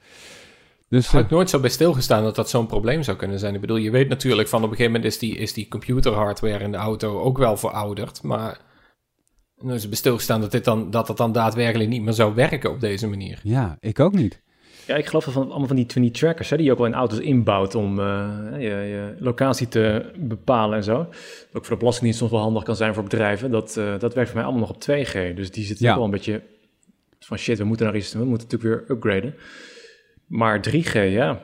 Dus, 0.88 1.06
ik 1.06 1.12
heb 1.12 1.30
nooit 1.30 1.50
zo 1.50 1.60
bij 1.60 1.70
stilgestaan 1.70 2.22
dat 2.22 2.34
dat 2.34 2.50
zo'n 2.50 2.66
probleem 2.66 3.02
zou 3.02 3.16
kunnen 3.16 3.38
zijn. 3.38 3.54
Ik 3.54 3.60
bedoel, 3.60 3.76
je 3.76 3.90
weet 3.90 4.08
natuurlijk 4.08 4.48
van 4.48 4.62
op 4.62 4.70
een 4.70 4.76
gegeven 4.76 4.92
moment 4.92 5.12
is 5.12 5.18
die, 5.18 5.36
is 5.36 5.52
die 5.52 5.68
computerhardware 5.68 6.64
in 6.64 6.70
de 6.70 6.76
auto 6.76 7.20
ook 7.20 7.38
wel 7.38 7.56
verouderd, 7.56 8.22
maar 8.22 8.60
nooit 9.56 9.80
zo 9.80 9.88
bij 9.88 9.96
stilgestaan 9.96 10.40
dat, 10.40 10.50
dit 10.50 10.64
dan, 10.64 10.90
dat 10.90 11.08
het 11.08 11.16
dan 11.16 11.32
daadwerkelijk 11.32 11.90
niet 11.90 12.02
meer 12.02 12.12
zou 12.12 12.34
werken 12.34 12.70
op 12.70 12.80
deze 12.80 13.06
manier. 13.06 13.40
Ja, 13.42 13.76
ik 13.80 14.00
ook 14.00 14.12
niet. 14.14 14.44
Ja, 14.86 14.96
ik 14.96 15.06
geloof 15.06 15.24
dat 15.24 15.34
van 15.34 15.50
allemaal 15.50 15.66
van 15.66 15.76
die, 15.76 15.86
van 15.88 16.02
die 16.02 16.10
trackers, 16.10 16.50
hè, 16.50 16.56
die 16.56 16.66
je 16.66 16.72
ook 16.72 16.78
wel 16.78 16.86
in 16.86 16.94
auto's 16.94 17.18
inbouwt 17.18 17.74
om 17.74 17.98
uh, 17.98 18.38
je, 18.52 18.68
je, 18.68 19.14
locatie 19.18 19.68
te 19.68 20.12
bepalen 20.18 20.76
en 20.76 20.84
zo. 20.84 20.98
Ook 21.52 21.64
voor 21.64 21.68
de 21.68 21.76
Belastingdienst 21.76 22.18
soms 22.18 22.30
wel 22.30 22.40
handig 22.40 22.62
kan 22.62 22.76
zijn 22.76 22.94
voor 22.94 23.02
bedrijven. 23.02 23.50
Dat, 23.50 23.76
uh, 23.78 23.98
dat 23.98 24.14
werkt 24.14 24.30
voor 24.30 24.38
mij 24.38 24.48
allemaal 24.48 24.66
nog 24.66 24.76
op 24.76 24.82
2G. 24.82 25.34
Dus 25.34 25.50
die 25.50 25.64
zit 25.64 25.78
ja. 25.78 25.90
ook 25.90 25.96
wel 25.96 26.04
een 26.04 26.10
beetje 26.10 26.42
van 27.18 27.38
shit, 27.38 27.58
we 27.58 27.64
moeten 27.64 27.86
naar 27.86 27.96
iets 27.96 28.10
doen. 28.10 28.22
We 28.22 28.28
moeten 28.28 28.48
natuurlijk 28.50 28.86
weer 28.88 28.96
upgraden. 28.96 29.34
Maar 30.26 30.68
3G, 30.68 30.92
ja. 30.92 31.42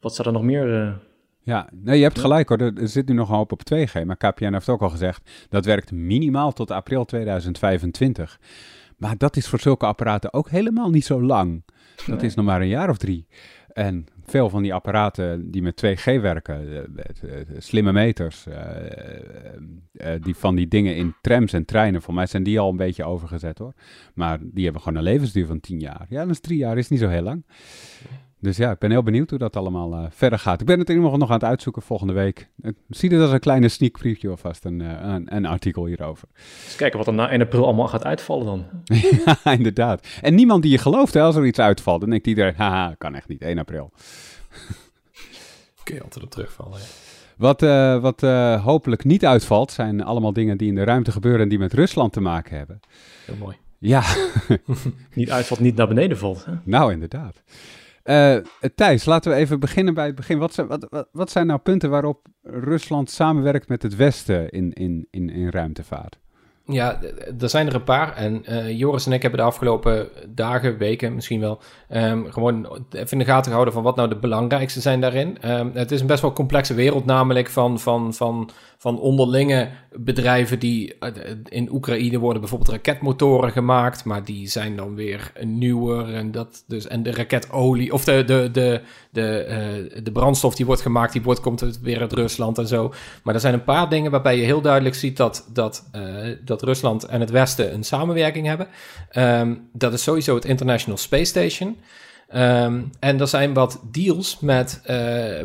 Wat 0.00 0.14
zou 0.14 0.28
er 0.28 0.34
nog 0.34 0.42
meer... 0.42 0.86
Uh... 0.86 0.92
Ja, 1.40 1.68
nee, 1.72 1.96
je 1.96 2.02
hebt 2.02 2.18
gelijk 2.18 2.48
hoor. 2.48 2.58
Er 2.58 2.88
zit 2.88 3.08
nu 3.08 3.14
nog 3.14 3.28
een 3.28 3.34
hoop 3.34 3.52
op 3.52 3.60
2G. 3.74 4.04
Maar 4.04 4.16
KPN 4.16 4.52
heeft 4.52 4.68
ook 4.68 4.82
al 4.82 4.90
gezegd, 4.90 5.46
dat 5.48 5.64
werkt 5.64 5.92
minimaal 5.92 6.52
tot 6.52 6.70
april 6.70 7.04
2025. 7.04 8.40
Maar 8.96 9.16
dat 9.18 9.36
is 9.36 9.48
voor 9.48 9.60
zulke 9.60 9.86
apparaten 9.86 10.32
ook 10.32 10.50
helemaal 10.50 10.90
niet 10.90 11.04
zo 11.04 11.22
lang. 11.22 11.62
Dat 12.06 12.22
is 12.22 12.34
nog 12.34 12.44
maar 12.44 12.60
een 12.60 12.68
jaar 12.68 12.90
of 12.90 12.96
drie. 12.96 13.26
En 13.72 14.06
veel 14.24 14.48
van 14.48 14.62
die 14.62 14.74
apparaten 14.74 15.50
die 15.50 15.62
met 15.62 15.84
2G 15.86 16.20
werken, 16.20 16.86
slimme 17.58 17.92
meters, 17.92 18.46
die 20.20 20.34
van 20.34 20.54
die 20.54 20.68
dingen 20.68 20.96
in 20.96 21.14
trams 21.20 21.52
en 21.52 21.64
treinen, 21.64 22.02
voor 22.02 22.14
mij 22.14 22.26
zijn 22.26 22.42
die 22.42 22.60
al 22.60 22.70
een 22.70 22.76
beetje 22.76 23.04
overgezet 23.04 23.58
hoor. 23.58 23.72
Maar 24.14 24.38
die 24.42 24.64
hebben 24.64 24.82
gewoon 24.82 24.98
een 24.98 25.04
levensduur 25.04 25.46
van 25.46 25.60
10 25.60 25.80
jaar. 25.80 26.06
Ja, 26.08 26.24
is 26.28 26.40
drie 26.40 26.58
jaar, 26.58 26.78
is 26.78 26.88
niet 26.88 27.00
zo 27.00 27.08
heel 27.08 27.22
lang. 27.22 27.44
Dus 28.44 28.56
ja, 28.56 28.70
ik 28.70 28.78
ben 28.78 28.90
heel 28.90 29.02
benieuwd 29.02 29.30
hoe 29.30 29.38
dat 29.38 29.56
allemaal 29.56 29.92
uh, 29.92 30.04
verder 30.10 30.38
gaat. 30.38 30.60
Ik 30.60 30.66
ben 30.66 30.78
het 30.78 30.88
in 30.88 30.94
ieder 30.94 31.10
geval 31.10 31.26
nog 31.26 31.34
aan 31.34 31.40
het 31.40 31.50
uitzoeken 31.50 31.82
volgende 31.82 32.12
week. 32.12 32.48
Ik 32.62 32.74
zie 32.88 33.08
dit 33.08 33.20
als 33.20 33.30
een 33.30 33.40
kleine 33.40 33.68
sneak 33.68 33.92
preview 33.92 34.30
alvast, 34.30 34.64
een, 34.64 34.80
uh, 34.80 34.90
een, 35.00 35.36
een, 35.36 35.46
artikel 35.46 35.86
hierover. 35.86 36.28
Dus 36.64 36.76
kijken 36.76 36.98
wat 36.98 37.06
er 37.06 37.14
na 37.14 37.30
1 37.30 37.40
april 37.40 37.64
allemaal 37.64 37.88
gaat 37.88 38.04
uitvallen 38.04 38.46
dan. 38.46 38.66
ja, 39.24 39.52
inderdaad. 39.52 40.06
En 40.20 40.34
niemand 40.34 40.62
die 40.62 40.70
je 40.70 40.78
gelooft 40.78 41.14
hè, 41.14 41.22
als 41.22 41.36
er 41.36 41.46
iets 41.46 41.58
uitvalt. 41.58 42.00
Dan 42.00 42.10
denkt 42.10 42.26
iedereen, 42.26 42.54
haha, 42.56 42.94
kan 42.98 43.14
echt 43.14 43.28
niet, 43.28 43.42
1 43.42 43.58
april. 43.58 43.90
Kun 45.84 45.94
je 45.94 46.02
altijd 46.02 46.24
op 46.24 46.30
terugvallen, 46.30 46.78
ja. 46.78 46.84
Wat, 47.36 47.62
uh, 47.62 48.00
wat 48.00 48.20
hopelijk 48.60 49.04
niet 49.04 49.24
uitvalt, 49.24 49.70
zijn 49.72 50.02
allemaal 50.02 50.32
dingen 50.32 50.56
die 50.56 50.68
in 50.68 50.74
de 50.74 50.84
ruimte 50.84 51.12
gebeuren 51.12 51.40
en 51.40 51.48
die 51.48 51.58
met 51.58 51.72
Rusland 51.72 52.12
te 52.12 52.20
maken 52.20 52.56
hebben. 52.56 52.80
Heel 53.26 53.36
mooi. 53.36 53.56
Ja. 53.78 54.02
niet 55.14 55.30
uitvalt, 55.30 55.60
niet 55.60 55.76
naar 55.76 55.88
beneden 55.88 56.18
valt. 56.18 56.44
Hè? 56.44 56.52
Nou, 56.64 56.92
inderdaad. 56.92 57.42
Uh, 58.04 58.36
Thijs, 58.74 59.04
laten 59.04 59.30
we 59.30 59.36
even 59.36 59.60
beginnen 59.60 59.94
bij 59.94 60.06
het 60.06 60.14
begin. 60.14 60.38
Wat 60.38 60.54
zijn, 60.54 60.66
wat, 60.66 61.08
wat 61.12 61.30
zijn 61.30 61.46
nou 61.46 61.58
punten 61.58 61.90
waarop 61.90 62.26
Rusland 62.42 63.10
samenwerkt 63.10 63.68
met 63.68 63.82
het 63.82 63.96
Westen 63.96 64.50
in, 64.50 64.72
in, 64.72 65.06
in, 65.10 65.30
in 65.30 65.48
ruimtevaart? 65.48 66.18
Ja, 66.66 67.00
er 67.40 67.48
zijn 67.48 67.66
er 67.66 67.74
een 67.74 67.84
paar. 67.84 68.16
En 68.16 68.44
uh, 68.48 68.78
Joris 68.78 69.06
en 69.06 69.12
ik 69.12 69.22
hebben 69.22 69.40
de 69.40 69.46
afgelopen 69.46 70.08
dagen, 70.28 70.78
weken 70.78 71.14
misschien 71.14 71.40
wel, 71.40 71.60
um, 71.90 72.32
gewoon 72.32 72.84
even 72.90 73.10
in 73.10 73.18
de 73.18 73.24
gaten 73.24 73.44
gehouden 73.44 73.74
van 73.74 73.82
wat 73.82 73.96
nou 73.96 74.08
de 74.08 74.18
belangrijkste 74.18 74.80
zijn 74.80 75.00
daarin. 75.00 75.50
Um, 75.50 75.70
het 75.74 75.90
is 75.90 76.00
een 76.00 76.06
best 76.06 76.22
wel 76.22 76.32
complexe 76.32 76.74
wereld, 76.74 77.04
namelijk 77.04 77.48
van, 77.48 77.80
van, 77.80 78.14
van, 78.14 78.50
van 78.84 79.00
onderlinge 79.00 79.68
bedrijven 79.92 80.58
die 80.58 80.94
uh, 81.00 81.10
in 81.44 81.72
Oekraïne 81.72 82.18
worden 82.18 82.40
bijvoorbeeld 82.40 82.70
raketmotoren 82.70 83.50
gemaakt, 83.50 84.04
maar 84.04 84.24
die 84.24 84.48
zijn 84.48 84.76
dan 84.76 84.94
weer 84.94 85.32
nieuwer. 85.44 86.14
En, 86.14 86.30
dat 86.30 86.64
dus, 86.66 86.86
en 86.86 87.02
de 87.02 87.12
raketolie, 87.12 87.92
of 87.92 88.04
de, 88.04 88.24
de, 88.24 88.48
de, 88.52 88.80
de, 89.10 89.46
uh, 89.94 90.00
de 90.02 90.12
brandstof 90.12 90.54
die 90.54 90.66
wordt 90.66 90.82
gemaakt, 90.82 91.12
die 91.12 91.22
wordt, 91.22 91.40
komt 91.40 91.78
weer 91.82 92.00
uit 92.00 92.12
Rusland 92.12 92.58
en 92.58 92.66
zo. 92.66 92.92
Maar 93.22 93.34
er 93.34 93.40
zijn 93.40 93.54
een 93.54 93.64
paar 93.64 93.88
dingen 93.88 94.10
waarbij 94.10 94.36
je 94.36 94.44
heel 94.44 94.60
duidelijk 94.60 94.94
ziet 94.94 95.16
dat, 95.16 95.48
dat, 95.52 95.88
dat 95.92 96.54
dat 96.54 96.62
Rusland 96.62 97.04
en 97.04 97.20
het 97.20 97.30
Westen 97.30 97.74
een 97.74 97.84
samenwerking 97.84 98.46
hebben. 98.46 98.66
Um, 99.12 99.68
dat 99.72 99.92
is 99.92 100.02
sowieso 100.02 100.34
het 100.34 100.44
International 100.44 100.98
Space 100.98 101.24
Station. 101.24 101.76
Um, 102.34 102.90
en 103.00 103.20
er 103.20 103.28
zijn 103.28 103.54
wat 103.54 103.80
deals 103.90 104.40
met 104.40 104.80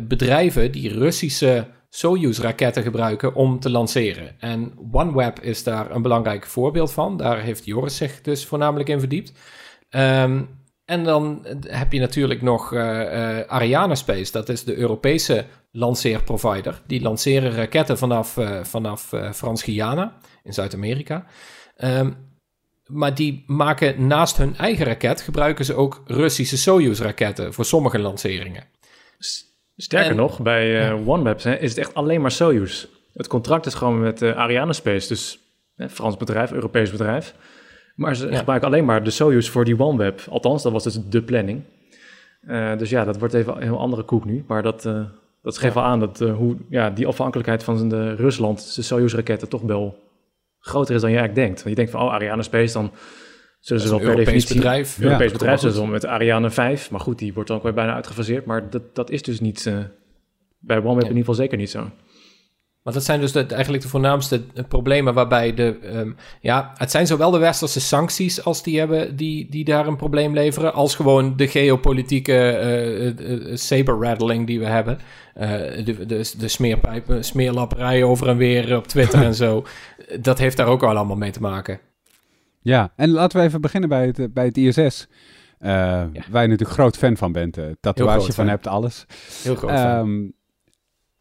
bedrijven 0.08 0.72
die 0.72 0.94
Russische 0.94 1.66
Soyuz-raketten 1.90 2.84
gebruiken 2.84 3.36
om 3.36 3.60
te 3.60 3.70
lanceren. 3.70 4.36
En 4.40 4.74
OneWeb 4.92 5.40
is 5.40 5.64
daar 5.64 5.92
een 5.92 6.02
belangrijk 6.02 6.46
voorbeeld 6.46 6.92
van. 6.92 7.18
Daar 7.18 7.40
heeft 7.40 7.66
Joris 7.66 7.98
zich 7.98 8.22
dus 8.22 8.46
voornamelijk 8.46 8.90
in 8.90 9.00
verdiept. 9.00 9.32
Um, 9.90 10.58
en 10.86 11.04
dan 11.04 11.46
heb 11.68 11.92
je 11.92 12.00
natuurlijk 12.00 12.42
nog 12.42 12.74
uh, 12.74 13.94
Space. 13.94 14.32
Dat 14.32 14.50
is 14.50 14.64
de 14.64 14.76
Europese 14.78 15.46
lanceerprovider. 15.72 16.82
Die 16.88 17.02
lanceren 17.02 17.52
raketten 17.52 17.98
vanaf, 17.98 18.38
uh, 18.38 18.64
vanaf 18.64 19.14
Frans-Guyana 19.34 20.18
in 20.44 20.54
Zuid-Amerika. 20.54 21.26
Um, 21.78 22.28
maar 22.86 23.16
die 23.16 23.44
maken 23.48 24.08
naast 24.08 24.38
hun 24.38 24.58
eigen 24.58 24.86
raket, 24.86 25.22
gebruiken 25.22 25.66
ze 25.66 25.74
ook 25.74 26.04
Russische 26.06 26.58
Soyuz-raketten 26.58 27.54
voor 27.54 27.66
sommige 27.66 28.00
lanceringen. 28.00 28.68
Sterker 29.82 30.16
nog, 30.16 30.40
bij 30.40 30.92
uh, 30.92 31.08
OneWeb 31.08 31.38
is 31.38 31.70
het 31.70 31.78
echt 31.78 31.94
alleen 31.94 32.22
maar 32.22 32.32
Soyuz. 32.32 32.86
Het 33.14 33.28
contract 33.28 33.66
is 33.66 33.74
gewoon 33.74 34.00
met 34.00 34.22
uh, 34.22 34.38
Ariane 34.38 34.74
Space, 34.74 35.08
dus 35.08 35.40
uh, 35.76 35.88
Frans 35.88 36.18
bedrijf, 36.18 36.52
Europees 36.52 36.92
bedrijf. 36.92 37.36
Maar 37.96 38.16
ze 38.16 38.36
gebruiken 38.36 38.68
alleen 38.68 38.86
maar 38.86 39.04
de 39.04 39.10
Soyuz 39.10 39.50
voor 39.50 39.66
die 39.66 39.80
OneWeb. 39.80 40.22
Althans, 40.30 40.64
dat 40.64 40.72
was 40.72 40.84
dus 40.84 41.00
de 41.10 41.22
planning. 41.22 41.62
dus 42.78 42.90
ja, 42.90 43.04
dat 43.04 43.20
wordt 43.20 43.34
even 43.34 43.56
een 43.56 43.62
heel 43.62 43.80
andere 43.80 44.04
koek 44.04 44.26
nu. 44.26 44.44
Maar 44.48 44.64
dat, 44.64 44.82
dat 45.42 45.58
geeft 45.58 45.74
wel 45.74 45.84
aan 45.84 46.00
dat 46.00 46.20
hoe 46.20 46.56
ja, 46.70 46.90
die 46.90 47.08
afhankelijkheid 47.08 47.64
van 47.64 47.90
de 47.90 48.16
Rusland, 48.16 48.76
de 48.76 48.82
Soyuz-raketten, 48.82 49.50
toch 49.50 49.62
wel 49.62 50.00
groter 50.60 50.96
is 50.96 51.02
dan 51.02 51.12
je 51.12 51.18
eigenlijk 51.18 51.48
denkt. 51.48 51.64
Want 51.64 51.70
je 51.70 51.84
denkt 51.84 51.92
van, 51.92 52.02
oh, 52.02 52.14
Ariane 52.14 52.44
Space, 52.44 52.74
dan 52.74 52.92
zullen 53.60 53.82
ze 53.82 53.90
wel 53.90 54.00
per 54.00 54.16
definitie... 54.16 54.56
bedrijf. 54.56 55.00
Europees 55.00 55.32
bedrijf, 55.32 55.60
zullen 55.60 55.76
ze 55.76 55.88
met 55.88 56.06
Ariane 56.06 56.50
5. 56.50 56.92
Maar 56.92 57.00
goed, 57.00 57.20
die 57.20 57.34
wordt 57.34 57.50
dan 57.50 57.58
ook 57.58 57.64
weer 57.64 57.74
bijna 57.74 57.94
uitgefaseerd. 57.94 58.46
Maar 58.46 58.70
dat, 58.70 58.96
dat 58.96 59.10
is 59.10 59.22
dus 59.22 59.40
niet, 59.40 59.66
uh, 59.66 59.78
Bij 60.60 60.78
OneWeb 60.78 60.96
in 60.96 61.08
ieder 61.08 61.18
geval 61.18 61.34
zeker 61.34 61.58
niet 61.58 61.70
zo. 61.70 61.92
Want 62.84 62.96
dat 62.96 63.06
zijn 63.06 63.20
dus 63.20 63.32
de, 63.32 63.46
eigenlijk 63.46 63.84
de 63.84 63.90
voornaamste 63.90 64.42
problemen 64.68 65.14
waarbij 65.14 65.54
de... 65.54 65.78
Um, 65.94 66.16
ja, 66.42 66.72
het 66.76 66.92
zijn 66.92 67.08
zowel 67.08 67.32
de 67.32 67.38
westerse 67.38 67.80
sancties 67.80 68.44
als 68.44 68.64
die 68.64 68.80
hebben 68.80 69.16
die, 69.16 69.50
die 69.50 69.66
daar 69.66 69.88
een 69.88 69.96
probleem 69.96 70.34
leveren... 70.34 70.74
als 70.74 70.96
gewoon 70.96 71.38
de 71.38 71.48
geopolitieke 71.48 72.60
uh, 73.22 73.30
uh, 73.30 73.56
saber-rattling 73.56 74.48
die 74.48 74.60
we 74.60 74.66
hebben. 74.66 75.00
de, 75.86 76.06
de, 76.06 76.34
de 76.38 76.48
smeerpijpen, 76.48 77.24
smeerlapperij 77.24 78.04
over 78.04 78.28
en 78.28 78.38
weer 78.38 78.78
op 78.78 78.88
Twitter 78.88 79.24
en 79.32 79.36
zo. 79.36 79.66
Dat 80.20 80.38
heeft 80.38 80.58
daar 80.58 80.68
ook 80.68 80.84
al 80.84 80.96
allemaal 80.96 81.16
mee 81.16 81.32
te 81.32 81.42
maken. 81.42 81.80
Ja, 82.62 82.94
en 82.96 83.10
laten 83.10 83.40
we 83.40 83.46
even 83.46 83.62
beginnen 83.62 83.90
bij 83.90 84.06
het, 84.06 84.34
bij 84.34 84.46
het 84.46 84.58
ISS... 84.58 85.08
Uh, 85.62 85.70
ja. 85.70 86.08
Waar 86.30 86.42
je 86.42 86.48
natuurlijk 86.48 86.80
groot 86.80 86.98
fan 86.98 87.18
van 87.18 87.32
bent. 87.32 87.58
Uh, 87.58 87.66
tatoeage 87.80 88.34
van 88.34 88.48
hebt, 88.48 88.68
alles. 88.68 89.06
Heel 89.44 89.56
groot 89.56 89.80
um, 89.80 90.34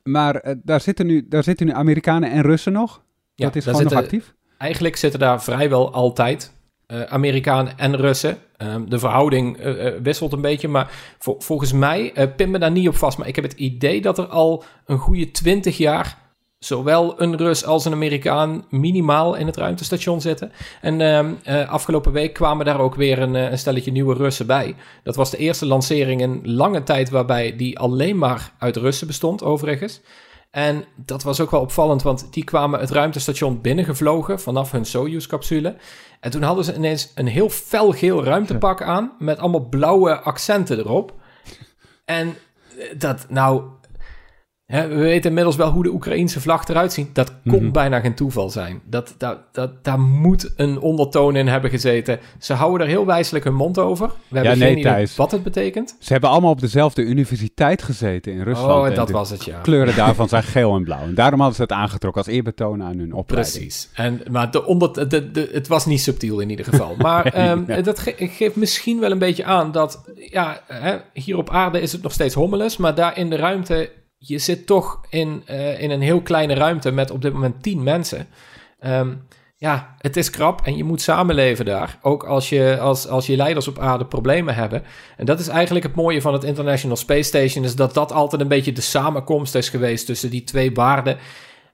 Maar 0.03 0.46
uh, 0.46 0.55
daar, 0.62 0.81
zitten 0.81 1.07
nu, 1.07 1.27
daar 1.29 1.42
zitten 1.42 1.66
nu 1.66 1.72
Amerikanen 1.72 2.31
en 2.31 2.42
Russen 2.42 2.72
nog? 2.72 3.03
Ja, 3.35 3.44
dat 3.46 3.57
is 3.57 3.64
gewoon 3.64 3.79
zitten, 3.79 3.96
nog 3.96 4.05
actief? 4.05 4.35
Eigenlijk 4.59 4.96
zitten 4.96 5.20
daar 5.20 5.42
vrijwel 5.42 5.92
altijd 5.92 6.53
Amerikanen 7.09 7.79
en 7.79 7.96
Russen. 7.96 8.38
Um, 8.59 8.90
de 8.90 8.98
verhouding 8.98 9.57
wisselt 10.03 10.33
een 10.33 10.40
beetje, 10.40 10.68
maar 10.68 10.90
vol, 11.18 11.37
volgens 11.38 11.72
mij, 11.72 12.12
pin 12.37 12.51
me 12.51 12.59
daar 12.59 12.70
niet 12.70 12.88
op 12.88 12.96
vast, 12.96 13.18
maar 13.18 13.29
ik 13.29 13.35
heb 13.35 13.44
het 13.44 13.53
idee 13.53 14.01
dat 14.01 14.18
er 14.18 14.27
al 14.27 14.64
een 14.87 14.98
goede 14.98 15.31
twintig 15.31 15.77
jaar 15.77 16.18
zowel 16.59 17.21
een 17.21 17.37
Rus 17.37 17.64
als 17.64 17.85
een 17.85 17.92
Amerikaan 17.92 18.64
minimaal 18.71 19.35
in 19.35 19.47
het 19.47 19.57
ruimtestation 19.57 20.21
zitten. 20.21 20.53
En 20.81 21.01
uh, 21.01 21.68
afgelopen 21.68 22.12
week 22.12 22.33
kwamen 22.33 22.64
daar 22.64 22.81
ook 22.81 22.94
weer 22.94 23.18
een, 23.18 23.37
eh, 23.37 23.51
een, 23.51 23.59
stelletje 23.59 23.92
nieuwe 23.92 24.14
Russen 24.14 24.47
bij. 24.47 24.75
Dat 25.03 25.16
was 25.16 25.31
de 25.31 25.37
eerste 25.37 25.66
lancering 25.66 26.21
in 26.21 26.40
lange 26.44 26.83
tijd 26.83 27.11
waarbij 27.11 27.57
die 27.57 27.79
alleen 27.79 28.18
maar 28.18 28.53
uit 28.59 28.77
Russen 28.77 29.07
bestond, 29.07 29.42
overigens. 29.42 30.01
En 30.51 30.85
dat 30.97 31.23
was 31.23 31.40
ook 31.40 31.51
wel 31.51 31.61
opvallend, 31.61 32.03
want 32.03 32.33
die 32.33 32.44
kwamen 32.44 32.81
het 32.81 32.90
ruimtestation 32.90 33.61
binnengevlogen 33.61 34.40
vanaf 34.40 34.71
hun 34.71 34.85
Soyuz-capsule. 34.85 35.77
En 36.21 36.31
toen 36.31 36.42
hadden 36.42 36.64
ze 36.64 36.75
ineens 36.75 37.12
een 37.14 37.27
heel 37.27 37.49
felgeel 37.49 38.25
ruimtepak 38.25 38.83
aan 38.83 39.12
met 39.18 39.38
allemaal 39.38 39.68
blauwe 39.68 40.21
accenten 40.21 40.79
erop. 40.79 41.14
En 42.05 42.37
dat, 42.97 43.27
nou, 43.29 43.62
we 44.68 44.94
weten 44.94 45.28
inmiddels 45.28 45.57
wel 45.57 45.70
hoe 45.70 45.83
de 45.83 45.92
Oekraïense 45.92 46.40
vlag 46.40 46.68
eruit 46.68 46.92
ziet. 46.92 47.14
Dat 47.14 47.33
kon 47.46 47.62
mhm. 47.62 47.72
bijna 47.72 48.00
geen 48.00 48.14
toeval 48.14 48.50
zijn. 48.50 48.81
Dat, 48.85 49.14
dat, 49.18 49.38
dat, 49.52 49.85
daar 49.85 50.00
moet 50.00 50.52
een 50.57 50.81
ondertoon 50.81 51.37
in 51.37 51.48
hebben 51.48 51.70
gezeten. 51.70 52.18
Ze 52.38 52.54
houden 52.54 52.87
er 52.87 52.92
heel 52.92 53.07
wijselijk 53.07 53.44
hun 53.44 53.54
mond 53.54 53.78
over. 53.78 54.11
We 54.28 54.38
hebben 54.38 54.59
ja, 54.59 54.66
geen 54.66 54.78
idee 54.78 55.09
wat 55.16 55.31
het 55.31 55.42
betekent. 55.42 55.96
Ze 55.98 56.12
hebben 56.12 56.31
allemaal 56.31 56.50
op 56.50 56.61
dezelfde 56.61 57.02
universiteit 57.02 57.83
gezeten 57.83 58.33
in 58.33 58.42
Rusland. 58.42 58.90
Oh, 58.90 58.96
dat 58.96 59.11
was 59.11 59.31
het, 59.31 59.44
ja. 59.44 59.61
kleuren 59.61 59.96
daarvan 59.96 60.28
zijn 60.28 60.42
geel 60.42 60.74
en 60.74 60.85
blauw. 60.85 61.02
En 61.02 61.14
daarom 61.14 61.38
hadden 61.38 61.57
ze 61.57 61.62
het 61.62 61.72
aangetrokken 61.72 62.22
als 62.24 62.33
eerbetoon 62.33 62.83
aan 62.83 62.98
hun 62.98 63.12
opleiding. 63.12 63.57
Precies. 63.57 63.88
En, 63.94 64.20
maar 64.31 64.50
de 64.50 64.64
onder, 64.64 65.09
de, 65.09 65.31
de, 65.31 65.48
het 65.52 65.68
was 65.68 65.87
niet 65.87 66.00
subtiel 66.00 66.40
in 66.40 66.50
ieder 66.50 66.64
geval. 66.64 66.96
Maar 67.09 67.26
ehm, 67.26 67.83
dat 67.83 67.98
geeft 68.16 68.57
misschien 68.57 69.00
wel 69.00 69.11
een 69.11 69.18
beetje 69.18 69.44
aan 69.44 69.72
dat... 69.72 70.04
Ja, 70.14 70.61
hè, 70.66 70.96
hier 71.12 71.37
op 71.37 71.50
aarde 71.50 71.81
is 71.81 71.92
het 71.92 72.02
nog 72.02 72.12
steeds 72.12 72.35
hommeles. 72.35 72.76
Maar 72.76 72.94
daar 72.94 73.18
in 73.18 73.31
de 73.31 73.37
ruimte 73.37 73.90
je 74.18 74.38
zit 74.38 74.66
toch 74.66 75.00
in, 75.09 75.42
uh, 75.50 75.81
in 75.81 75.90
een 75.90 76.00
heel 76.00 76.22
kleine 76.22 76.54
ruimte 76.54 76.90
met 76.90 77.11
op 77.11 77.22
dit 77.22 77.33
moment 77.33 77.62
tien 77.62 77.83
mensen. 77.83 78.26
Um, 78.81 79.26
ja, 79.57 79.94
het 79.98 80.16
is 80.16 80.31
krap 80.31 80.61
en 80.64 80.76
je 80.76 80.85
moet 80.85 81.00
samenleven 81.00 81.64
daar. 81.64 81.98
Ook 82.02 82.24
als 82.24 82.48
je, 82.48 82.78
als, 82.81 83.09
als 83.09 83.26
je 83.26 83.37
leiders 83.37 83.68
op 83.68 83.78
aarde 83.78 84.07
problemen 84.07 84.54
hebben. 84.54 84.83
En 85.16 85.26
dat 85.26 85.40
is 85.40 85.48
eigenlijk 85.48 85.87
het 85.87 85.94
mooie 85.94 86.20
van 86.20 86.33
het 86.33 86.44
International 86.44 86.96
Space 86.96 87.22
Station... 87.22 87.64
is 87.64 87.76
dat 87.76 87.94
dat 87.94 88.12
altijd 88.12 88.42
een 88.42 88.48
beetje 88.48 88.72
de 88.72 88.81
samenkomst 88.81 89.54
is 89.54 89.68
geweest 89.68 90.07
tussen 90.07 90.31
die 90.31 90.44
twee 90.44 90.72
waarden... 90.74 91.18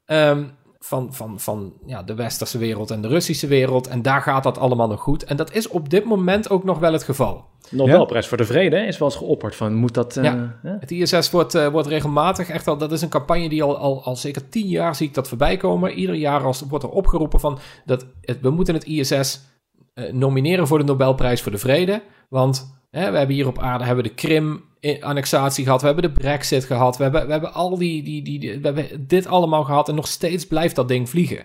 Um, 0.07 0.51
van, 0.85 1.15
van, 1.15 1.41
van 1.41 1.73
ja, 1.87 2.03
de 2.03 2.15
westerse 2.15 2.59
wereld 2.59 2.91
en 2.91 3.01
de 3.01 3.09
Russische 3.09 3.47
wereld. 3.47 3.87
En 3.87 4.03
daar 4.03 4.21
gaat 4.21 4.43
dat 4.43 4.59
allemaal 4.59 4.89
nog 4.89 5.01
goed. 5.01 5.25
En 5.25 5.37
dat 5.37 5.53
is 5.53 5.69
op 5.69 5.91
dit 5.91 6.05
moment 6.05 6.51
ook 6.51 6.65
nog 6.65 6.79
wel 6.79 6.93
het 6.93 7.03
geval. 7.03 7.45
Nobelprijs 7.71 8.23
ja? 8.23 8.29
voor 8.29 8.39
de 8.39 8.45
Vrede 8.45 8.77
is 8.77 8.99
wel 8.99 9.09
eens 9.09 9.17
geopperd 9.17 9.57
van 9.57 9.75
moet 9.75 9.95
dat... 9.95 10.17
Uh, 10.17 10.25
ja. 10.25 10.59
Het 10.63 10.91
ISS 10.91 11.31
wordt, 11.31 11.55
uh, 11.55 11.69
wordt 11.69 11.89
regelmatig 11.89 12.49
echt 12.49 12.69
al... 12.69 12.77
Dat 12.77 12.93
is 12.93 13.03
een 13.03 13.09
campagne 13.09 13.49
die 13.49 13.63
al, 13.63 13.77
al, 13.77 14.05
al 14.05 14.17
zeker 14.17 14.49
tien 14.49 14.67
jaar 14.67 14.95
zie 14.95 15.09
ik 15.09 15.15
dat 15.15 15.29
voorbij 15.29 15.57
komen. 15.57 15.93
Ieder 15.93 16.15
jaar 16.15 16.45
als, 16.45 16.61
wordt 16.61 16.85
er 16.85 16.91
opgeroepen 16.91 17.41
van... 17.41 17.59
dat 17.85 18.07
het, 18.21 18.41
we 18.41 18.51
moeten 18.51 18.75
het 18.75 18.85
ISS 18.85 19.13
uh, 19.13 20.09
eh, 20.09 20.15
nomineren 20.15 20.67
voor 20.67 20.79
de 20.79 20.85
Nobelprijs 20.85 21.43
voor 21.43 21.53
de 21.53 21.59
Vrede. 21.59 22.03
Want 22.29 22.81
hè, 22.91 23.11
we 23.11 23.19
hebben 23.19 23.37
hier 23.37 23.47
op 23.47 23.59
aarde 23.59 23.85
hebben 23.85 24.05
de 24.05 24.15
Krim 24.15 24.65
annexatie 25.01 25.65
gehad, 25.65 25.81
we 25.81 25.87
hebben 25.87 26.05
de 26.05 26.21
Brexit 26.21 26.65
gehad, 26.65 26.97
we 26.97 27.03
hebben, 27.03 27.27
we 27.27 27.33
hebben 27.33 27.53
al 27.53 27.79
die, 27.79 28.03
die, 28.03 28.23
die, 28.23 28.39
die, 28.39 28.61
we 28.61 28.67
hebben 28.67 29.07
dit 29.07 29.27
allemaal 29.27 29.65
gehad 29.65 29.89
en 29.89 29.95
nog 29.95 30.07
steeds 30.07 30.47
blijft 30.47 30.77
dat 30.77 30.89
ding 30.89 31.09
vliegen. 31.09 31.45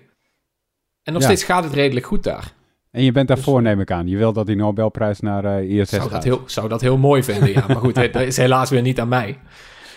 En 1.03 1.13
nog 1.13 1.23
steeds 1.23 1.43
gaat 1.43 1.63
het 1.63 1.73
redelijk 1.73 2.05
goed 2.05 2.23
daar. 2.23 2.53
En 2.91 3.03
je 3.03 3.11
bent 3.11 3.27
daarvoor, 3.27 3.61
dus, 3.61 3.69
neem 3.69 3.79
ik 3.79 3.91
aan. 3.91 4.07
Je 4.07 4.17
wil 4.17 4.33
dat 4.33 4.45
die 4.45 4.55
Nobelprijs 4.55 5.19
naar 5.19 5.45
uh, 5.45 5.79
ISS 5.79 5.89
zou 5.89 6.01
gaat. 6.01 6.11
Dat 6.11 6.23
heel, 6.23 6.41
zou 6.45 6.67
dat 6.67 6.81
heel 6.81 6.97
mooi 6.97 7.23
vinden, 7.23 7.51
ja. 7.51 7.65
Maar 7.67 7.75
goed, 7.75 7.95
dat 8.13 8.15
is 8.15 8.37
helaas 8.37 8.69
weer 8.69 8.81
niet 8.81 8.99
aan 8.99 9.07
mij. 9.07 9.39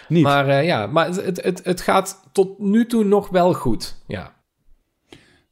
Niet. 0.08 0.22
Maar 0.22 0.48
uh, 0.48 0.64
ja, 0.64 0.86
maar 0.86 1.06
het, 1.06 1.42
het, 1.42 1.64
het 1.64 1.80
gaat 1.80 2.28
tot 2.32 2.58
nu 2.58 2.86
toe 2.86 3.04
nog 3.04 3.28
wel 3.28 3.54
goed, 3.54 4.02
ja. 4.06 4.34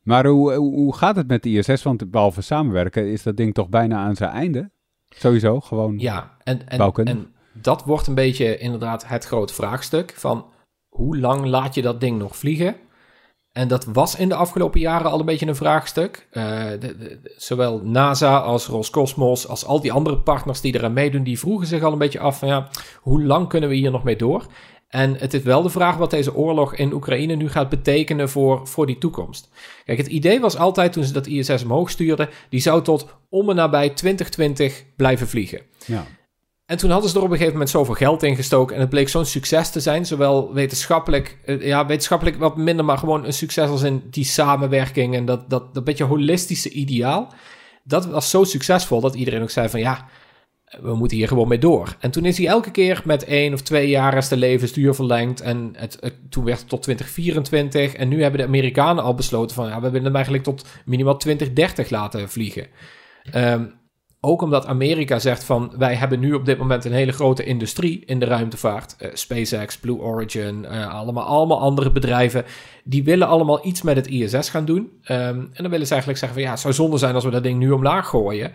Maar 0.03 0.26
hoe, 0.26 0.55
hoe 0.55 0.96
gaat 0.96 1.16
het 1.16 1.29
met 1.29 1.42
de 1.42 1.50
ISS? 1.50 1.83
Want 1.83 2.11
behalve 2.11 2.42
samenwerken 2.42 3.12
is 3.12 3.22
dat 3.22 3.37
ding 3.37 3.55
toch 3.55 3.68
bijna 3.68 3.96
aan 3.96 4.16
zijn 4.16 4.31
einde? 4.31 4.70
Sowieso, 5.09 5.61
gewoon 5.61 5.98
Ja, 5.98 6.37
en, 6.42 6.68
en, 6.68 6.92
en 6.94 7.33
dat 7.52 7.84
wordt 7.84 8.06
een 8.06 8.14
beetje 8.14 8.58
inderdaad 8.58 9.06
het 9.06 9.24
grote 9.24 9.54
vraagstuk 9.54 10.14
van 10.16 10.46
hoe 10.88 11.18
lang 11.18 11.46
laat 11.46 11.74
je 11.74 11.82
dat 11.82 12.00
ding 12.00 12.18
nog 12.18 12.36
vliegen? 12.36 12.76
En 13.52 13.68
dat 13.68 13.84
was 13.84 14.16
in 14.16 14.28
de 14.28 14.34
afgelopen 14.34 14.80
jaren 14.80 15.10
al 15.10 15.20
een 15.20 15.26
beetje 15.26 15.46
een 15.46 15.56
vraagstuk. 15.56 16.28
De, 16.32 17.20
zowel 17.36 17.80
NASA 17.84 18.38
als 18.38 18.66
Roscosmos 18.66 19.48
als 19.48 19.64
al 19.64 19.80
die 19.80 19.92
andere 19.92 20.18
partners 20.18 20.60
die 20.60 20.74
eraan 20.74 20.92
meedoen, 20.92 21.22
die 21.22 21.38
vroegen 21.38 21.66
zich 21.66 21.82
al 21.82 21.92
een 21.92 21.98
beetje 21.98 22.20
af 22.20 22.38
van 22.38 22.48
ja, 22.48 22.68
hoe 23.00 23.24
lang 23.24 23.48
kunnen 23.48 23.68
we 23.68 23.74
hier 23.74 23.90
nog 23.90 24.04
mee 24.04 24.16
door? 24.16 24.46
En 24.88 25.16
het 25.18 25.34
is 25.34 25.42
wel 25.42 25.62
de 25.62 25.70
vraag 25.70 25.96
wat 25.96 26.10
deze 26.10 26.34
oorlog 26.34 26.74
in 26.74 26.92
Oekraïne 26.92 27.34
nu 27.34 27.48
gaat 27.48 27.68
betekenen 27.68 28.28
voor, 28.28 28.66
voor 28.66 28.86
die 28.86 28.98
toekomst. 28.98 29.48
Kijk, 29.84 29.98
het 29.98 30.06
idee 30.06 30.40
was 30.40 30.56
altijd 30.56 30.92
toen 30.92 31.04
ze 31.04 31.12
dat 31.12 31.26
ISS 31.26 31.62
omhoog 31.62 31.90
stuurden, 31.90 32.28
die 32.48 32.60
zou 32.60 32.82
tot 32.82 33.06
om 33.28 33.50
en 33.50 33.56
nabij 33.56 33.90
2020 33.90 34.84
blijven 34.96 35.28
vliegen. 35.28 35.60
Ja. 35.86 36.06
En 36.70 36.76
toen 36.76 36.90
hadden 36.90 37.11
ze 37.11 37.16
er 37.16 37.22
op 37.22 37.28
een 37.28 37.37
gegeven 37.37 37.52
moment 37.52 37.70
zoveel 37.70 37.94
geld 37.94 38.22
in 38.22 38.37
gestoken. 38.37 38.74
En 38.74 38.80
het 38.80 38.90
bleek 38.90 39.09
zo'n 39.09 39.24
succes 39.24 39.70
te 39.70 39.80
zijn. 39.80 40.06
Zowel 40.06 40.54
wetenschappelijk, 40.54 41.38
eh, 41.44 41.66
ja, 41.66 41.87
wetenschappelijk 41.87 42.38
wat 42.38 42.56
minder, 42.56 42.85
maar 42.85 42.98
gewoon 42.98 43.24
een 43.24 43.33
succes 43.33 43.68
als 43.68 43.83
in 43.83 44.02
die 44.11 44.24
samenwerking. 44.24 45.14
En 45.14 45.24
dat, 45.24 45.50
dat, 45.50 45.74
dat 45.74 45.85
beetje 45.85 46.04
holistische 46.04 46.70
ideaal. 46.70 47.33
Dat 47.85 48.06
was 48.06 48.30
zo 48.30 48.44
succesvol 48.44 49.00
dat 49.00 49.14
iedereen 49.14 49.42
ook 49.42 49.50
zei 49.50 49.68
van 49.68 49.80
ja, 49.80 50.06
we 50.80 50.94
moeten 50.94 51.16
hier 51.16 51.28
gewoon 51.28 51.48
mee 51.48 51.59
door. 51.59 51.96
En 52.00 52.11
toen 52.11 52.24
is 52.24 52.38
hij 52.38 52.46
elke 52.46 52.70
keer 52.70 53.02
met 53.04 53.24
één 53.24 53.52
of 53.52 53.61
twee 53.62 53.88
jaar 53.88 54.28
de 54.28 54.37
levensduur 54.37 54.94
verlengd. 54.94 55.40
En 55.40 55.72
het, 55.76 55.98
toen 56.28 56.44
werd 56.44 56.59
het 56.59 56.68
tot 56.68 56.83
2024. 56.83 57.94
En 57.94 58.09
nu 58.09 58.22
hebben 58.22 58.40
de 58.40 58.46
Amerikanen 58.46 59.04
al 59.04 59.14
besloten 59.14 59.56
van 59.56 59.68
ja, 59.68 59.80
we 59.80 59.90
willen 59.90 60.06
hem 60.06 60.14
eigenlijk 60.14 60.44
tot 60.44 60.66
minimaal 60.85 61.16
2030 61.16 61.90
laten 61.90 62.30
vliegen. 62.30 62.66
Um, 63.35 63.79
ook 64.20 64.42
omdat 64.42 64.66
Amerika 64.66 65.18
zegt 65.18 65.44
van 65.44 65.72
wij 65.78 65.94
hebben 65.94 66.20
nu 66.20 66.35
op 66.35 66.44
dit 66.44 66.59
moment 66.59 66.85
een 66.85 66.92
hele 66.92 67.12
grote 67.12 67.44
industrie 67.44 68.04
in 68.04 68.18
de 68.18 68.26
ruimtevaart. 68.26 68.96
Uh, 68.98 69.09
SpaceX, 69.14 69.78
Blue 69.78 69.98
Origin, 69.98 70.66
uh, 70.70 70.94
allemaal, 70.94 71.24
allemaal 71.24 71.61
andere 71.61 71.90
bedrijven. 71.90 72.44
Die 72.85 73.04
willen 73.04 73.28
allemaal 73.28 73.66
iets 73.66 73.83
met 73.83 73.96
het 73.96 74.06
ISS 74.06 74.48
gaan 74.48 74.64
doen. 74.64 74.78
Um, 74.78 74.98
en 75.09 75.50
dan 75.54 75.70
willen 75.70 75.87
ze 75.87 75.92
eigenlijk 75.92 76.18
zeggen 76.20 76.38
van 76.38 76.42
ja, 76.42 76.50
het 76.50 76.61
zou 76.61 76.74
zonde 76.74 76.98
zijn 76.98 77.14
als 77.14 77.24
we 77.24 77.30
dat 77.30 77.42
ding 77.42 77.59
nu 77.59 77.70
omlaag 77.70 78.09
gooien. 78.09 78.52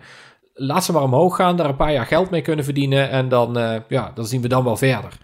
Laat 0.54 0.84
ze 0.84 0.92
maar 0.92 1.02
omhoog 1.02 1.36
gaan, 1.36 1.56
daar 1.56 1.68
een 1.68 1.76
paar 1.76 1.92
jaar 1.92 2.06
geld 2.06 2.30
mee 2.30 2.42
kunnen 2.42 2.64
verdienen. 2.64 3.10
En 3.10 3.28
dan, 3.28 3.58
uh, 3.58 3.76
ja, 3.88 4.12
dan 4.14 4.26
zien 4.26 4.42
we 4.42 4.48
dan 4.48 4.64
wel 4.64 4.76
verder. 4.76 5.18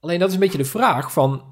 Alleen 0.00 0.18
dat 0.18 0.28
is 0.28 0.34
een 0.34 0.40
beetje 0.40 0.58
de 0.58 0.64
vraag 0.64 1.12
van 1.12 1.42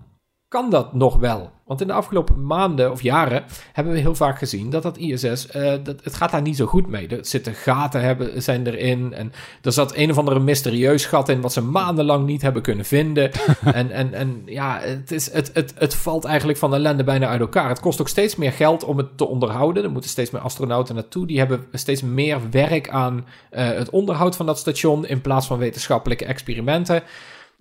kan 0.51 0.71
dat 0.71 0.93
nog 0.95 1.17
wel? 1.17 1.51
Want 1.67 1.81
in 1.81 1.87
de 1.87 1.93
afgelopen 1.93 2.47
maanden 2.47 2.91
of 2.91 3.03
jaren 3.03 3.45
hebben 3.73 3.93
we 3.93 3.99
heel 3.99 4.15
vaak 4.15 4.39
gezien 4.39 4.71
dat 4.71 4.83
dat 4.83 4.97
ISS, 4.97 5.25
uh, 5.25 5.75
eh, 5.75 5.85
dat, 5.85 6.05
het 6.05 6.15
gaat 6.15 6.31
daar 6.31 6.43
niet 6.43 6.57
zo 6.57 6.67
goed 6.67 6.87
mee. 6.87 7.09
Er 7.09 7.25
zitten 7.25 7.55
gaten 7.55 8.01
hebben, 8.01 8.43
zijn 8.43 8.67
erin 8.67 9.13
en 9.13 9.33
er 9.63 9.73
zat 9.73 9.97
een 9.97 10.11
of 10.11 10.19
andere 10.19 10.41
mysterieus 10.41 11.05
gat 11.05 11.29
in 11.29 11.41
wat 11.41 11.53
ze 11.53 11.63
maandenlang 11.63 12.27
niet 12.27 12.43
hebben 12.43 12.63
kunnen 12.63 12.85
vinden. 12.85 13.31
en, 13.65 13.91
en, 13.91 14.15
en 14.15 14.43
ja, 14.47 14.79
het, 14.81 15.13
is, 15.13 15.33
het, 15.33 15.51
het, 15.55 15.73
het 15.77 15.95
valt 15.95 16.25
eigenlijk 16.25 16.59
van 16.59 16.75
ellende 16.75 17.05
bijna 17.05 17.27
uit 17.27 17.41
elkaar. 17.41 17.69
Het 17.69 17.81
kost 17.81 18.01
ook 18.01 18.09
steeds 18.09 18.37
meer 18.37 18.53
geld 18.53 18.85
om 18.85 18.97
het 18.97 19.17
te 19.17 19.27
onderhouden. 19.27 19.85
Er 19.85 19.91
moeten 19.91 20.11
steeds 20.11 20.31
meer 20.31 20.43
astronauten 20.43 20.95
naartoe. 20.95 21.27
Die 21.27 21.39
hebben 21.39 21.67
steeds 21.73 22.03
meer 22.03 22.39
werk 22.51 22.89
aan 22.89 23.17
uh, 23.17 23.69
het 23.69 23.91
onderhoud 23.91 24.37
van 24.37 24.47
dat 24.47 24.59
station 24.59 25.07
in 25.07 25.21
plaats 25.21 25.47
van 25.47 25.59
wetenschappelijke 25.59 26.25
experimenten. 26.25 27.03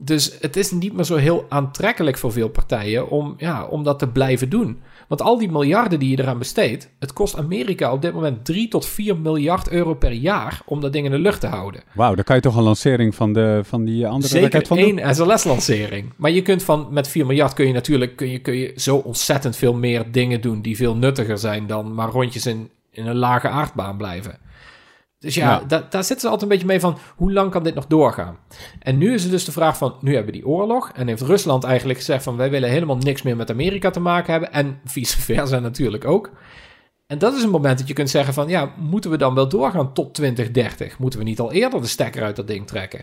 Dus 0.01 0.37
het 0.39 0.57
is 0.57 0.71
niet 0.71 0.93
meer 0.93 1.03
zo 1.03 1.15
heel 1.15 1.45
aantrekkelijk 1.49 2.17
voor 2.17 2.31
veel 2.31 2.49
partijen 2.49 3.09
om, 3.09 3.33
ja, 3.37 3.65
om 3.65 3.83
dat 3.83 3.99
te 3.99 4.07
blijven 4.07 4.49
doen. 4.49 4.79
Want 5.07 5.21
al 5.21 5.37
die 5.37 5.51
miljarden 5.51 5.99
die 5.99 6.09
je 6.09 6.19
eraan 6.19 6.37
besteedt, 6.37 6.89
het 6.99 7.13
kost 7.13 7.37
Amerika 7.37 7.91
op 7.91 8.01
dit 8.01 8.13
moment 8.13 8.45
3 8.45 8.67
tot 8.67 8.85
4 8.85 9.17
miljard 9.17 9.69
euro 9.69 9.93
per 9.93 10.11
jaar 10.11 10.61
om 10.65 10.81
dat 10.81 10.93
ding 10.93 11.05
in 11.05 11.11
de 11.11 11.19
lucht 11.19 11.39
te 11.39 11.47
houden. 11.47 11.81
Wauw, 11.93 12.15
dan 12.15 12.23
kan 12.23 12.35
je 12.35 12.41
toch 12.41 12.55
een 12.55 12.63
lancering 12.63 13.15
van, 13.15 13.33
de, 13.33 13.61
van 13.63 13.85
die 13.85 14.07
andere 14.07 14.27
Zeker 14.27 14.51
raket 14.51 14.67
van 14.67 14.77
één 14.77 15.15
SLS-lancering. 15.15 16.13
Maar 16.15 16.31
je 16.31 16.41
kunt 16.41 16.63
van, 16.63 16.87
met 16.91 17.07
4 17.07 17.25
miljard 17.25 17.53
kun 17.53 17.67
je 17.67 17.73
natuurlijk 17.73 18.15
kun 18.15 18.29
je, 18.29 18.39
kun 18.39 18.55
je 18.55 18.73
zo 18.75 18.95
ontzettend 18.95 19.55
veel 19.55 19.73
meer 19.73 20.11
dingen 20.11 20.41
doen 20.41 20.61
die 20.61 20.75
veel 20.75 20.95
nuttiger 20.95 21.37
zijn 21.37 21.67
dan 21.67 21.93
maar 21.93 22.09
rondjes 22.09 22.45
in, 22.45 22.69
in 22.91 23.07
een 23.07 23.17
lage 23.17 23.47
aardbaan 23.47 23.97
blijven. 23.97 24.37
Dus 25.19 25.35
ja, 25.35 25.49
Ja. 25.49 25.59
da- 25.67 25.85
daar 25.89 26.03
zitten 26.03 26.19
ze 26.19 26.25
altijd 26.27 26.41
een 26.41 26.47
beetje 26.57 26.65
mee 26.71 26.79
van, 26.79 26.97
hoe 27.15 27.33
lang 27.33 27.51
kan 27.51 27.63
dit 27.63 27.75
nog 27.75 27.87
doorgaan? 27.87 28.37
En 28.79 28.97
nu 28.97 29.13
is 29.13 29.21
het 29.23 29.31
dus 29.31 29.45
de 29.45 29.51
vraag 29.51 29.77
van, 29.77 29.95
nu 30.01 30.13
hebben 30.15 30.31
we 30.33 30.39
die 30.39 30.47
oorlog 30.47 30.91
en 30.91 31.07
heeft 31.07 31.21
Rusland 31.21 31.63
eigenlijk 31.63 31.99
gezegd 31.99 32.23
van, 32.23 32.37
wij 32.37 32.49
willen 32.49 32.69
helemaal 32.69 32.97
niks 32.97 33.21
meer 33.21 33.35
met 33.35 33.49
Amerika 33.51 33.89
te 33.89 33.99
maken 33.99 34.31
hebben 34.31 34.51
en 34.53 34.79
vice 34.85 35.21
versa 35.21 35.59
natuurlijk 35.59 36.05
ook. 36.05 36.31
En 37.07 37.17
dat 37.17 37.35
is 37.35 37.43
een 37.43 37.49
moment 37.49 37.77
dat 37.79 37.87
je 37.87 37.93
kunt 37.93 38.09
zeggen 38.09 38.33
van, 38.33 38.47
ja, 38.47 38.73
moeten 38.77 39.11
we 39.11 39.17
dan 39.17 39.33
wel 39.33 39.49
doorgaan 39.49 39.93
tot 39.93 40.13
2030? 40.13 40.99
Moeten 40.99 41.19
we 41.19 41.25
niet 41.25 41.39
al 41.39 41.51
eerder 41.51 41.81
de 41.81 41.87
stekker 41.87 42.23
uit 42.23 42.35
dat 42.35 42.47
ding 42.47 42.67
trekken? 42.67 43.01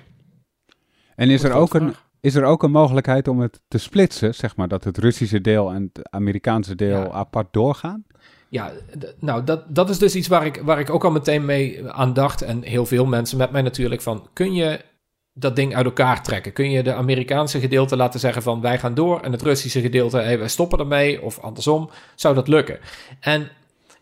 En 1.15 1.31
is 1.31 1.43
er, 1.43 1.53
ook 1.53 1.75
een, 1.75 1.95
is 2.21 2.35
er 2.35 2.45
ook 2.45 2.63
een 2.63 2.71
mogelijkheid 2.71 3.29
om 3.29 3.41
het 3.41 3.61
te 3.69 3.79
splitsen? 3.79 4.35
Zeg 4.35 4.57
maar 4.57 4.69
dat 4.69 4.85
het 4.85 4.99
Russische 4.99 5.41
deel 5.41 5.71
en 5.73 5.91
het 5.93 6.11
Amerikaanse 6.11 6.75
deel 6.75 6.99
Ja. 7.01 7.11
apart 7.11 7.53
doorgaan? 7.53 8.05
Ja, 8.57 8.73
nou, 9.21 9.45
dat, 9.45 9.75
dat 9.75 9.91
is 9.91 9.99
dus 9.99 10.15
iets 10.15 10.29
waar 10.29 10.47
ik, 10.47 10.61
waar 10.65 10.79
ik 10.79 10.91
ook 10.91 11.05
al 11.05 11.11
meteen 11.11 11.45
mee 11.45 11.91
aan 11.91 12.13
dacht. 12.13 12.43
En 12.43 12.63
heel 12.63 12.87
veel 12.87 13.07
mensen 13.07 13.39
met 13.39 13.51
mij 13.51 13.63
natuurlijk. 13.63 14.03
Van, 14.03 14.29
kun 14.33 14.55
je 14.55 14.81
dat 15.33 15.57
ding 15.57 15.75
uit 15.75 15.85
elkaar 15.85 16.23
trekken? 16.23 16.53
Kun 16.53 16.71
je 16.71 16.83
de 16.83 16.95
Amerikaanse 16.95 17.61
gedeelte 17.61 17.97
laten 17.97 18.21
zeggen 18.21 18.43
van 18.43 18.61
wij 18.61 18.79
gaan 18.79 18.95
door. 18.95 19.21
En 19.21 19.33
het 19.33 19.43
Russische 19.43 19.81
gedeelte, 19.81 20.19
hey, 20.19 20.39
wij 20.39 20.49
stoppen 20.49 20.79
ermee. 20.79 21.23
Of 21.23 21.39
andersom, 21.39 21.91
zou 22.15 22.35
dat 22.35 22.49
lukken? 22.49 22.79
En 23.21 23.49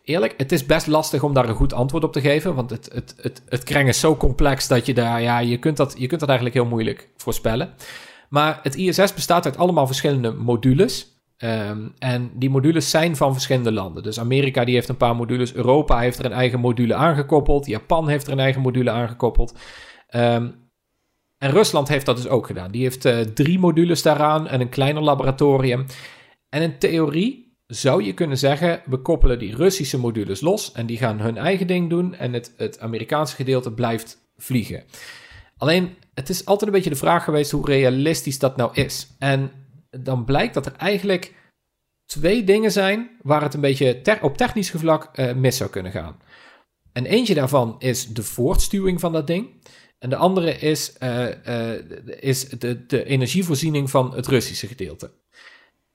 eerlijk, 0.03 0.33
het 0.37 0.51
is 0.51 0.65
best 0.65 0.87
lastig 0.87 1.23
om 1.23 1.33
daar 1.33 1.49
een 1.49 1.55
goed 1.55 1.73
antwoord 1.73 2.03
op 2.03 2.13
te 2.13 2.21
geven. 2.21 2.55
Want 2.55 2.69
het, 2.69 2.89
het, 2.93 3.15
het, 3.21 3.41
het 3.49 3.63
kreng 3.63 3.87
is 3.87 3.99
zo 3.99 4.15
complex 4.15 4.67
dat 4.67 4.85
je 4.85 4.93
daar, 4.93 5.21
ja, 5.21 5.39
je 5.39 5.57
kunt 5.57 5.77
dat, 5.77 5.95
je 5.97 6.07
kunt 6.07 6.19
dat 6.19 6.29
eigenlijk 6.29 6.57
heel 6.57 6.69
moeilijk 6.69 7.09
voorspellen. 7.17 7.73
Maar 8.29 8.59
het 8.63 8.75
ISS 8.75 9.13
bestaat 9.13 9.45
uit 9.45 9.57
allemaal 9.57 9.87
verschillende 9.87 10.31
modules. 10.31 11.14
Ehm, 11.37 11.87
en 11.97 12.31
die 12.35 12.49
modules 12.49 12.89
zijn 12.89 13.15
van 13.15 13.33
verschillende 13.33 13.71
landen. 13.71 14.03
Dus 14.03 14.19
Amerika 14.19 14.65
die 14.65 14.73
heeft 14.75 14.89
een 14.89 14.97
paar 14.97 15.15
modules. 15.15 15.53
Europa 15.53 15.99
heeft 15.99 16.19
er 16.19 16.25
een 16.25 16.31
eigen 16.31 16.59
module 16.59 16.93
aangekoppeld. 16.93 17.65
Japan 17.65 18.07
heeft 18.07 18.27
er 18.27 18.33
een 18.33 18.39
eigen 18.39 18.61
module 18.61 18.91
aangekoppeld. 18.91 19.57
Ehm, 20.07 20.49
en 21.37 21.51
Rusland 21.51 21.87
heeft 21.87 22.05
dat 22.05 22.15
dus 22.15 22.27
ook 22.27 22.45
gedaan. 22.45 22.71
Die 22.71 22.81
heeft 22.81 23.05
eh, 23.05 23.19
drie 23.19 23.59
modules 23.59 24.01
daaraan 24.01 24.47
en 24.47 24.61
een 24.61 24.69
kleiner 24.69 25.03
laboratorium. 25.03 25.85
En 26.49 26.61
in 26.61 26.77
theorie 26.77 27.57
zou 27.67 28.03
je 28.03 28.13
kunnen 28.13 28.37
zeggen: 28.37 28.81
we 28.85 28.97
koppelen 28.97 29.39
die 29.39 29.55
Russische 29.55 29.99
modules 29.99 30.41
los 30.41 30.71
en 30.71 30.85
die 30.85 30.97
gaan 30.97 31.19
hun 31.19 31.37
eigen 31.37 31.67
ding 31.67 31.89
doen. 31.89 32.15
En 32.15 32.33
het, 32.33 32.53
het 32.57 32.79
Amerikaanse 32.79 33.35
gedeelte 33.35 33.71
blijft 33.71 34.17
vliegen. 34.37 34.83
Alleen, 35.57 35.95
het 36.13 36.29
is 36.29 36.45
altijd 36.45 36.69
een 36.69 36.75
beetje 36.75 36.89
de 36.89 36.95
vraag 36.95 37.23
geweest 37.23 37.51
hoe 37.51 37.65
realistisch 37.65 38.39
dat 38.39 38.57
nou 38.57 38.73
is. 38.73 39.07
En 39.19 39.51
dan 39.99 40.25
blijkt 40.25 40.53
dat 40.53 40.65
er 40.65 40.75
eigenlijk 40.75 41.33
twee 42.05 42.43
dingen 42.43 42.71
zijn 42.71 43.09
waar 43.21 43.41
het 43.41 43.53
een 43.53 43.61
beetje 43.61 44.19
op 44.21 44.37
technisch 44.37 44.71
vlak 44.71 45.09
eh, 45.13 45.33
mis 45.33 45.57
zou 45.57 45.69
kunnen 45.69 45.91
gaan. 45.91 46.17
En 46.93 47.05
eentje 47.05 47.33
daarvan 47.33 47.75
is 47.79 48.07
de 48.07 48.23
voortstuwing 48.23 48.99
van 48.99 49.13
dat 49.13 49.27
ding. 49.27 49.49
En 49.99 50.09
de 50.09 50.15
andere 50.15 50.51
is, 50.59 50.93
eh, 50.93 51.73
eh, 51.73 51.83
is 52.19 52.49
de, 52.49 52.85
de 52.85 53.03
energievoorziening 53.03 53.89
van 53.89 54.15
het 54.15 54.27
Russische 54.27 54.67
gedeelte. 54.67 55.11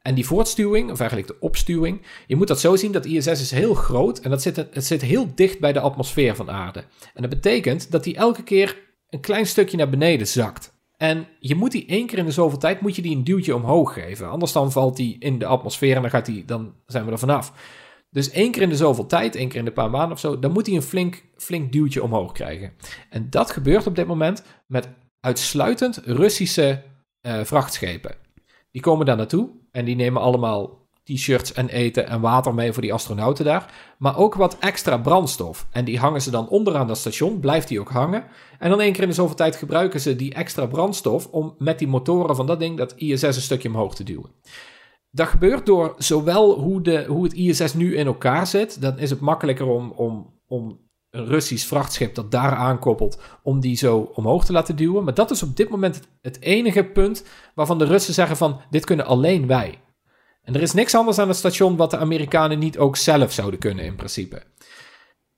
En 0.02 0.14
die 0.14 0.26
voortstuwing, 0.26 0.90
of 0.90 0.98
eigenlijk 0.98 1.28
de 1.28 1.40
opstuwing, 1.40 2.02
je 2.26 2.36
moet 2.36 2.48
dat 2.48 2.60
zo 2.60 2.76
zien 2.76 2.92
dat 2.92 3.04
ISS 3.04 3.26
is 3.26 3.50
heel 3.50 3.74
groot 3.74 4.18
en 4.18 4.30
dat 4.30 4.42
zit, 4.42 4.56
het 4.56 4.84
zit 4.84 5.02
heel 5.02 5.34
dicht 5.34 5.58
bij 5.58 5.72
de 5.72 5.80
atmosfeer 5.80 6.36
van 6.36 6.50
aarde. 6.50 6.84
En 7.14 7.22
dat 7.22 7.30
betekent 7.30 7.90
dat 7.90 8.04
die 8.04 8.16
elke 8.16 8.42
keer 8.42 8.76
een 9.08 9.20
klein 9.20 9.46
stukje 9.46 9.76
naar 9.76 9.90
beneden 9.90 10.26
zakt. 10.26 10.79
En 11.02 11.26
je 11.38 11.54
moet 11.54 11.72
die 11.72 11.86
één 11.86 12.06
keer 12.06 12.18
in 12.18 12.24
de 12.24 12.30
zoveel 12.30 12.58
tijd 12.58 12.80
moet 12.80 12.96
je 12.96 13.02
die 13.02 13.16
een 13.16 13.24
duwtje 13.24 13.54
omhoog 13.54 13.92
geven. 13.92 14.30
Anders 14.30 14.52
dan 14.52 14.72
valt 14.72 14.96
die 14.96 15.16
in 15.18 15.38
de 15.38 15.46
atmosfeer 15.46 15.96
en 15.96 16.00
dan, 16.00 16.10
gaat 16.10 16.26
die, 16.26 16.44
dan 16.44 16.74
zijn 16.86 17.04
we 17.04 17.12
er 17.12 17.18
vanaf. 17.18 17.52
Dus 18.10 18.30
één 18.30 18.50
keer 18.50 18.62
in 18.62 18.68
de 18.68 18.76
zoveel 18.76 19.06
tijd, 19.06 19.34
één 19.34 19.48
keer 19.48 19.58
in 19.58 19.64
de 19.64 19.72
paar 19.72 19.90
maanden 19.90 20.12
of 20.12 20.18
zo, 20.18 20.38
dan 20.38 20.52
moet 20.52 20.66
hij 20.66 20.76
een 20.76 20.82
flink, 20.82 21.22
flink 21.36 21.72
duwtje 21.72 22.02
omhoog 22.02 22.32
krijgen. 22.32 22.72
En 23.10 23.30
dat 23.30 23.50
gebeurt 23.50 23.86
op 23.86 23.96
dit 23.96 24.06
moment 24.06 24.42
met 24.66 24.88
uitsluitend 25.20 26.00
Russische 26.04 26.82
eh, 27.20 27.40
vrachtschepen. 27.44 28.14
Die 28.70 28.82
komen 28.82 29.06
daar 29.06 29.16
naartoe 29.16 29.50
en 29.70 29.84
die 29.84 29.96
nemen 29.96 30.22
allemaal 30.22 30.79
t-shirts 31.04 31.52
en 31.52 31.68
eten 31.68 32.06
en 32.06 32.20
water 32.20 32.54
mee 32.54 32.72
voor 32.72 32.82
die 32.82 32.92
astronauten 32.92 33.44
daar. 33.44 33.94
Maar 33.98 34.18
ook 34.18 34.34
wat 34.34 34.56
extra 34.58 34.98
brandstof. 34.98 35.66
En 35.70 35.84
die 35.84 35.98
hangen 35.98 36.22
ze 36.22 36.30
dan 36.30 36.48
onderaan 36.48 36.86
dat 36.86 36.98
station, 36.98 37.40
blijft 37.40 37.68
die 37.68 37.80
ook 37.80 37.90
hangen. 37.90 38.24
En 38.58 38.70
dan 38.70 38.80
één 38.80 38.92
keer 38.92 39.02
in 39.02 39.08
de 39.08 39.14
zoveel 39.14 39.36
tijd 39.36 39.56
gebruiken 39.56 40.00
ze 40.00 40.16
die 40.16 40.34
extra 40.34 40.66
brandstof 40.66 41.26
om 41.26 41.54
met 41.58 41.78
die 41.78 41.88
motoren 41.88 42.36
van 42.36 42.46
dat 42.46 42.58
ding 42.58 42.76
dat 42.76 42.94
ISS 42.96 43.22
een 43.22 43.32
stukje 43.32 43.68
omhoog 43.68 43.94
te 43.94 44.04
duwen. 44.04 44.30
Dat 45.10 45.28
gebeurt 45.28 45.66
door 45.66 45.94
zowel 45.98 46.58
hoe, 46.58 46.82
de, 46.82 47.04
hoe 47.04 47.24
het 47.24 47.32
ISS 47.32 47.74
nu 47.74 47.96
in 47.96 48.06
elkaar 48.06 48.46
zit. 48.46 48.80
Dan 48.80 48.98
is 48.98 49.10
het 49.10 49.20
makkelijker 49.20 49.66
om, 49.66 49.90
om, 49.90 50.40
om 50.46 50.80
een 51.10 51.26
Russisch 51.26 51.66
vrachtschip 51.66 52.14
dat 52.14 52.30
daar 52.30 52.54
aankoppelt, 52.54 53.20
om 53.42 53.60
die 53.60 53.76
zo 53.76 54.10
omhoog 54.14 54.44
te 54.44 54.52
laten 54.52 54.76
duwen. 54.76 55.04
Maar 55.04 55.14
dat 55.14 55.30
is 55.30 55.42
op 55.42 55.56
dit 55.56 55.68
moment 55.68 55.94
het, 55.94 56.08
het 56.20 56.40
enige 56.40 56.84
punt 56.84 57.24
waarvan 57.54 57.78
de 57.78 57.84
Russen 57.84 58.14
zeggen 58.14 58.36
van 58.36 58.60
dit 58.70 58.84
kunnen 58.84 59.06
alleen 59.06 59.46
wij. 59.46 59.78
En 60.50 60.56
er 60.56 60.62
is 60.62 60.72
niks 60.72 60.94
anders 60.94 61.18
aan 61.18 61.28
het 61.28 61.36
station 61.36 61.76
wat 61.76 61.90
de 61.90 61.96
Amerikanen 61.96 62.58
niet 62.58 62.78
ook 62.78 62.96
zelf 62.96 63.32
zouden 63.32 63.60
kunnen 63.60 63.84
in 63.84 63.94
principe. 63.94 64.42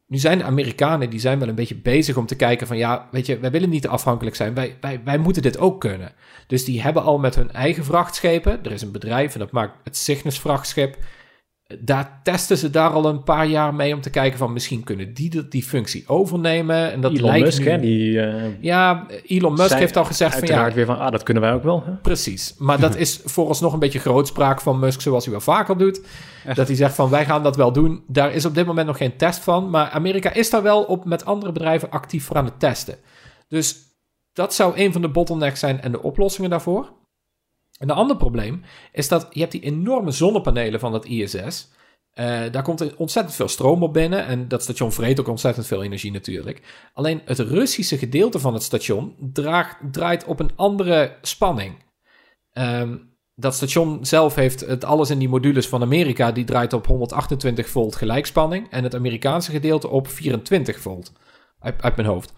Nu 0.07 0.19
zijn 0.19 0.39
de 0.39 0.45
Amerikanen, 0.45 1.11
die 1.11 1.21
zijn 1.21 1.39
wel 1.39 1.49
een 1.49 1.55
beetje 1.55 1.75
bezig 1.75 2.17
om 2.17 2.27
te 2.27 2.37
kijken 2.37 2.67
van 2.67 2.77
ja, 2.77 3.09
weet 3.11 3.27
je, 3.27 3.39
wij 3.39 3.51
willen 3.51 3.69
niet 3.69 3.89
afhankelijk 3.89 4.37
zijn, 4.37 4.55
wij, 4.55 4.77
wij, 4.81 5.01
wij 5.05 5.19
moeten 5.19 5.43
dit 5.43 5.59
ook 5.59 5.81
kunnen. 5.81 6.13
Dus 6.47 6.65
die 6.65 6.83
hebben 6.83 7.03
al 7.03 7.19
met 7.19 7.35
hun 7.35 7.53
eigen 7.53 7.85
vrachtschepen, 7.85 8.65
er 8.65 8.73
is 8.73 8.83
een 8.83 8.93
bedrijf 8.93 9.33
en 9.33 9.39
dat 9.39 9.51
maakt 9.51 9.75
het 9.85 9.97
Cygnus 9.97 10.41
vrachtschip, 10.41 10.97
daar 11.81 12.21
testen 12.23 12.57
ze 12.59 12.71
daar 12.71 12.91
al 12.91 13.05
een 13.05 13.23
paar 13.23 13.47
jaar 13.47 13.75
mee 13.75 13.95
om 13.95 14.01
te 14.01 14.11
kijken 14.11 14.39
van 14.39 14.53
misschien 14.53 14.85
kunnen 14.85 15.15
die 15.15 15.31
die, 15.31 15.49
die 15.49 15.63
functie 15.63 16.05
overnemen. 16.09 16.93
En 16.93 17.01
dat 17.01 17.13
Elon 17.13 17.25
lijkt 17.31 17.45
Musk, 17.45 17.61
nu- 17.61 17.71
hè, 17.71 17.79
die 17.79 18.21
eh, 18.21 18.43
Ja, 18.61 19.07
Elon 19.27 19.53
Musk 19.55 19.75
heeft 19.79 19.97
al 19.97 20.05
gezegd 20.05 20.31
van 20.33 20.41
ja, 20.41 20.47
uiteraard 20.49 20.75
weer 20.75 20.87
van, 20.87 20.99
ah, 20.99 21.11
dat 21.11 21.23
kunnen 21.23 21.43
wij 21.43 21.53
ook 21.53 21.63
wel. 21.63 21.83
Hè? 21.87 21.93
Precies, 21.93 22.55
maar 22.59 22.81
dat 22.81 22.97
is 22.97 23.21
vooralsnog 23.25 23.73
een 23.73 23.79
beetje 23.79 23.99
grootspraak 23.99 24.61
van 24.61 24.79
Musk, 24.79 25.01
zoals 25.01 25.25
hij 25.25 25.33
wel 25.33 25.43
vaker 25.43 25.79
doet. 25.79 26.01
Echt? 26.45 26.57
Dat 26.57 26.67
hij 26.67 26.77
zegt 26.77 26.95
van 26.95 27.11
wij 27.11 27.25
gaan 27.25 27.43
dat 27.43 27.57
wel 27.57 27.73
doen. 27.73 28.03
Daar 28.09 28.33
is 28.33 28.45
op 28.45 28.55
dit 28.55 28.67
moment 28.67 28.87
nog 28.87 28.97
geen 28.97 29.17
test 29.17 29.39
van, 29.41 29.71
maar 29.71 29.89
Amerika 29.91 30.33
is 30.33 30.51
daar 30.51 30.63
wel 30.63 30.83
op 30.83 31.05
met 31.05 31.25
andere 31.25 31.53
bedrijven 31.53 31.91
actief 31.91 32.25
voor 32.25 32.37
aan 32.37 32.45
het 32.45 32.61
testen. 32.61 32.97
Dus 33.49 33.77
dat 34.33 34.55
zou 34.55 34.73
een 34.77 34.93
van 34.93 35.01
de 35.03 35.09
bottlenecks 35.09 35.61
zijn 35.61 35.81
en 35.81 35.93
de 35.93 36.03
oplossingen 36.03 36.51
daarvoor. 36.51 36.93
Een 37.79 37.91
ander 37.91 38.17
probleem 38.17 38.63
is 38.93 39.09
dat 39.09 39.27
je 39.31 39.41
hebt 39.41 39.53
die 39.53 39.61
enorme 39.61 40.11
zonnepanelen 40.11 40.81
van 40.81 40.93
dat 40.93 41.05
ISS. 41.05 41.71
Eh, 42.13 42.43
daar 42.51 42.63
komt 42.63 42.97
ontzettend 42.97 43.35
veel 43.35 43.49
stroom 43.49 43.83
op 43.83 43.93
binnen. 43.93 44.27
En 44.27 44.49
dat 44.49 44.63
station 44.63 44.93
vreet 44.93 45.21
ook 45.21 45.29
ontzettend 45.29 45.67
veel 45.67 45.83
energie 45.83 46.13
natuurlijk. 46.13 46.63
Alleen 46.95 47.21
het 47.25 47.39
Russische 47.39 47.99
gedeelte 47.99 48.39
van 48.39 48.55
het 48.55 48.63
station 48.63 49.17
draagt, 49.33 49.77
draait 49.93 50.25
op 50.25 50.41
een 50.41 50.51
andere 50.57 51.17
spanning. 51.23 51.75
Ehm, 52.53 52.97
dat 53.35 53.55
station 53.55 54.05
zelf 54.05 54.35
heeft 54.35 54.61
het 54.61 54.85
alles 54.85 55.11
in 55.11 55.19
die 55.19 55.29
modules 55.29 55.69
van 55.69 55.83
Amerika. 55.83 56.33
Die 56.33 56.45
draait 56.45 56.73
op 56.73 56.87
128 56.87 57.69
volt 57.69 57.97
gelijkspanning. 57.97 58.71
En 58.71 58.83
het 58.85 58.95
Amerikaanse 58.95 59.51
gedeelte 59.51 59.89
op 59.89 60.09
24 60.09 60.81
volt. 60.81 61.13
Uit, 61.59 61.83
uit 61.83 61.97
mijn 61.97 62.09
hoofd. 62.09 62.33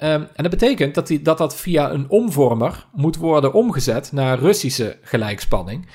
Ehm, 0.00 0.20
en 0.34 0.42
dat 0.42 0.50
betekent 0.50 0.94
dat, 0.94 1.06
die, 1.06 1.22
dat 1.22 1.38
dat 1.38 1.56
via 1.56 1.90
een 1.90 2.08
omvormer 2.08 2.86
moet 2.92 3.16
worden 3.16 3.52
omgezet 3.52 4.12
naar 4.12 4.38
Russische 4.38 4.98
gelijkspanning. 5.02 5.86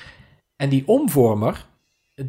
En 0.56 0.68
die 0.68 0.82
omvormer, 0.86 1.66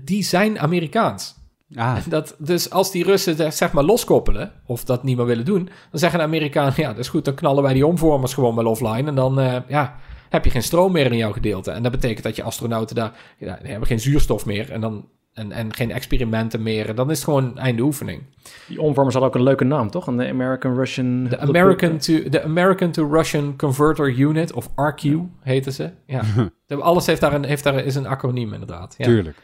die 0.03 0.23
zijn 0.23 0.59
Amerikaans. 0.59 1.36
Ah, 1.75 1.97
Dat, 2.09 2.36
dus 2.38 2.69
als 2.69 2.91
die 2.91 3.03
Russen 3.03 3.53
zeg 3.53 3.71
maar 3.71 3.84
loskoppelen, 3.84 4.51
of 4.65 4.84
dat 4.84 5.03
niet 5.03 5.17
meer 5.17 5.25
willen 5.25 5.45
doen, 5.45 5.63
dan 5.91 5.99
zeggen 5.99 6.19
de 6.19 6.25
Amerikanen, 6.25 6.73
ja, 6.75 6.88
dat 6.88 6.97
is 6.97 7.07
goed, 7.07 7.25
dan 7.25 7.34
knallen 7.34 7.63
wij 7.63 7.73
die 7.73 7.86
omvormers 7.86 8.34
gewoon 8.34 8.55
wel 8.55 8.65
offline. 8.65 9.07
En 9.07 9.15
dan 9.15 9.39
eh, 9.39 9.57
ja, 9.67 9.95
heb 10.30 10.43
je 10.45 10.51
geen 10.51 10.63
stroom 10.63 10.91
meer 10.91 11.11
in 11.11 11.17
jouw 11.17 11.32
gedeelte. 11.32 11.71
En 11.71 11.84
dat 11.84 11.91
betekent 11.91 12.23
dat 12.23 12.36
je 12.36 12.43
astronauten 12.43 12.95
daar, 12.95 13.36
ja, 13.38 13.57
die 13.61 13.69
hebben 13.69 13.88
geen 13.88 13.99
zuurstof 13.99 14.45
meer 14.45 14.71
en, 14.71 14.82
dan, 14.82 15.09
en, 15.38 15.52
en 15.52 15.74
geen 15.74 15.92
experimenten 15.92 16.64
meer. 16.64 16.90
En 16.90 16.96
dan 16.96 17.10
is 17.10 17.16
het 17.16 17.26
gewoon 17.26 17.58
einde 17.58 17.82
oefening. 17.82 18.24
Die 18.68 18.82
omvormer 18.82 19.14
had 19.14 19.24
ook 19.24 19.36
een 19.36 19.44
leuke 19.44 19.64
naam, 19.64 19.90
toch? 19.90 20.08
Een 20.08 20.22
American 20.22 20.76
Russian... 20.76 21.24
De 21.24 21.40
American 21.40 21.98
to, 21.98 22.30
de 22.30 22.44
American 22.44 22.92
to 22.92 23.08
Russian 23.12 23.54
Converter 23.58 24.20
Unit, 24.20 24.54
of 24.54 24.68
RQ 24.68 25.12
heten 25.42 25.74
ze. 25.74 25.90
Ja. 26.06 26.22
Alles 26.80 27.06
heeft 27.06 27.22
daar, 27.22 27.34
een, 27.34 27.46
heeft 27.46 27.64
daar 27.64 27.86
is 27.86 27.96
een 27.96 28.08
acroniem 28.08 28.54
inderdaad. 28.54 28.96
Ja. 28.98 29.06
tuurlijk. 29.06 29.38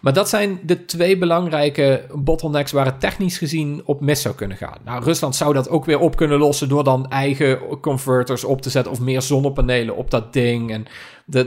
Maar 0.00 0.12
dat 0.12 0.28
zijn 0.28 0.60
de 0.62 0.84
twee 0.84 1.18
belangrijke 1.18 2.06
bottlenecks 2.14 2.72
waar 2.72 2.84
het 2.84 3.00
technisch 3.00 3.38
gezien 3.38 3.82
op 3.84 4.00
mis 4.00 4.22
zou 4.22 4.34
kunnen 4.34 4.56
gaan. 4.56 4.78
Nou, 4.84 5.04
Rusland 5.04 5.36
zou 5.36 5.54
dat 5.54 5.68
ook 5.68 5.84
weer 5.84 5.98
op 5.98 6.16
kunnen 6.16 6.38
lossen 6.38 6.68
door 6.68 6.84
dan 6.84 7.10
eigen 7.10 7.58
converters 7.80 8.44
op 8.44 8.62
te 8.62 8.70
zetten 8.70 8.92
of 8.92 9.00
meer 9.00 9.22
zonnepanelen 9.22 9.96
op 9.96 10.10
dat 10.10 10.32
ding. 10.32 10.72
En 10.72 10.86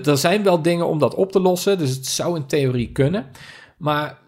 er 0.04 0.18
zijn 0.18 0.44
wel 0.44 0.62
dingen 0.62 0.88
om 0.88 1.00
dat 1.00 1.16
op 1.16 1.32
te 1.32 1.39
lossen, 1.39 1.78
dus 1.78 1.89
het 1.89 2.06
zou 2.06 2.36
in 2.36 2.46
theorie 2.46 2.91
kunnen. 2.91 3.26
Maar 3.84 4.19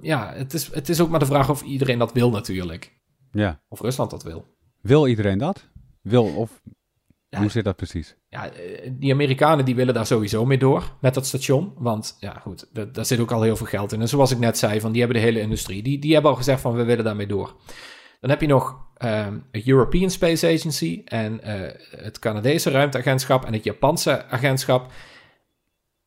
ja, 0.00 0.32
het 0.34 0.54
is, 0.54 0.74
het 0.74 0.88
is 0.88 1.00
ook 1.00 1.08
maar 1.08 1.18
de 1.18 1.26
vraag 1.26 1.50
of 1.50 1.62
iedereen 1.62 1.98
dat 1.98 2.12
wil 2.12 2.30
natuurlijk. 2.30 3.00
Ja. 3.32 3.60
Of 3.68 3.80
Rusland 3.80 4.10
dat 4.10 4.22
wil. 4.22 4.46
Wil 4.80 5.08
iedereen 5.08 5.38
dat? 5.38 5.68
Wil 6.00 6.24
of 6.24 6.62
hoe 7.36 7.50
zit 7.50 7.64
dat 7.64 7.76
precies? 7.76 8.16
Ja, 8.28 8.50
eh, 8.50 8.90
die 8.92 9.12
Amerikanen 9.12 9.64
die 9.64 9.74
willen 9.74 9.94
daar 9.94 10.06
sowieso 10.06 10.46
mee 10.46 10.58
door 10.58 10.96
met 11.00 11.14
dat 11.14 11.26
station. 11.26 11.72
Want 11.76 12.16
ja, 12.18 12.32
goed, 12.32 12.66
daar 12.92 13.06
zit 13.06 13.20
ook 13.20 13.30
al 13.30 13.42
heel 13.42 13.56
veel 13.56 13.66
geld 13.66 13.92
in. 13.92 14.00
En 14.00 14.08
zoals 14.08 14.30
ik 14.30 14.38
net 14.38 14.58
zei, 14.58 14.80
van 14.80 14.92
die 14.92 15.00
hebben 15.00 15.20
de 15.20 15.26
hele 15.26 15.40
industrie. 15.40 15.82
Die, 15.82 15.98
die 15.98 16.12
hebben 16.12 16.30
al 16.30 16.36
gezegd 16.36 16.60
van 16.60 16.74
we 16.74 16.84
willen 16.84 17.04
daarmee 17.04 17.26
door. 17.26 17.56
Dan 18.20 18.30
heb 18.30 18.40
je 18.40 18.46
nog 18.46 18.86
um, 19.04 19.46
het 19.50 19.66
European 19.66 20.10
Space 20.10 20.46
Agency 20.46 21.02
en 21.04 21.40
uh, 21.44 21.50
het 22.04 22.18
Canadese 22.18 22.70
ruimteagentschap 22.70 23.44
en 23.44 23.52
het 23.52 23.64
Japanse 23.64 24.26
agentschap. 24.26 24.92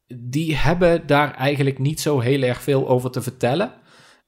Die 0.07 0.55
hebben 0.55 1.07
daar 1.07 1.33
eigenlijk 1.33 1.79
niet 1.79 1.99
zo 1.99 2.19
heel 2.19 2.41
erg 2.41 2.61
veel 2.61 2.87
over 2.87 3.11
te 3.11 3.21
vertellen. 3.21 3.73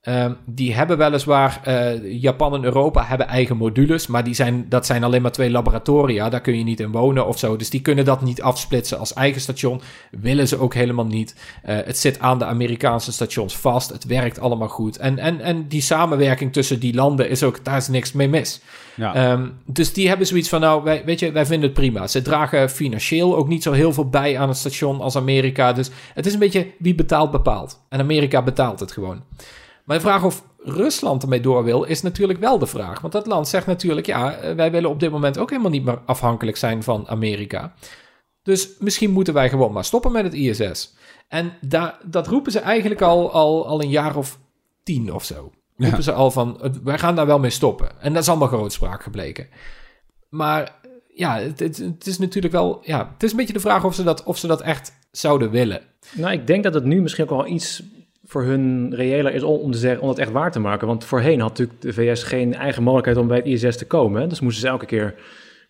Um, 0.10 0.38
die 0.46 0.74
hebben 0.74 0.98
weliswaar, 0.98 1.62
uh, 1.68 2.22
Japan 2.22 2.54
en 2.54 2.64
Europa 2.64 3.04
hebben 3.04 3.28
eigen 3.28 3.58
modules, 3.58 4.08
maar 4.08 4.24
die 4.24 4.34
zijn, 4.34 4.66
dat 4.70 4.86
zijn 4.86 5.04
alleen 5.04 5.22
maar 5.22 5.32
twee 5.32 5.52
laboratoria. 5.52 6.30
Daar 6.30 6.42
kun 6.42 6.58
je 6.58 6.64
niet 6.64 6.80
in 6.80 6.92
wonen 6.92 7.28
of 7.28 7.40
zo. 7.40 7.56
Dus 7.56 7.70
die 7.70 7.82
kunnen 7.82 8.06
dat 8.06 8.22
niet 8.22 8.42
afsplitsen 8.42 9.00
als 9.00 9.14
eigen 9.14 9.42
station. 9.42 9.82
Willen 10.12 10.48
ze 10.48 10.60
ook 10.60 10.74
helemaal 10.74 11.06
niet. 11.06 11.36
Uh, 11.66 11.76
het 11.86 11.98
zit 11.98 12.20
aan 12.20 12.40
de 12.40 12.46
Amerikaanse 12.46 13.12
stations 13.12 13.58
vast. 13.58 13.90
Het 13.90 14.06
werkt 14.06 14.40
allemaal 14.40 14.68
goed. 14.68 14.98
En, 14.98 15.20
en, 15.20 15.42
en 15.42 15.68
die 15.68 15.82
samenwerking 15.82 16.54
tussen 16.54 16.80
die 16.80 16.94
landen 16.94 17.30
is 17.30 17.44
ook, 17.44 17.66
daar 17.66 17.78
is 17.78 17.88
niks 17.88 18.12
mee 18.12 18.30
mis. 18.30 18.62
Ja. 18.96 19.32
Um, 19.32 19.54
dus 19.66 19.94
die 19.94 20.08
hebben 20.08 20.28
zoiets 20.28 20.50
van, 20.50 20.62
nou, 20.62 20.84
wij, 20.84 21.06
weet 21.06 21.20
je, 21.20 21.32
wij 21.32 21.46
vinden 21.46 21.70
het 21.70 21.80
prima. 21.80 22.08
Ze 22.08 22.22
dragen 22.22 22.70
financieel 22.70 23.36
ook 23.36 23.48
niet 23.48 23.64
zo 23.64 23.72
heel 23.72 23.94
veel 23.94 24.10
bij 24.10 24.38
aan 24.38 24.48
het 24.48 24.58
station 24.58 25.02
als 25.02 25.16
Amerika. 25.16 25.74
Dus 25.74 25.90
het 26.14 26.26
is 26.26 26.34
een 26.34 26.40
beetje 26.40 26.68
wie 26.80 26.96
betaalt 26.96 27.32
bepaalt. 27.32 27.80
En 27.90 28.00
Amerika 28.00 28.42
betaalt 28.42 28.80
het 28.80 28.92
gewoon. 28.92 29.22
Maar 29.88 29.96
de 29.96 30.04
vraag 30.04 30.24
of 30.24 30.44
Rusland 30.58 31.24
ermee 31.24 31.40
door 31.40 31.64
wil, 31.64 31.84
is 31.84 32.02
natuurlijk 32.02 32.40
wel 32.40 32.60
de 32.60 32.66
vraag. 32.66 33.02
Want 33.02 33.14
dat 33.14 33.26
land 33.26 33.48
zegt 33.48 33.66
natuurlijk, 33.66 34.06
ja, 34.06 34.36
eh, 34.36 34.56
wij 34.56 34.72
willen 34.72 34.90
op 34.90 35.00
dit 35.00 35.12
moment 35.12 35.38
ook 35.38 35.50
helemaal 35.50 35.72
niet 35.72 35.86
meer 35.86 36.02
afhankelijk 36.06 36.58
zijn 36.58 36.84
van 36.84 37.08
Amerika. 37.08 37.74
Dus 38.44 38.70
misschien 38.80 39.12
moeten 39.12 39.34
wij 39.34 39.50
gewoon 39.50 39.72
maar 39.72 39.86
stoppen 39.86 40.12
met 40.12 40.24
het 40.24 40.34
ISS. 40.34 40.96
En 41.28 41.54
da 41.62 42.00
dat 42.06 42.28
roepen 42.28 42.52
ze 42.52 42.60
eigenlijk 42.60 43.02
al, 43.02 43.32
al, 43.32 43.68
al 43.68 43.82
een 43.82 43.90
jaar 43.90 44.16
of 44.16 44.40
tien 44.84 45.14
of 45.14 45.24
zo. 45.24 45.52
Roepen 45.78 46.04
ze 46.04 46.12
al 46.12 46.32
van, 46.32 46.80
wij 46.84 47.00
gaan 47.00 47.16
daar 47.16 47.26
wel 47.26 47.40
mee 47.40 47.50
stoppen. 47.50 48.02
En 48.02 48.14
dat 48.14 48.22
is 48.22 48.30
allemaal 48.30 48.48
grootspraak 48.48 49.04
gebleken. 49.04 49.48
Maar 50.30 50.80
ja, 51.08 51.40
het, 51.40 51.60
het, 51.60 51.78
het, 51.78 52.08
is 52.08 52.18
natuurlijk 52.18 52.54
wel, 52.54 52.80
ja, 52.84 53.10
het 53.14 53.24
is 53.24 53.32
een 53.32 53.38
beetje 53.38 53.54
de 53.54 53.60
vraag 53.60 53.84
of 53.84 53.96
ze 53.96 54.04
dat, 54.04 54.24
of 54.24 54.38
ze 54.38 54.48
dat 54.48 54.62
echt 54.62 54.94
zouden 55.12 55.52
willen. 55.52 55.82
Nou, 56.16 56.34
ik 56.34 56.48
denk 56.48 56.64
dat 56.64 56.74
het 56.74 56.84
nu 56.86 57.02
misschien 57.02 57.24
ook 57.24 57.30
wel 57.30 57.48
iets 57.48 57.84
voor 58.28 58.44
hun 58.44 58.96
reëler 58.96 59.34
is 59.34 59.44
om, 59.44 59.72
te 59.72 59.78
zeggen, 59.78 60.02
om 60.02 60.10
het 60.10 60.18
echt 60.18 60.32
waar 60.32 60.52
te 60.52 60.60
maken. 60.60 60.88
Want 60.88 61.06
voorheen 61.06 61.40
had 61.40 61.50
natuurlijk 61.50 61.82
de 61.82 61.94
VS 61.94 62.24
geen 62.24 62.54
eigen 62.54 62.84
mogelijkheid 62.84 63.18
om 63.18 63.28
bij 63.28 63.38
het 63.38 63.46
ISS 63.46 63.78
te 63.78 63.86
komen. 63.86 64.30
Dus 64.30 64.40
moesten 64.40 64.62
ze 64.62 64.68
elke 64.68 64.86
keer 64.86 65.16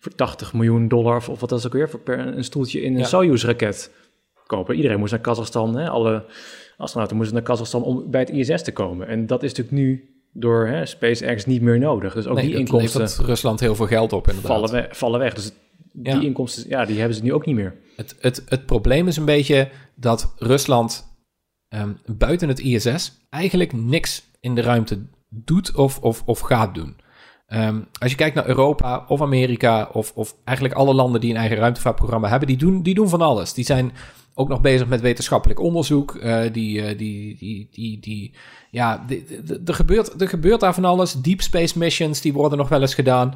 voor 0.00 0.14
80 0.14 0.52
miljoen 0.52 0.88
dollar, 0.88 1.16
of, 1.16 1.40
wat 1.40 1.48
dat 1.48 1.58
is 1.58 1.66
ook 1.66 1.72
weer, 1.72 1.90
voor 1.90 2.00
per 2.00 2.18
een 2.18 2.44
stoeltje 2.44 2.82
in 2.82 2.98
een 2.98 3.04
Soyuz-raket 3.04 3.90
kopen. 4.46 4.76
Iedereen 4.76 4.98
moest 4.98 5.12
naar 5.12 5.20
Kazachstan, 5.20 5.76
hè, 5.76 5.88
alle 5.88 6.24
astronauten 6.76 7.16
moesten 7.16 7.36
naar 7.36 7.44
Kazachstan 7.44 7.82
om 7.82 8.10
bij 8.10 8.20
het 8.20 8.30
ISS 8.30 8.62
te 8.62 8.72
komen. 8.72 9.08
En 9.08 9.26
dat 9.26 9.42
is 9.42 9.48
natuurlijk 9.48 9.76
nu 9.76 10.14
door 10.32 10.66
hè, 10.66 10.86
SpaceX 10.86 11.46
niet 11.46 11.62
meer 11.62 11.78
nodig. 11.78 12.14
Dus 12.14 12.26
ook 12.26 12.36
nee, 12.36 12.46
die 12.46 12.54
inkomsten... 12.54 13.24
Rusland 13.24 13.60
heel 13.60 13.74
veel 13.74 13.86
geld 13.86 14.12
op 14.12 14.28
inderdaad. 14.28 14.52
Vallen, 14.52 14.70
we, 14.70 14.94
vallen 14.94 15.20
weg. 15.20 15.34
Dus 15.34 15.52
die 15.92 16.24
inkomsten, 16.24 16.64
ja, 16.68 16.84
die 16.84 16.98
hebben 16.98 17.16
ze 17.16 17.22
nu 17.22 17.32
ook 17.32 17.46
niet 17.46 17.54
meer. 17.54 17.74
Het, 17.96 18.16
het, 18.20 18.42
het 18.48 18.66
probleem 18.66 19.08
is 19.08 19.16
een 19.16 19.24
beetje 19.24 19.68
dat 19.94 20.34
Rusland 20.38 21.07
um, 21.68 21.98
buiten 22.06 22.48
het 22.48 22.58
ISS 22.58 23.12
eigenlijk 23.30 23.72
niks 23.72 24.22
in 24.40 24.54
de 24.54 24.60
ruimte 24.60 25.02
doet 25.28 25.74
of, 25.74 25.98
of, 25.98 26.22
of 26.26 26.40
gaat 26.40 26.74
doen. 26.74 26.96
Um, 27.48 27.88
als 27.98 28.10
je 28.10 28.16
kijkt 28.16 28.34
naar 28.34 28.46
Europa 28.46 29.04
of 29.08 29.22
Amerika 29.22 29.88
of, 29.92 30.12
of 30.14 30.34
eigenlijk 30.44 30.78
alle 30.78 30.94
landen 30.94 31.20
die 31.20 31.30
een 31.30 31.36
eigen 31.36 31.56
ruimtevaartprogramma 31.56 32.28
hebben, 32.28 32.48
die 32.48 32.56
doen, 32.56 32.82
die 32.82 32.94
doen 32.94 33.08
van 33.08 33.20
alles. 33.20 33.52
Die 33.52 33.64
zijn 33.64 33.92
ook 34.34 34.48
nog 34.48 34.60
bezig 34.60 34.88
met 34.88 35.00
wetenschappelijk 35.00 35.60
onderzoek. 35.60 36.20
Die, 36.52 36.80
uh, 36.80 36.98
die, 36.98 37.36
die, 37.36 37.68
die, 37.70 38.00
die, 38.00 38.32
ja, 38.70 39.04
er 39.64 39.74
gebeurt, 39.74 40.20
er 40.20 40.28
gebeurt 40.28 40.60
daar 40.60 40.74
van 40.74 40.84
alles. 40.84 41.12
Deep 41.12 41.40
space 41.40 41.78
missions, 41.78 42.20
die 42.20 42.32
worden 42.32 42.58
nog 42.58 42.68
wel 42.68 42.80
eens 42.80 42.94
gedaan. 42.94 43.34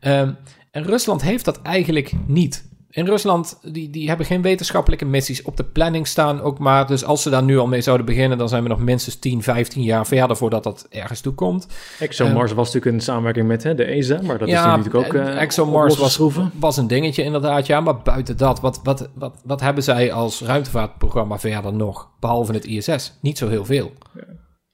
Um, 0.00 0.36
en 0.70 0.84
Rusland 0.84 1.22
heeft 1.22 1.44
dat 1.44 1.62
eigenlijk 1.62 2.12
niet 2.26 2.64
in 2.94 3.06
Rusland, 3.06 3.58
die, 3.62 3.90
die 3.90 4.08
hebben 4.08 4.26
geen 4.26 4.42
wetenschappelijke 4.42 5.04
missies 5.04 5.42
op 5.42 5.56
de 5.56 5.64
planning 5.64 6.06
staan 6.06 6.40
ook 6.40 6.58
maar. 6.58 6.86
Dus 6.86 7.04
als 7.04 7.22
ze 7.22 7.30
daar 7.30 7.42
nu 7.42 7.58
al 7.58 7.66
mee 7.66 7.80
zouden 7.80 8.06
beginnen, 8.06 8.38
dan 8.38 8.48
zijn 8.48 8.62
we 8.62 8.68
nog 8.68 8.80
minstens 8.80 9.16
10, 9.16 9.42
15 9.42 9.82
jaar 9.82 10.06
verder 10.06 10.36
voordat 10.36 10.62
dat 10.62 10.86
ergens 10.90 11.20
toe 11.20 11.32
komt. 11.32 11.66
ExoMars 11.98 12.50
uh, 12.50 12.56
was 12.56 12.66
natuurlijk 12.66 12.96
een 12.96 13.02
samenwerking 13.02 13.46
met 13.46 13.62
hè, 13.62 13.74
de 13.74 13.84
ESA, 13.84 14.20
maar 14.22 14.38
dat 14.38 14.48
ja, 14.48 14.60
is 14.60 14.84
natuurlijk 14.84 15.06
ook 15.06 15.12
uh, 15.12 15.42
ExoMars 15.42 15.96
was, 15.96 16.20
was 16.54 16.76
een 16.76 16.86
dingetje 16.86 17.22
inderdaad, 17.22 17.66
ja. 17.66 17.80
Maar 17.80 17.96
buiten 18.02 18.36
dat, 18.36 18.60
wat, 18.60 18.80
wat, 18.82 19.08
wat, 19.14 19.34
wat 19.44 19.60
hebben 19.60 19.82
zij 19.82 20.12
als 20.12 20.40
ruimtevaartprogramma 20.40 21.38
verder 21.38 21.72
nog? 21.72 22.10
Behalve 22.20 22.52
het 22.52 22.64
ISS? 22.64 23.12
Niet 23.20 23.38
zo 23.38 23.48
heel 23.48 23.64
veel. 23.64 23.92
Ja. 24.14 24.22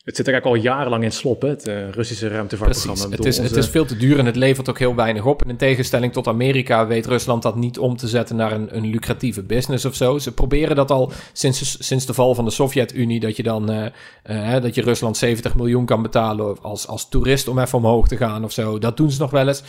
Het 0.08 0.16
zit 0.16 0.26
er 0.26 0.32
eigenlijk 0.32 0.64
al 0.64 0.72
jarenlang 0.72 1.04
in 1.04 1.12
slop, 1.12 1.42
hè, 1.42 1.48
het 1.48 1.68
uh, 1.68 1.90
Russische 1.90 2.28
ruimtevaartprogramma. 2.28 3.16
Het 3.16 3.24
is, 3.24 3.38
het 3.38 3.56
is 3.56 3.68
veel 3.68 3.84
te 3.84 3.96
duur 3.96 4.18
en 4.18 4.26
het 4.26 4.36
levert 4.36 4.68
ook 4.68 4.78
heel 4.78 4.94
weinig 4.94 5.24
op. 5.24 5.42
En 5.42 5.48
in 5.48 5.56
tegenstelling 5.56 6.12
tot 6.12 6.26
Amerika 6.26 6.86
weet 6.86 7.06
Rusland 7.06 7.42
dat 7.42 7.56
niet 7.56 7.78
om 7.78 7.96
te 7.96 8.08
zetten 8.08 8.36
naar 8.36 8.52
een, 8.52 8.76
een 8.76 8.86
lucratieve 8.86 9.42
business 9.42 9.84
of 9.84 9.94
zo. 9.94 10.18
Ze 10.18 10.34
proberen 10.34 10.76
dat 10.76 10.90
al 10.90 11.12
sinds, 11.32 11.86
sinds 11.86 12.06
de 12.06 12.14
val 12.14 12.34
van 12.34 12.44
de 12.44 12.50
Sovjet-Unie, 12.50 13.20
dat 13.20 13.36
je 13.36 13.42
dan 13.42 13.70
uh, 13.70 13.86
uh, 14.30 14.62
dat 14.62 14.74
je 14.74 14.82
Rusland 14.82 15.16
70 15.16 15.54
miljoen 15.54 15.86
kan 15.86 16.02
betalen 16.02 16.62
als, 16.62 16.86
als 16.86 17.08
toerist 17.08 17.48
om 17.48 17.58
even 17.58 17.78
omhoog 17.78 18.08
te 18.08 18.16
gaan 18.16 18.44
of 18.44 18.52
zo. 18.52 18.78
Dat 18.78 18.96
doen 18.96 19.10
ze 19.10 19.20
nog 19.20 19.30
wel 19.30 19.48
eens. 19.48 19.62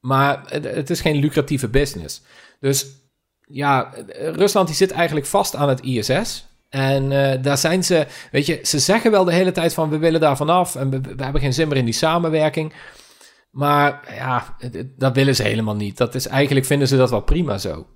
Maar 0.00 0.42
het, 0.46 0.64
het 0.64 0.90
is 0.90 1.00
geen 1.00 1.16
lucratieve 1.16 1.68
business. 1.68 2.22
Dus 2.60 2.86
ja, 3.40 3.94
Rusland 4.18 4.66
die 4.66 4.76
zit 4.76 4.90
eigenlijk 4.90 5.26
vast 5.26 5.54
aan 5.54 5.68
het 5.68 5.80
ISS. 5.80 6.46
En 6.68 7.10
uh, 7.10 7.32
daar 7.42 7.58
zijn 7.58 7.84
ze, 7.84 8.06
weet 8.30 8.46
je, 8.46 8.60
ze 8.62 8.78
zeggen 8.78 9.10
wel 9.10 9.24
de 9.24 9.32
hele 9.32 9.52
tijd 9.52 9.74
van 9.74 9.90
we 9.90 9.98
willen 9.98 10.20
daar 10.20 10.36
vanaf 10.36 10.74
en 10.74 10.90
we, 10.90 11.00
we 11.00 11.22
hebben 11.22 11.40
geen 11.40 11.52
zin 11.52 11.68
meer 11.68 11.76
in 11.76 11.84
die 11.84 11.94
samenwerking. 11.94 12.72
Maar 13.50 14.14
ja, 14.18 14.56
dat 14.96 15.14
willen 15.14 15.34
ze 15.34 15.42
helemaal 15.42 15.76
niet. 15.76 15.96
Dat 15.96 16.14
is 16.14 16.26
eigenlijk 16.26 16.66
vinden 16.66 16.88
ze 16.88 16.96
dat 16.96 17.10
wel 17.10 17.20
prima 17.20 17.58
zo. 17.58 17.86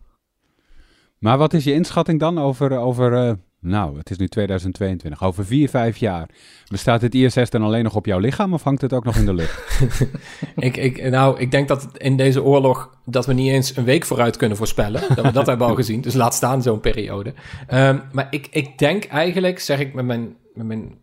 Maar 1.18 1.38
wat 1.38 1.52
is 1.52 1.64
je 1.64 1.72
inschatting 1.72 2.20
dan 2.20 2.38
over, 2.38 2.78
over 2.78 3.12
uh, 3.12 3.32
nou, 3.60 3.98
het 3.98 4.10
is 4.10 4.16
nu 4.16 4.28
2022. 4.28 5.22
Over 5.22 5.46
vier, 5.46 5.68
vijf 5.68 5.96
jaar. 5.96 6.28
Bestaat 6.68 7.02
het 7.02 7.14
ISS 7.14 7.50
dan 7.50 7.62
alleen 7.62 7.84
nog 7.84 7.96
op 7.96 8.06
jouw 8.06 8.18
lichaam 8.18 8.52
of 8.52 8.62
hangt 8.62 8.80
het 8.80 8.92
ook 8.92 9.04
nog 9.04 9.16
in 9.16 9.24
de 9.24 9.34
lucht? 9.34 9.80
ik, 10.56 10.76
ik, 10.76 11.10
nou, 11.10 11.38
ik 11.38 11.50
denk 11.50 11.68
dat 11.68 11.88
in 11.96 12.16
deze 12.16 12.42
oorlog 12.42 12.90
dat 13.04 13.26
we 13.26 13.32
niet 13.32 13.50
eens 13.50 13.76
een 13.76 13.84
week 13.84 14.04
vooruit 14.04 14.36
kunnen 14.36 14.56
voorspellen. 14.56 15.02
Dat 15.14 15.24
we 15.24 15.32
dat 15.32 15.46
hebben 15.46 15.66
al 15.66 15.74
gezien. 15.74 16.00
Dus 16.00 16.14
laat 16.14 16.34
staan 16.34 16.62
zo'n 16.62 16.80
periode. 16.80 17.34
Um, 17.72 18.02
maar 18.12 18.26
ik, 18.30 18.48
ik 18.50 18.78
denk 18.78 19.04
eigenlijk, 19.04 19.58
zeg 19.58 19.78
ik 19.78 19.94
met 19.94 20.04
mijn, 20.04 20.36
met 20.54 20.66
mijn 20.66 20.98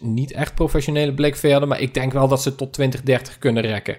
niet 0.00 0.32
echt 0.32 0.54
professionele 0.54 1.14
blik 1.14 1.36
verder, 1.36 1.68
maar 1.68 1.80
ik 1.80 1.94
denk 1.94 2.12
wel 2.12 2.28
dat 2.28 2.42
ze 2.42 2.54
tot 2.54 2.72
2030 2.72 3.38
kunnen 3.38 3.62
rekken. 3.62 3.96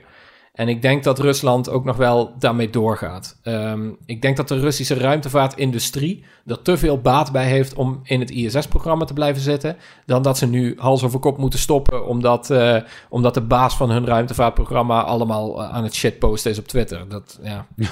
En 0.52 0.68
ik 0.68 0.82
denk 0.82 1.04
dat 1.04 1.20
Rusland 1.20 1.70
ook 1.70 1.84
nog 1.84 1.98
wel 1.98 2.34
daarmee 2.40 2.70
doorgaat. 2.70 3.40
Um, 3.44 3.98
ik 4.06 4.22
denk 4.22 4.38
dat 4.38 4.48
de 4.48 4.60
Russische 4.60 4.94
ruimtevaartindustrie 4.94 6.24
er 6.46 6.62
te 6.62 6.78
veel 6.78 7.00
baat 7.00 7.32
bij 7.32 7.46
heeft 7.46 7.74
om 7.74 8.00
in 8.04 8.20
het 8.20 8.32
ISS-programma 8.32 9.06
te 9.06 9.14
blijven 9.14 9.42
zitten. 9.42 9.78
Dan 10.06 10.22
dat 10.22 10.38
ze 10.38 10.48
nu 10.48 10.76
hals 10.78 11.04
over 11.04 11.20
kop 11.20 11.38
moeten 11.38 11.60
stoppen, 11.60 12.06
omdat, 12.06 12.50
uh, 12.50 12.78
omdat 13.10 13.34
de 13.34 13.42
baas 13.42 13.76
van 13.76 13.90
hun 13.90 14.06
ruimtevaartprogramma 14.06 15.04
allemaal 15.04 15.62
eh, 15.62 15.70
aan 15.70 15.84
het 15.84 15.96
shitposten 15.96 16.52
is 16.52 16.60
op 16.60 16.68
Twitter. 16.68 17.10
Dat, 17.10 17.40
ja. 17.44 17.66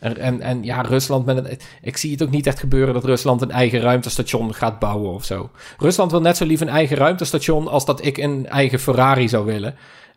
En, 0.00 0.40
en, 0.40 0.64
ja, 0.64 0.80
Rusland 0.80 1.26
met 1.26 1.36
het, 1.36 1.64
ik 1.82 1.96
zie 1.96 2.10
het 2.10 2.22
ook 2.22 2.30
niet 2.30 2.46
echt 2.46 2.58
gebeuren 2.58 2.94
dat 2.94 3.04
Rusland 3.04 3.42
een 3.42 3.50
eigen 3.50 3.80
ruimtestation 3.80 4.54
gaat 4.54 4.78
bouwen 4.78 5.12
of 5.12 5.24
zo. 5.24 5.50
Rusland 5.78 6.10
wil 6.10 6.20
net 6.20 6.36
zo 6.36 6.44
lief 6.44 6.60
een 6.60 6.68
eigen 6.68 6.96
ruimtestation 6.96 7.68
als 7.68 7.84
dat 7.84 8.04
ik 8.04 8.18
een 8.18 8.46
eigen 8.46 8.78
Ferrari 8.78 9.28
zou 9.28 9.44
willen. 9.44 9.74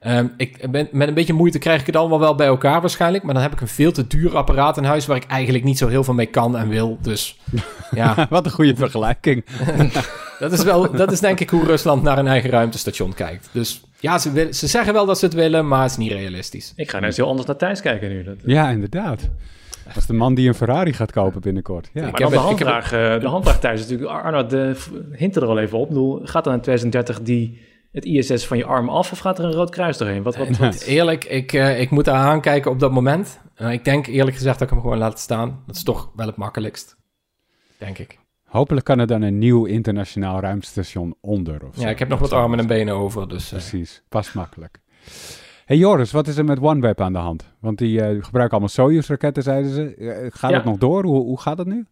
Um, 0.07 0.33
ik 0.37 0.71
ben, 0.71 0.87
met 0.91 1.07
een 1.07 1.13
beetje 1.13 1.33
moeite 1.33 1.59
krijg 1.59 1.79
ik 1.79 1.85
het 1.85 1.95
allemaal 1.95 2.19
wel 2.19 2.35
bij 2.35 2.47
elkaar 2.47 2.81
waarschijnlijk. 2.81 3.23
Maar 3.23 3.33
dan 3.33 3.43
heb 3.43 3.53
ik 3.53 3.61
een 3.61 3.67
veel 3.67 3.91
te 3.91 4.07
duur 4.07 4.37
apparaat 4.37 4.77
in 4.77 4.83
huis 4.83 5.05
waar 5.05 5.17
ik 5.17 5.25
eigenlijk 5.25 5.63
niet 5.63 5.77
zo 5.77 5.87
heel 5.87 6.03
veel 6.03 6.13
mee 6.13 6.25
kan 6.25 6.57
en 6.57 6.69
wil. 6.69 6.97
Dus 7.01 7.39
ja. 7.91 8.27
Wat 8.29 8.45
een 8.45 8.51
goede 8.51 8.75
vergelijking. 8.75 9.45
dat, 10.39 10.51
is 10.51 10.63
wel, 10.63 10.91
dat 10.91 11.11
is 11.11 11.19
denk 11.19 11.39
ik 11.39 11.49
hoe 11.49 11.63
Rusland 11.63 12.03
naar 12.03 12.17
een 12.17 12.27
eigen 12.27 12.49
ruimtestation 12.49 13.13
kijkt. 13.13 13.49
Dus 13.51 13.83
ja, 13.99 14.17
ze, 14.17 14.31
wil, 14.31 14.53
ze 14.53 14.67
zeggen 14.67 14.93
wel 14.93 15.05
dat 15.05 15.19
ze 15.19 15.25
het 15.25 15.33
willen, 15.33 15.67
maar 15.67 15.81
het 15.81 15.91
is 15.91 15.97
niet 15.97 16.11
realistisch. 16.11 16.73
Ik 16.75 16.89
ga 16.89 16.99
net 16.99 17.15
heel 17.15 17.27
anders 17.27 17.47
naar 17.47 17.55
Thijs 17.57 17.81
kijken 17.81 18.09
nu. 18.09 18.23
Dat... 18.23 18.35
Ja, 18.45 18.69
inderdaad. 18.69 19.29
Dat 19.85 19.97
is 19.97 20.05
de 20.05 20.13
man 20.13 20.35
die 20.35 20.47
een 20.47 20.55
Ferrari 20.55 20.93
gaat 20.93 21.11
kopen 21.11 21.41
binnenkort. 21.41 21.89
Ja. 21.93 22.05
Ik 22.05 22.11
Maar 22.11 22.21
heb 22.21 22.31
dan 22.31 22.45
de 22.45 22.51
ik 22.51 22.59
heb 22.59 22.67
handvraag, 22.67 23.15
eh, 23.15 23.21
de 23.21 23.27
handvraag 23.27 23.59
thuis 23.59 23.79
is 23.79 23.87
natuurlijk, 23.87 24.23
Arno, 24.23 24.45
de 24.45 24.75
hint 25.11 25.35
er 25.35 25.45
al 25.45 25.59
even 25.59 25.77
op. 25.77 25.83
Ik 25.83 25.89
bedoel, 25.89 26.21
gaat 26.23 26.43
dan 26.43 26.53
in 26.53 26.61
2030 26.61 27.21
die, 27.21 27.61
het 27.93 28.05
ISS 28.05 28.45
van 28.47 28.57
je 28.57 28.65
arm 28.65 28.89
af 28.89 29.11
of 29.11 29.19
gaat 29.19 29.39
er 29.39 29.45
een 29.45 29.51
rood 29.51 29.69
kruis 29.69 29.97
doorheen? 29.97 30.23
Wat, 30.23 30.35
wat, 30.35 30.57
wat? 30.57 30.81
Eerlijk, 30.81 31.23
ik, 31.25 31.53
eh, 31.53 31.79
ik 31.81 31.89
moet 31.89 32.05
daar 32.05 32.15
aankijken 32.15 32.71
op 32.71 32.79
dat 32.79 32.91
moment. 32.91 33.39
En 33.55 33.71
ik 33.71 33.85
denk 33.85 34.07
eerlijk 34.07 34.35
gezegd 34.35 34.59
dat 34.59 34.67
ik 34.67 34.73
hem 34.73 34.83
gewoon 34.83 34.97
laat 34.97 35.19
staan. 35.19 35.63
Dat 35.65 35.75
is 35.75 35.83
toch 35.83 36.11
wel 36.15 36.27
het 36.27 36.35
makkelijkst. 36.35 36.95
Denk 37.77 37.97
ik. 37.97 38.19
Hopelijk 38.43 38.85
kan 38.85 38.99
er 38.99 39.07
dan 39.07 39.21
een 39.21 39.37
nieuw 39.37 39.65
internationaal 39.65 40.39
ruimtestation 40.39 41.15
onder. 41.21 41.65
Of 41.67 41.75
zo. 41.75 41.81
Ja, 41.81 41.89
ik 41.89 41.99
heb 41.99 42.07
nog 42.07 42.19
wat 42.19 42.31
armen 42.31 42.59
en 42.59 42.67
benen 42.67 42.93
over. 42.95 43.27
Dus 43.29 43.43
eh, 43.45 43.49
Precies, 43.49 44.03
pas 44.09 44.33
makkelijk. 44.33 44.79
hey 45.65 45.77
Joris, 45.77 46.11
wat 46.11 46.27
is 46.27 46.37
er 46.37 46.45
met 46.45 46.59
OneWeb 46.59 47.01
aan 47.01 47.13
de 47.13 47.19
hand? 47.19 47.53
Want 47.59 47.77
die 47.77 48.01
eh, 48.01 48.07
gebruiken 48.23 48.49
allemaal 48.57 48.67
Soyuz-raketten, 48.69 49.43
zeiden 49.43 49.71
ze. 49.71 49.95
Eh, 49.95 50.27
gaat 50.33 50.49
Ja. 50.51 50.55
het 50.55 50.65
nog 50.65 50.77
door? 50.77 51.03
Hoe, 51.05 51.23
hoe 51.23 51.39
gaat 51.41 51.57
het 51.57 51.67
nu? 51.67 51.85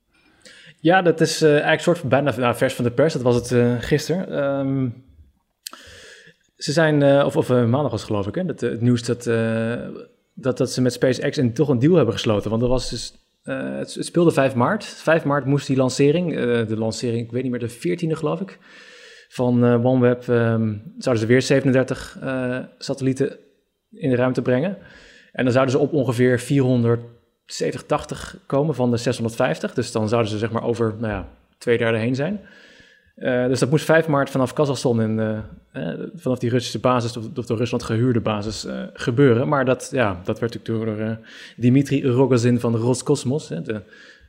Ja, 0.79 1.01
dat 1.01 1.21
is 1.21 1.41
eh, 1.41 1.51
eigenlijk 1.51 1.81
soort 1.81 1.97
van 1.97 2.09
bijna 2.09 2.35
nou, 2.37 2.55
vers 2.55 2.73
van 2.73 2.83
de 2.85 2.91
pers. 2.91 3.13
Dat 3.13 3.21
was 3.21 3.35
het 3.35 3.51
eh 3.51 3.75
gisteren. 3.79 4.29
Ehm, 4.43 4.87
ze 6.63 6.71
zijn, 6.71 7.03
eh, 7.03 7.25
of, 7.25 7.35
of 7.35 7.49
eh, 7.49 7.65
maandag 7.65 7.91
was 7.91 8.03
geloof 8.03 8.27
ik, 8.27 8.35
hè, 8.35 8.45
dat, 8.45 8.63
eh, 8.63 8.69
het 8.69 8.81
nieuws 8.81 9.03
dat, 9.03 9.23
dat, 10.33 10.57
dat 10.57 10.71
ze 10.71 10.81
met 10.81 10.93
SpaceX 10.93 11.37
een, 11.37 11.53
toch 11.53 11.69
een 11.69 11.79
deal 11.79 11.95
hebben 11.95 12.13
gesloten. 12.13 12.49
Want 12.49 12.61
er 12.61 12.67
was 12.67 12.89
dus, 12.89 13.13
het, 13.43 13.93
het 13.93 14.05
speelde 14.05 14.31
5 14.31 14.55
maart. 14.55 14.85
5 14.85 15.23
maart 15.23 15.45
moest 15.45 15.67
die 15.67 15.77
lancering, 15.77 16.33
de 16.67 16.77
lancering, 16.77 17.25
ik 17.25 17.31
weet 17.31 17.43
niet 17.43 17.51
meer, 17.51 17.59
de 17.59 17.69
14e 17.69 18.17
geloof 18.17 18.41
ik, 18.41 18.59
van 19.29 19.85
OneWeb, 19.85 20.29
ehm, 20.29 20.73
zouden 20.97 21.23
ze 21.23 21.25
weer 21.25 21.41
37 21.41 22.17
eh, 22.21 22.59
satellieten 22.77 23.37
in 23.91 24.09
de 24.09 24.15
ruimte 24.15 24.41
brengen. 24.41 24.77
En 25.31 25.43
dan 25.43 25.53
zouden 25.53 25.73
ze 25.73 25.81
op 25.81 25.93
ongeveer 25.93 26.39
470, 26.39 27.83
80 27.85 28.37
komen 28.45 28.75
van 28.75 28.91
de 28.91 28.97
650. 28.97 29.73
Dus 29.73 29.91
dan 29.91 30.09
zouden 30.09 30.31
ze 30.31 30.37
zeg 30.37 30.51
maar 30.51 30.63
over 30.63 30.95
nou 30.99 31.13
ja, 31.13 31.29
twee 31.57 31.77
derde 31.77 31.97
heen 31.97 32.15
zijn. 32.15 32.41
Eh, 33.21 33.47
dus 33.47 33.59
dat 33.59 33.69
moest 33.69 33.85
5 33.85 34.07
maart 34.07 34.29
vanaf 34.29 34.53
Kazachstan 34.53 35.01
en 35.01 35.19
eh, 35.19 35.89
eh, 35.91 35.99
vanaf 36.15 36.39
die 36.39 36.49
Russische 36.49 36.79
basis, 36.79 37.17
of, 37.17 37.25
of 37.35 37.45
door 37.45 37.57
Rusland 37.57 37.83
gehuurde 37.83 38.19
basis, 38.19 38.67
gebeuren. 38.93 39.47
Maar 39.47 39.65
dat, 39.65 39.89
ja, 39.91 40.19
dat 40.23 40.39
werd 40.39 40.53
natuurlijk 40.53 40.85
door 40.97 41.17
Dimitri 41.57 42.07
Rogozin 42.07 42.59
van 42.59 42.75
Roscosmos, 42.75 43.49
hè, 43.49 43.61
de 43.61 43.81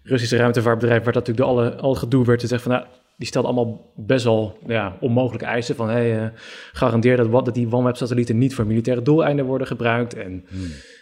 Russische 0.03 0.37
ruimtevaartbedrijf, 0.37 1.03
werd 1.03 1.15
dat 1.15 1.27
natuurlijk 1.27 1.57
door 1.57 1.65
alle, 1.65 1.75
al 1.77 1.95
gedoe 1.95 2.25
werd 2.25 2.41
te 2.41 2.47
zeggen 2.47 2.71
van, 2.71 2.79
nou, 2.81 2.93
die 3.17 3.27
stelt 3.27 3.45
allemaal 3.45 3.93
best 3.97 4.25
wel 4.25 4.59
ja, 4.67 4.97
onmogelijke 5.01 5.47
eisen 5.47 5.75
van, 5.77 5.89
hey, 5.89 6.33
garandeer 6.73 7.17
dat, 7.17 7.27
wat- 7.27 7.45
dat 7.45 7.55
die 7.55 7.73
OneWeb-satellieten 7.73 8.39
niet 8.39 8.55
voor 8.55 8.67
militaire 8.67 9.03
doeleinden 9.03 9.45
worden 9.45 9.67
gebruikt. 9.67 10.15
En 10.15 10.45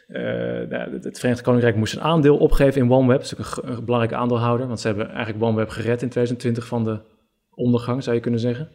eh, 0.09 0.23
nou, 0.69 0.93
het- 1.03 1.19
Verenigd 1.19 1.43
Koninkrijk 1.43 1.77
moest 1.77 1.95
een 1.95 2.03
aandeel 2.03 2.37
opgeven 2.37 2.81
in 2.83 2.91
OneWeb. 2.93 3.21
Dat 3.21 3.33
is 3.33 3.39
ook 3.39 3.65
een, 3.65 3.73
een 3.77 3.85
belangrijke 3.85 4.17
aandeelhouder, 4.17 4.67
want 4.67 4.81
ze 4.81 4.87
hebben 4.87 5.09
eigenlijk 5.11 5.45
OneWeb 5.45 5.69
gered 5.69 6.03
in 6.03 6.09
2020 6.09 6.67
van 6.67 6.85
de 6.85 6.99
ondergang, 7.61 8.03
zou 8.03 8.17
je 8.17 8.23
kunnen 8.23 8.41
zeggen. 8.41 8.69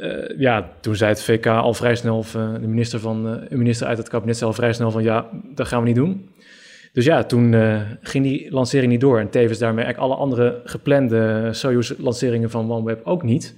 Eh, 0.00 0.38
ja, 0.38 0.70
toen 0.80 0.96
zei 0.96 1.10
het 1.10 1.22
VK 1.22 1.46
al 1.46 1.74
vrij 1.74 1.94
snel, 1.94 2.16
of 2.16 2.34
eh, 2.34 2.52
de 2.52 2.66
minister, 2.66 3.00
van, 3.00 3.28
eh, 3.28 3.58
minister 3.58 3.86
uit 3.86 3.98
het 3.98 4.08
kabinet 4.08 4.36
zei 4.36 4.50
al 4.50 4.56
vrij 4.56 4.72
snel 4.72 4.90
van 4.90 5.02
ja, 5.02 5.28
dat 5.54 5.68
gaan 5.68 5.80
we 5.80 5.86
niet 5.86 5.96
doen. 5.96 6.28
Dus 6.92 7.04
ja, 7.04 7.24
toen 7.24 7.54
ging 8.00 8.24
die 8.24 8.50
lancering 8.50 8.92
niet 8.92 9.00
door 9.00 9.18
en 9.18 9.30
tevens 9.30 9.58
daarmee 9.58 9.84
eigenlijk 9.84 10.12
alle 10.12 10.22
andere 10.22 10.60
geplande 10.64 11.48
Soyuz-lanceringen 11.52 12.50
van 12.50 12.72
OneWeb 12.72 13.06
ook 13.06 13.22
niet. 13.22 13.56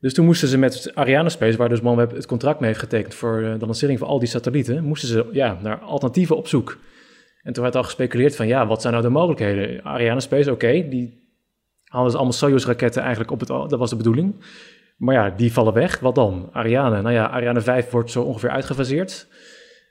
Dus 0.00 0.14
toen 0.14 0.24
moesten 0.24 0.48
ze 0.48 0.58
met 0.58 0.90
Arianespace, 0.94 1.56
waar 1.56 1.68
dus 1.68 1.80
OneWeb 1.80 2.10
het 2.10 2.26
contract 2.26 2.60
mee 2.60 2.68
heeft 2.68 2.80
getekend 2.80 3.14
voor 3.14 3.56
de 3.58 3.66
lancering 3.66 3.98
van 3.98 4.08
al 4.08 4.18
die 4.18 4.28
satellieten, 4.28 4.84
moesten 4.84 5.08
ze 5.08 5.28
ja, 5.32 5.58
naar 5.62 5.78
alternatieven 5.78 6.36
op 6.36 6.48
zoek. 6.48 6.78
En 7.42 7.52
toen 7.52 7.62
werd 7.62 7.76
al 7.76 7.82
gespeculeerd 7.82 8.36
van 8.36 8.46
ja, 8.46 8.66
wat 8.66 8.80
zijn 8.80 8.92
nou 8.92 9.04
de 9.06 9.12
mogelijkheden? 9.12 9.84
Arianespace, 9.84 10.52
oké, 10.52 10.88
die 10.88 11.20
hadden 11.90 12.10
ze 12.10 12.16
allemaal 12.16 12.36
Soyuz-raketten 12.36 13.02
eigenlijk 13.02 13.30
op 13.30 13.40
het 13.40 13.48
dat 13.48 13.78
was 13.78 13.90
de 13.90 13.96
bedoeling. 13.96 14.34
Maar 14.96 15.14
ja, 15.14 15.30
die 15.30 15.52
vallen 15.52 15.72
weg. 15.72 16.00
Wat 16.00 16.14
dan? 16.14 16.48
Ariane. 16.52 17.02
Nou 17.02 17.14
ja, 17.14 17.28
Ariane 17.28 17.60
5 17.60 17.90
wordt 17.90 18.10
zo 18.10 18.22
ongeveer 18.22 18.50
uitgefaseerd. 18.50 19.26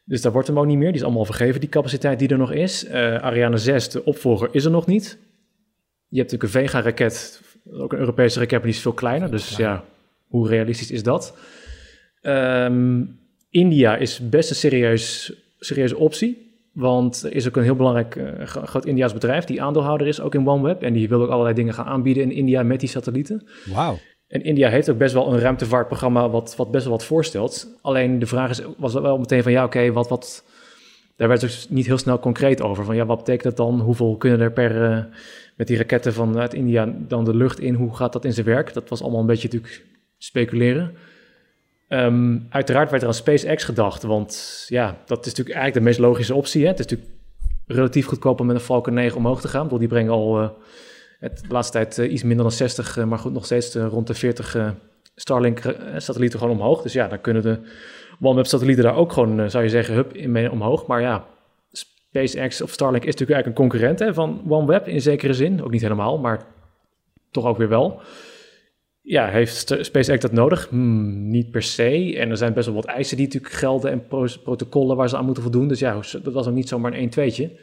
Dus 0.06 0.22
daar 0.22 0.32
wordt 0.32 0.48
hem 0.48 0.60
ook 0.60 0.66
niet 0.66 0.78
meer. 0.78 0.88
Die 0.88 0.98
is 0.98 1.04
allemaal 1.04 1.26
vergeven, 1.26 1.60
die 1.60 1.70
capaciteit 1.70 2.20
die 2.20 2.28
er 2.28 2.38
nog 2.38 2.52
is. 2.52 2.86
Eh, 2.86 3.16
Ariane 3.16 3.58
6, 3.58 3.90
de 3.90 4.06
opvolger, 4.06 4.50
is 4.52 4.66
er 4.66 4.72
nog 4.72 4.86
niet. 4.86 5.18
Je 6.08 6.18
hebt 6.20 6.32
natuurlijk 6.32 6.44
een 6.44 6.62
Vega-raket, 6.62 7.42
ook 7.72 7.94
een 7.94 8.00
Europese 8.00 8.40
raket, 8.40 8.52
maar 8.52 8.68
die 8.68 8.76
is 8.76 8.82
veel 8.82 8.94
kleiner. 8.94 9.32
Dus 9.32 9.58
ja, 9.58 9.84
hoe 10.28 10.48
realistisch 10.48 10.92
is 10.92 11.04
dat? 11.04 11.38
Ehm, 12.22 13.04
India 13.50 13.96
is 13.96 14.30
best 14.30 14.50
een 14.50 14.56
serieus, 14.56 15.34
serieuze 15.60 15.98
optie. 15.98 16.49
Want 16.80 17.24
er 17.24 17.36
is 17.36 17.48
ook 17.48 17.56
een 17.56 17.64
heel 17.64 17.76
belangrijk 17.76 18.16
eh, 18.16 18.46
gro- 18.46 18.66
groot 18.66 18.86
Indiaas 18.86 19.14
bedrijf 19.14 19.46
die 19.46 19.62
aandeelhouder 19.62 20.08
is, 20.08 20.22
ook 20.22 20.36
in 20.36 20.48
OneWeb. 20.48 20.82
En 20.82 20.94
die 20.94 21.10
wil 21.10 21.22
ook 21.22 21.30
allerlei 21.30 21.56
dingen 21.56 21.74
gaan 21.74 21.86
aanbieden 21.86 22.24
in 22.24 22.32
India 22.32 22.64
met 22.64 22.80
die 22.80 22.90
satellieten. 22.90 23.48
Wauw. 23.74 23.98
En 24.28 24.44
India 24.44 24.70
heeft 24.70 24.90
ook 24.90 24.98
best 24.98 25.14
wel 25.14 25.34
een 25.34 25.40
ruimtevaartprogramma 25.40 26.30
wat, 26.30 26.56
wat 26.56 26.72
best 26.72 26.84
wel 26.84 26.94
wat 26.94 27.06
voorstelt. 27.06 27.68
Alleen 27.82 28.20
de 28.20 28.26
vraag 28.26 28.50
is, 28.50 28.62
was 28.78 28.94
wel 28.94 29.18
meteen 29.18 29.44
van 29.44 29.52
ja, 29.52 29.64
oké, 29.64 29.92
wat, 29.92 30.10
wat... 30.10 30.44
Daar 31.16 31.28
werd 31.28 31.42
dus 31.42 31.70
niet 31.70 31.86
heel 31.86 31.98
snel 31.98 32.20
concreet 32.20 32.62
over. 32.62 32.86
Van 32.86 32.96
ja, 32.96 33.06
wat 33.06 33.18
betekent 33.18 33.44
dat 33.44 33.58
dan? 33.58 33.80
Hoeveel 33.80 34.16
kunnen 34.18 34.40
er 34.40 34.52
per... 34.52 34.92
eh, 34.92 35.04
met 35.56 35.68
die 35.68 35.78
raketten 35.78 36.14
vanuit 36.14 36.54
India 36.54 36.94
dan 37.08 37.26
de 37.26 37.36
lucht 37.36 37.60
in? 37.60 37.74
Hoe 37.74 37.96
gaat 37.96 38.14
dat 38.14 38.26
in 38.26 38.34
zijn 38.34 38.46
werk? 38.46 38.74
Dat 38.74 38.90
was 38.90 39.02
allemaal 39.02 39.20
een 39.20 39.26
beetje 39.26 39.48
natuurlijk 39.48 39.86
speculeren. 40.18 40.96
Ehm, 41.90 42.38
uiteraard 42.50 42.90
werd 42.90 43.02
er 43.02 43.08
aan 43.08 43.14
SpaceX 43.14 43.64
gedacht, 43.64 44.04
want 44.04 44.66
ja, 44.68 44.98
dat 45.06 45.20
is 45.20 45.26
natuurlijk 45.26 45.56
eigenlijk 45.56 45.74
de 45.74 45.82
meest 45.82 46.00
logische 46.00 46.36
optie. 46.36 46.62
Hè? 46.62 46.68
Het 46.68 46.80
is 46.80 46.86
natuurlijk 46.86 47.18
relatief 47.66 48.06
goedkoop 48.06 48.40
om 48.40 48.46
met 48.46 48.56
een 48.56 48.62
Falcon 48.62 48.94
9 48.94 49.18
omhoog 49.18 49.42
te 49.42 49.48
gaan. 49.48 49.72
Ik 49.72 49.80
die 49.80 49.88
brengen 49.88 50.12
al 50.12 50.42
eh, 50.42 50.50
het, 51.20 51.40
de 51.48 51.54
laatste 51.54 51.74
tijd 51.74 51.98
eh, 51.98 52.12
iets 52.12 52.24
minder 52.24 52.44
dan 52.44 52.52
60, 52.52 52.98
eh, 52.98 53.06
maar 53.06 53.20
goed, 53.20 53.34
nog 53.34 53.46
steeds 53.46 53.76
rond 53.76 54.08
de 54.08 54.14
40 54.14 54.56
eh, 54.56 54.70
Starlink-satellieten 55.16 56.40
gewoon 56.40 56.60
omhoog. 56.60 56.82
Dus 56.82 56.94
ja, 56.94 57.08
dan 57.08 57.22
kunnen 57.22 57.42
de 57.42 57.60
OneWeb-satellieten 58.22 58.84
daar 58.84 58.96
ook 58.96 59.12
gewoon, 59.12 59.50
zou 59.50 59.64
je 59.64 59.70
zeggen, 59.70 59.94
hup, 59.94 60.14
in 60.14 60.32
mee 60.32 60.52
omhoog. 60.52 60.86
Maar 60.88 61.02
ja, 61.02 61.26
SpaceX 61.72 62.62
of 62.62 62.72
Starlink 62.72 63.04
is 63.04 63.12
natuurlijk 63.12 63.44
eigenlijk 63.44 63.60
een 63.60 63.70
concurrent 63.70 64.00
hè, 64.00 64.14
van 64.14 64.44
OneWeb 64.48 64.88
in 64.88 65.02
zekere 65.02 65.34
zin. 65.34 65.64
Ook 65.64 65.72
niet 65.72 65.82
helemaal, 65.82 66.18
maar 66.18 66.46
toch 67.32 67.46
ook 67.46 67.58
weer 67.58 67.70
wel. 67.70 68.02
Ja, 69.10 69.28
heeft 69.28 69.78
SpaceX 69.80 70.22
dat 70.22 70.32
nodig? 70.32 70.68
Hmm, 70.70 71.30
niet 71.30 71.52
per 71.52 71.62
se. 71.62 72.16
En 72.18 72.30
er 72.30 72.38
zijn 72.38 72.54
best 72.54 72.66
wel 72.66 72.76
wat 72.76 72.86
eisen 72.86 73.18
die 73.18 73.26
natuurlijk 73.26 73.54
gelden 73.54 73.92
en 73.92 74.08
pro- 74.08 74.38
protocollen 74.44 74.96
waar 74.96 75.10
ze 75.10 75.18
aan 75.18 75.26
moeten 75.26 75.44
voldoen. 75.44 75.68
Dus 75.68 75.80
ja, 75.80 76.00
dat 76.24 76.34
was 76.34 76.48
ook 76.48 76.54
niet 76.54 76.68
zomaar 76.68 76.94
een 76.94 77.12
1-2'tje. 77.12 77.60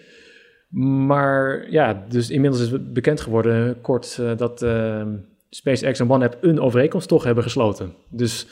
Maar 1.07 1.71
ja, 1.71 2.05
dus 2.09 2.31
inmiddels 2.31 2.63
is 2.63 2.71
het 2.71 2.93
bekend 2.93 3.21
geworden 3.21 3.81
kort 3.81 4.19
eh, 4.21 4.37
dat 4.37 4.63
eh, 4.63 5.03
SpaceX 5.51 6.01
en 6.01 6.11
OneWeb 6.11 6.39
een 6.41 6.61
overeenkomst 6.61 7.09
toch 7.09 7.25
hebben 7.25 7.45
gesloten. 7.45 7.95
Dus 8.11 8.47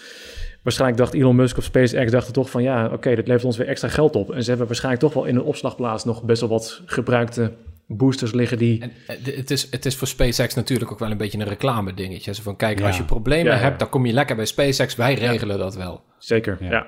waarschijnlijk 0.62 1.01
dacht 1.01 1.14
Elon 1.14 1.36
Musk 1.36 1.57
of 1.57 1.64
SpaceX 1.64 2.11
dachten 2.11 2.32
toch 2.32 2.51
van 2.51 2.62
ja, 2.62 2.90
oké, 2.92 3.14
dit 3.14 3.26
levert 3.26 3.45
ons 3.45 3.57
weer 3.57 3.68
extra 3.68 3.88
geld 3.88 4.16
op. 4.16 4.32
En 4.32 4.42
ze 4.42 4.49
hebben 4.49 4.66
waarschijnlijk 4.66 5.05
toch 5.05 5.14
wel 5.14 5.24
in 5.24 5.36
een 5.36 5.42
opslagplaats 5.42 6.05
nog 6.05 6.22
best 6.22 6.40
wel 6.40 6.51
wat 6.51 6.82
gebruikte 6.86 7.53
boosters 7.87 8.32
liggen 8.32 8.59
die... 8.59 8.80
En 8.82 8.93
eh, 9.07 9.37
het 9.37 9.51
is, 9.51 9.68
het 9.70 9.87
is 9.87 9.97
voor 9.97 10.07
SpaceX 10.09 10.55
natuurlijk 10.55 10.93
ook 10.93 10.99
wel 10.99 11.11
een 11.11 11.16
beetje 11.16 11.39
een 11.39 11.49
reclame 11.49 11.95
dingetje. 11.95 12.35
Zo 12.35 12.43
van, 12.43 12.57
kijk, 12.57 12.78
Ja. 12.78 12.87
als 12.87 12.97
je 12.97 13.05
problemen 13.05 13.53
Ja, 13.53 13.59
ja. 13.59 13.62
hebt, 13.62 13.78
dan 13.78 13.89
kom 13.89 14.07
je 14.07 14.12
lekker 14.12 14.37
bij 14.37 14.45
SpaceX. 14.45 14.97
Wij 14.97 15.14
regelen 15.14 15.59
dat 15.59 15.76
wel. 15.76 16.03
Zeker, 16.18 16.57
Ja. 16.61 16.70
ja. 16.70 16.87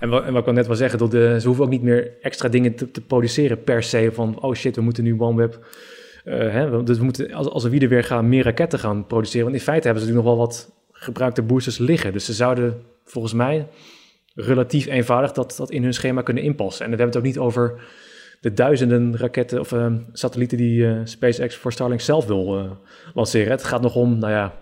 En, 0.00 0.08
wat, 0.08 0.24
en 0.24 0.32
wat 0.32 0.42
ik 0.42 0.48
al 0.48 0.54
net 0.54 0.66
wel 0.66 0.76
zeggen, 0.76 0.98
dat 0.98 1.10
de, 1.10 1.36
ze 1.40 1.46
hoeven 1.46 1.64
ook 1.64 1.70
niet 1.70 1.82
meer 1.82 2.12
extra 2.20 2.48
dingen 2.48 2.74
te, 2.74 2.90
te 2.90 3.00
produceren 3.00 3.62
per 3.64 3.82
se. 3.82 4.10
Van, 4.12 4.40
oh 4.40 4.54
shit, 4.54 4.76
we 4.76 4.82
moeten 4.82 5.04
nu 5.04 5.18
OneWeb... 5.18 5.66
eh, 6.24 6.38
hè, 6.38 6.70
we- 6.70 6.82
dus 6.82 6.98
we 6.98 7.04
moeten, 7.04 7.32
als, 7.32 7.48
als 7.48 7.62
we 7.62 7.70
wieder 7.70 7.88
weer 7.88 8.04
gaan, 8.04 8.28
meer 8.28 8.44
raketten 8.44 8.78
gaan 8.78 9.06
produceren. 9.06 9.44
Want 9.46 9.56
in 9.58 9.62
feite 9.64 9.86
hebben 9.86 10.04
ze 10.04 10.08
natuurlijk 10.08 10.36
nog 10.36 10.46
wel 10.46 10.46
wat 10.56 10.72
gebruikte 10.92 11.42
boosters 11.42 11.78
liggen. 11.78 12.12
Dus 12.12 12.24
ze 12.24 12.32
zouden 12.32 12.82
volgens 13.04 13.32
mij 13.34 13.66
relatief 14.34 14.86
eenvoudig 14.86 15.32
dat, 15.32 15.54
dat 15.56 15.70
in 15.70 15.82
hun 15.82 15.94
schema 15.94 16.22
kunnen 16.22 16.42
inpassen. 16.42 16.84
En 16.84 16.90
dan 16.90 17.00
hebben 17.00 17.22
we 17.22 17.28
het 17.28 17.38
ook 17.38 17.44
niet 17.44 17.52
over 17.52 17.80
de 18.46 18.52
duizenden 18.52 19.16
raketten 19.16 19.60
of 19.60 19.72
eh, 19.72 19.94
satellieten 20.12 20.58
die 20.58 20.88
eh, 20.88 21.00
SpaceX 21.04 21.56
voor 21.56 21.72
Starlink 21.72 22.00
zelf 22.00 22.26
wil 22.26 22.58
eh, 22.58 22.70
lanceren. 23.14 23.50
Het 23.50 23.64
gaat 23.64 23.80
nog 23.80 23.94
om, 23.94 24.18
nou 24.18 24.32
ja, 24.32 24.54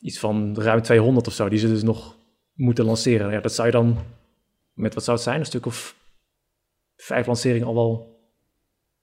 iets 0.00 0.18
van 0.18 0.56
ruim 0.60 0.82
200 0.82 1.26
of 1.26 1.32
zo, 1.32 1.48
die 1.48 1.58
ze 1.58 1.68
dus 1.68 1.82
nog 1.82 2.16
moeten 2.54 2.84
lanceren. 2.84 3.30
Ja, 3.30 3.40
dat 3.40 3.52
zou 3.52 3.66
je 3.66 3.72
dan, 3.72 3.98
met 4.72 4.94
wat 4.94 5.04
zou 5.04 5.16
het 5.16 5.26
zijn, 5.26 5.40
een 5.40 5.46
stuk 5.46 5.66
of 5.66 5.96
vijf 6.96 7.26
lanceringen 7.26 7.66
al 7.66 7.74
wel 7.74 8.20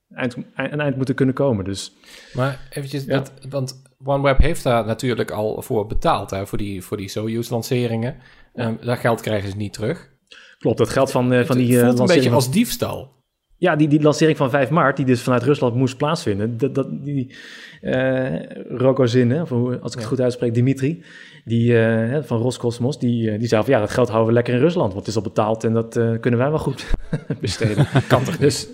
eind, 0.10 0.36
een 0.56 0.80
eind 0.80 0.96
moeten 0.96 1.16
kunnen 1.16 1.36
komen. 1.36 1.66
Dus 1.66 1.94
Maar 2.34 2.68
eventjes, 2.70 3.06
Ja. 3.06 3.18
dat, 3.18 3.32
want 3.50 3.82
OneWeb 4.04 4.38
heeft 4.38 4.64
daar 4.64 4.86
natuurlijk 4.86 5.32
al 5.32 5.62
voor 5.62 5.88
betaald, 5.88 6.30
hè, 6.30 6.48
voor 6.48 6.58
die, 6.58 6.84
voor 6.84 6.98
die 6.98 7.08
Soyuz-lanceringen. 7.10 8.18
Ehm, 8.54 8.76
dat 8.82 9.00
geld 9.00 9.22
krijgen 9.22 9.50
ze 9.50 9.58
niet 9.58 9.74
terug. 9.74 10.16
klopt, 10.58 10.78
dat 10.78 10.90
geldt 10.90 11.12
van, 11.12 11.34
eh, 11.34 11.46
van 11.46 11.58
het 11.58 11.66
die 11.66 11.80
eh, 11.80 11.86
voelt 11.86 12.00
een 12.00 12.06
beetje 12.06 12.32
als 12.32 12.52
diefstal. 12.52 13.16
Ja, 13.60 13.76
die, 13.76 13.88
die 13.88 14.02
lancering 14.02 14.38
van 14.38 14.50
5 14.50 14.70
maart, 14.70 14.98
die 14.98 15.06
dus 15.06 15.22
vanuit 15.22 15.44
Rusland 15.44 15.76
moest 15.76 15.98
plaatsvinden. 15.98 16.58
Dat, 16.58 16.76
dat, 16.76 16.88
die 17.04 17.32
Rogozin, 18.70 19.32
hè, 19.32 19.42
of 19.42 19.50
hoe- 19.50 19.80
als 19.80 19.92
ik 19.94 20.00
het 20.00 20.08
goed 20.08 20.22
uitspreek, 20.22 20.54
Dimitri, 20.54 21.04
die, 21.46 21.80
eh, 21.80 22.24
van 22.24 22.38
Roscosmos, 22.42 23.00
die, 23.00 23.32
eh, 23.32 23.40
die 23.40 23.48
zei 23.48 23.64
van 23.64 23.74
ja, 23.74 23.80
dat 23.80 23.92
geld 23.92 24.08
houden 24.08 24.28
we 24.28 24.34
lekker 24.34 24.54
in 24.54 24.60
Rusland, 24.60 24.94
want 24.94 25.00
het 25.06 25.08
is 25.08 25.16
al 25.16 25.22
betaald 25.30 25.64
en 25.64 25.74
dat 25.74 26.00
kunnen 26.20 26.40
wij 26.40 26.50
wel 26.50 26.58
goed 26.60 26.86
besteden. 27.42 27.88
Kan 28.08 28.24
toch 28.24 28.38
Dus 28.38 28.68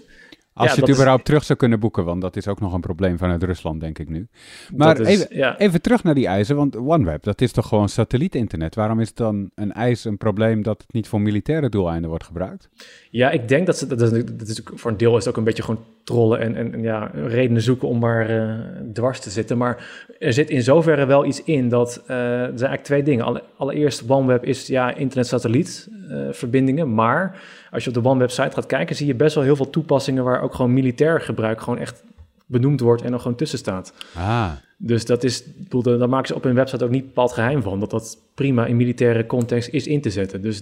Als 0.56 0.68
Ja, 0.70 0.74
je 0.74 0.80
het 0.80 0.90
is- 0.90 0.96
überhaupt 0.96 1.26
terug 1.26 1.44
zou 1.44 1.60
kunnen 1.60 1.80
boeken, 1.80 2.06
want 2.06 2.22
dat 2.22 2.36
is 2.36 2.48
ook 2.48 2.60
nog 2.60 2.74
een 2.74 2.82
probleem 2.82 3.18
vanuit 3.18 3.44
Rusland, 3.44 3.82
denk 3.82 4.00
ik 4.00 4.10
nu. 4.10 4.28
Maar 4.76 5.00
is- 5.00 5.08
even, 5.08 5.38
ja. 5.38 5.58
even 5.58 5.82
terug 5.82 6.04
naar 6.04 6.14
die 6.16 6.28
eisen, 6.28 6.56
want 6.56 6.78
OneWeb, 6.78 7.24
dat 7.24 7.42
is 7.42 7.52
toch 7.52 7.68
gewoon 7.68 7.90
satellietinternet? 7.90 8.76
Waarom 8.76 9.00
is 9.00 9.14
dan 9.14 9.50
een 9.56 9.72
eis 9.74 10.06
een 10.06 10.18
probleem 10.18 10.62
dat 10.64 10.82
het 10.82 10.94
niet 10.94 11.08
voor 11.08 11.22
militaire 11.22 11.70
doeleinden 11.70 12.10
wordt 12.10 12.24
gebruikt? 12.26 12.70
Ja, 13.10 13.30
ik 13.32 13.48
denk 13.48 13.66
dat 13.66 13.78
ze, 13.78 13.88
dat 13.88 14.02
is, 14.02 14.26
dat 14.26 14.48
is 14.48 14.60
ook- 14.62 14.80
voor 14.80 14.92
een 14.92 14.98
deel 14.98 15.12
is 15.18 15.26
het 15.26 15.28
ook 15.28 15.38
een 15.38 15.44
beetje 15.44 15.64
gewoon 15.64 15.84
trollen 16.04 16.40
en, 16.40 16.56
en, 16.56 16.74
en 16.74 16.82
ja, 16.82 17.12
redenen 17.14 17.62
zoeken 17.62 17.88
om 17.88 18.00
maar 18.00 18.30
eh, 18.30 18.60
dwars 18.94 19.20
te 19.20 19.30
zitten. 19.30 19.58
Maar 19.58 20.06
er 20.20 20.34
zit 20.34 20.50
in 20.50 20.62
zoverre 20.64 21.06
wel 21.06 21.26
iets 21.26 21.44
in 21.44 21.70
dat, 21.70 22.04
eh, 22.08 22.16
er 22.18 22.38
zijn 22.40 22.50
eigenlijk 22.50 22.84
twee 22.84 23.04
dingen. 23.04 23.26
Alle- 23.26 23.44
allereerst, 23.58 24.10
OneWeb 24.10 24.44
is 24.46 24.68
ja, 24.68 24.96
internet-satelliet 24.96 25.88
eh, 26.10 26.18
verbindingen, 26.32 26.94
maar 26.94 27.42
als 27.74 27.84
je 27.84 27.90
op 27.90 28.04
de 28.04 28.10
OneWeb 28.10 28.32
site 28.32 28.52
gaat 28.52 28.66
kijken, 28.66 28.96
zie 28.96 29.08
je 29.08 29.16
best 29.16 29.36
wel 29.36 29.44
heel 29.44 29.56
veel 29.56 29.70
toepassingen 29.70 30.24
waar 30.24 30.42
ook 30.42 30.54
gewoon 30.56 30.74
militair 30.74 31.22
gebruik 31.22 31.62
gewoon 31.62 31.80
echt 31.80 32.04
benoemd 32.46 32.80
wordt 32.80 33.02
en 33.02 33.14
er 33.14 33.20
gewoon 33.20 33.38
tussen 33.38 33.58
staat. 33.58 33.94
Ah, 34.16 34.52
Dus 34.78 35.06
dat 35.06 35.24
is, 35.24 35.44
ik 35.44 35.64
bedoel, 35.64 35.82
daar 35.82 35.98
daar 35.98 36.10
maken 36.10 36.28
ze 36.28 36.36
op 36.36 36.44
hun 36.44 36.56
website 36.56 36.84
ook 36.84 36.90
niet 36.90 37.06
bepaald 37.06 37.32
geheim 37.32 37.62
van, 37.62 37.80
dat 37.80 37.90
dat 37.90 38.18
prima 38.34 38.66
in 38.66 38.76
militaire 38.76 39.26
context 39.26 39.70
is 39.70 39.88
in 39.88 40.02
te 40.02 40.10
zetten. 40.10 40.42
Dus 40.42 40.62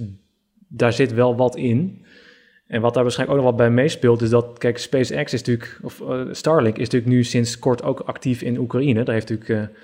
daar 0.68 0.94
zit 0.94 1.14
wel 1.14 1.36
wat 1.36 1.56
in. 1.56 2.06
En 2.68 2.82
wat 2.82 2.94
daar 2.94 3.04
waarschijnlijk 3.04 3.40
ook 3.40 3.46
nog 3.46 3.54
wat 3.56 3.66
bij 3.66 3.76
meespeelt, 3.76 4.22
is 4.22 4.30
dat, 4.30 4.58
kijk, 4.58 4.78
SpaceX 4.78 5.34
is 5.34 5.40
natuurlijk, 5.40 5.80
of 5.82 6.02
eh, 6.02 6.22
Starlink 6.32 6.78
is 6.78 6.84
natuurlijk 6.90 7.12
nu 7.12 7.24
sinds 7.24 7.60
kort 7.60 7.84
ook 7.84 8.00
actief 8.00 8.42
in 8.42 8.58
Oekraïne. 8.58 9.04
Daar 9.04 9.14
heeft 9.14 9.30
natuurlijk, 9.30 9.70
eh, 9.72 9.76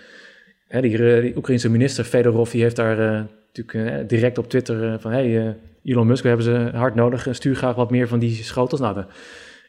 hè, 0.67 0.81
die, 0.81 1.15
eh, 1.15 1.21
die 1.21 1.37
Oekraïnse 1.37 1.69
minister 1.69 2.03
Fedorov, 2.03 2.51
die 2.51 2.61
heeft 2.61 2.75
daar 2.75 2.99
eh, 2.99 3.23
natuurlijk 3.53 4.01
eh, 4.01 4.07
direct 4.07 4.37
op 4.37 4.49
Twitter 4.49 4.99
van, 4.99 5.11
hey, 5.11 5.55
Elon 5.83 6.07
Musk, 6.07 6.21
we 6.23 6.27
hebben 6.27 6.45
ze 6.45 6.77
hard 6.77 6.95
nodig, 6.95 7.27
stuur 7.31 7.55
graag 7.55 7.75
wat 7.75 7.91
meer 7.91 8.07
van 8.07 8.19
die 8.19 8.43
schotels. 8.43 8.81
Nou, 8.81 8.93
de, 8.93 9.05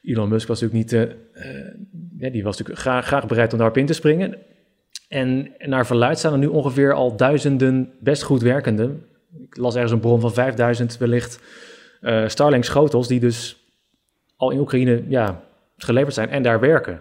Elon 0.03 0.28
Musk 0.28 0.49
was 0.49 0.61
natuurlijk 0.61 0.92
niet, 0.92 1.16
ja, 2.18 2.30
die 2.30 2.42
was 2.42 2.59
natuurlijk 2.59 2.86
graag, 2.86 3.07
graag 3.07 3.26
bereid 3.26 3.53
om 3.53 3.59
daarop 3.59 3.76
in 3.76 3.86
te 3.86 3.92
springen. 3.92 4.36
En 5.09 5.53
naar 5.59 5.86
verluid 5.86 6.18
zijn 6.18 6.32
er 6.32 6.38
nu 6.38 6.46
ongeveer 6.46 6.92
al 6.92 7.16
duizenden 7.16 7.92
best 8.01 8.22
goed 8.22 8.42
werkende. 8.42 8.90
Ik 9.38 9.57
las 9.57 9.74
ergens 9.74 9.92
een 9.92 10.01
bron 10.01 10.20
van 10.20 10.32
5000 10.32 10.99
wellicht 10.99 11.40
eh, 12.01 12.28
Starlink 12.28 12.64
schotels 12.64 13.09
die 13.09 13.20
dus 13.20 13.57
al 14.36 14.51
in 14.51 14.59
Oekraïne 14.59 15.03
ja, 15.09 15.42
geleverd 15.76 16.14
zijn 16.14 16.28
en 16.28 16.42
daar 16.42 16.61
werken. 16.61 17.01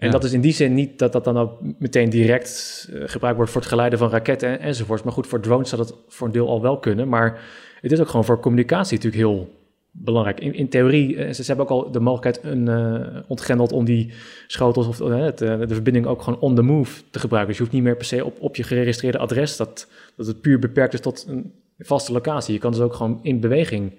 En 0.00 0.06
Ja. 0.06 0.12
dat 0.12 0.24
is 0.24 0.32
in 0.32 0.40
die 0.40 0.52
zin 0.52 0.74
niet 0.74 0.98
dat 0.98 1.12
dat 1.12 1.24
dan 1.24 1.38
ook 1.38 1.58
meteen 1.78 2.10
direct 2.10 2.88
eh, 2.92 3.02
gebruikt 3.04 3.36
wordt 3.36 3.52
voor 3.52 3.60
het 3.60 3.70
geleiden 3.70 3.98
van 3.98 4.10
raketten 4.10 4.48
en, 4.48 4.60
enzovoorts. 4.60 5.02
Maar 5.02 5.12
goed, 5.12 5.26
voor 5.26 5.40
drones 5.40 5.68
zou 5.68 5.82
dat 5.82 5.96
voor 6.08 6.26
een 6.26 6.32
deel 6.32 6.48
al 6.48 6.62
wel 6.62 6.78
kunnen. 6.78 7.08
Maar 7.08 7.40
het 7.80 7.92
is 7.92 8.00
ook 8.00 8.08
gewoon 8.08 8.24
voor 8.24 8.40
communicatie 8.40 8.96
natuurlijk 8.96 9.22
heel 9.22 9.48
belangrijk. 9.90 10.40
In, 10.40 10.54
in 10.54 10.68
theorie, 10.68 11.16
eh, 11.16 11.32
ze, 11.32 11.42
ze 11.42 11.52
hebben 11.54 11.68
ook 11.68 11.84
al 11.84 11.90
de 11.90 12.00
mogelijkheid 12.00 12.52
een, 12.52 12.68
eh, 12.68 13.20
ontgrendeld 13.26 13.72
om 13.72 13.84
die 13.84 14.12
schotels 14.46 14.86
of 14.86 14.98
het, 14.98 15.38
de 15.38 15.66
verbinding 15.68 16.06
ook 16.06 16.22
gewoon 16.22 16.40
on 16.40 16.54
the 16.54 16.62
move 16.62 17.02
te 17.10 17.18
gebruiken. 17.18 17.48
Dus 17.48 17.56
je 17.56 17.62
hoeft 17.62 17.74
niet 17.74 17.84
meer 17.84 17.96
per 17.96 18.06
se 18.06 18.24
op, 18.24 18.40
op 18.40 18.56
je 18.56 18.62
geregistreerde 18.62 19.18
adres, 19.18 19.56
dat, 19.56 19.88
dat 20.16 20.26
het 20.26 20.40
puur 20.40 20.58
beperkt 20.58 20.94
is 20.94 21.00
tot 21.00 21.26
een 21.28 21.52
vaste 21.78 22.12
locatie. 22.12 22.54
Je 22.54 22.60
kan 22.60 22.70
dus 22.70 22.80
ook 22.80 22.94
gewoon 22.94 23.18
in 23.22 23.40
beweging 23.40 23.92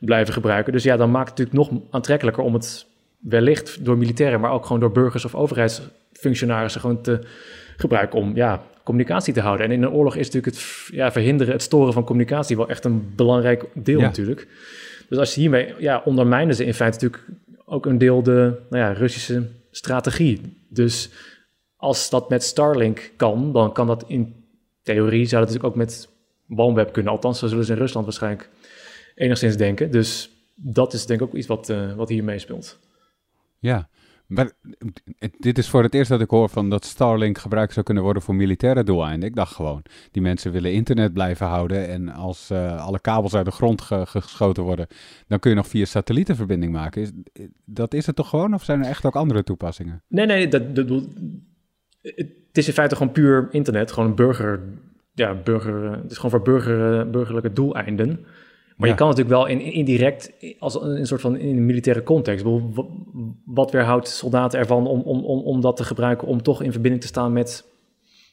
blijven 0.00 0.34
gebruiken. 0.34 0.72
Dus 0.72 0.82
ja, 0.82 0.96
dan 0.96 1.10
maakt 1.10 1.28
het 1.28 1.38
natuurlijk 1.38 1.70
nog 1.70 1.80
aantrekkelijker 1.90 2.42
om 2.42 2.54
het 2.54 2.86
wellicht 3.24 3.84
door 3.84 3.98
militairen, 3.98 4.40
maar 4.40 4.52
ook 4.52 4.66
gewoon 4.66 4.80
door 4.80 4.92
burgers 4.92 5.24
of 5.24 5.34
overheidsfunctionarissen 5.34 6.80
gewoon 6.80 7.02
te 7.02 7.20
gebruiken 7.76 8.18
om 8.18 8.36
ja, 8.36 8.62
communicatie 8.84 9.34
te 9.34 9.40
houden. 9.40 9.66
En 9.66 9.72
in 9.72 9.82
een 9.82 9.90
oorlog 9.90 10.16
is 10.16 10.30
natuurlijk 10.30 10.56
het 10.56 10.88
ja, 10.92 11.12
verhinderen, 11.12 11.52
het 11.52 11.62
storen 11.62 11.92
van 11.92 12.04
communicatie 12.04 12.56
wel 12.56 12.68
echt 12.68 12.84
een 12.84 13.12
belangrijk 13.16 13.64
deel 13.72 13.98
Ja. 13.98 14.06
natuurlijk. 14.06 14.48
Dus 15.08 15.18
als 15.18 15.34
je 15.34 15.40
hiermee, 15.40 15.74
ja, 15.78 16.02
ondermijnen 16.04 16.54
ze 16.54 16.64
in 16.64 16.74
feite 16.74 17.04
natuurlijk 17.04 17.32
ook 17.64 17.86
een 17.86 17.98
deel 17.98 18.22
de 18.22 18.60
nou 18.70 18.82
ja, 18.82 18.92
Russische 18.92 19.48
strategie. 19.70 20.40
Dus 20.68 21.10
als 21.76 22.10
dat 22.10 22.28
met 22.28 22.42
Starlink 22.42 23.10
kan, 23.16 23.52
dan 23.52 23.72
kan 23.72 23.86
dat 23.86 24.04
in 24.06 24.34
theorie, 24.82 25.26
zou 25.26 25.44
dat 25.44 25.52
natuurlijk 25.52 25.64
ook 25.64 25.86
met 25.86 26.08
OneWeb 26.56 26.92
kunnen. 26.92 27.12
Althans, 27.12 27.38
zo 27.38 27.46
zullen 27.46 27.64
ze 27.64 27.72
in 27.72 27.78
Rusland 27.78 28.04
waarschijnlijk 28.04 28.48
enigszins 29.14 29.56
denken. 29.56 29.90
Dus 29.90 30.30
dat 30.54 30.92
is 30.92 31.06
denk 31.06 31.20
ik 31.20 31.26
ook 31.26 31.34
iets 31.34 31.46
wat, 31.46 31.68
eh, 31.68 31.94
wat 31.94 32.08
hier 32.08 32.24
meespeelt. 32.24 32.78
Ja. 33.64 33.88
Maar 34.26 34.52
dit 35.38 35.58
is 35.58 35.68
voor 35.68 35.82
het 35.82 35.94
eerst 35.94 36.10
dat 36.10 36.20
ik 36.20 36.30
hoor 36.30 36.48
van 36.48 36.70
dat 36.70 36.84
Starlink 36.84 37.38
gebruikt 37.38 37.72
zou 37.72 37.84
kunnen 37.84 38.02
worden 38.02 38.22
voor 38.22 38.34
militaire 38.34 38.84
doeleinden. 38.84 39.28
Ik 39.28 39.34
dacht 39.34 39.54
gewoon, 39.54 39.82
die 40.10 40.22
mensen 40.22 40.52
willen 40.52 40.72
internet 40.72 41.12
blijven 41.12 41.46
houden 41.46 41.88
en 41.88 42.08
als 42.08 42.50
eh, 42.50 42.84
alle 42.86 43.00
kabels 43.00 43.34
uit 43.34 43.44
de 43.44 43.50
grond 43.50 43.80
ge- 43.80 44.06
geschoten 44.06 44.62
worden, 44.62 44.86
dan 45.26 45.38
kun 45.38 45.50
je 45.50 45.56
nog 45.56 45.66
via 45.66 45.84
satellietenverbinding 45.84 46.72
maken. 46.72 47.02
Is, 47.02 47.10
dat 47.64 47.94
is 47.94 48.06
het 48.06 48.16
toch 48.16 48.28
gewoon 48.28 48.54
of 48.54 48.64
zijn 48.64 48.82
er 48.82 48.88
echt 48.88 49.04
ook 49.04 49.16
andere 49.16 49.42
toepassingen? 49.42 50.02
Nee, 50.08 50.26
nee, 50.26 50.48
dat, 50.48 50.74
dat, 50.76 50.88
het 52.02 52.32
is 52.52 52.66
in 52.66 52.72
feite 52.72 52.96
gewoon 52.96 53.12
puur 53.12 53.48
internet. 53.50 53.92
Gewoon 53.92 54.08
een 54.08 54.16
burger, 54.16 54.60
ja, 55.12 55.34
burger, 55.34 55.92
het 55.92 56.10
is 56.10 56.16
gewoon 56.16 56.30
voor 56.30 56.42
burger, 56.42 57.10
burgerlijke 57.10 57.52
doeleinden. 57.52 58.24
Maar 58.76 58.88
Ja. 58.88 58.94
je 58.94 58.98
kan 59.00 59.08
natuurlijk 59.08 59.36
wel 59.36 59.46
in, 59.46 59.60
in- 59.60 59.72
indirect, 59.72 60.32
als 60.58 60.74
een, 60.82 60.98
een 60.98 61.06
soort 61.06 61.20
van 61.20 61.36
in 61.36 61.56
een 61.56 61.66
militaire 61.66 62.02
context. 62.02 62.44
Wat 63.44 63.70
weerhoudt 63.70 64.08
soldaten 64.08 64.58
ervan 64.58 64.86
om, 64.86 65.00
om, 65.00 65.24
om, 65.24 65.40
om 65.42 65.60
dat 65.60 65.76
te 65.76 65.84
gebruiken 65.84 66.28
om 66.28 66.42
toch 66.42 66.62
in 66.62 66.72
verbinding 66.72 67.02
te 67.02 67.08
staan 67.08 67.32
met, 67.32 67.64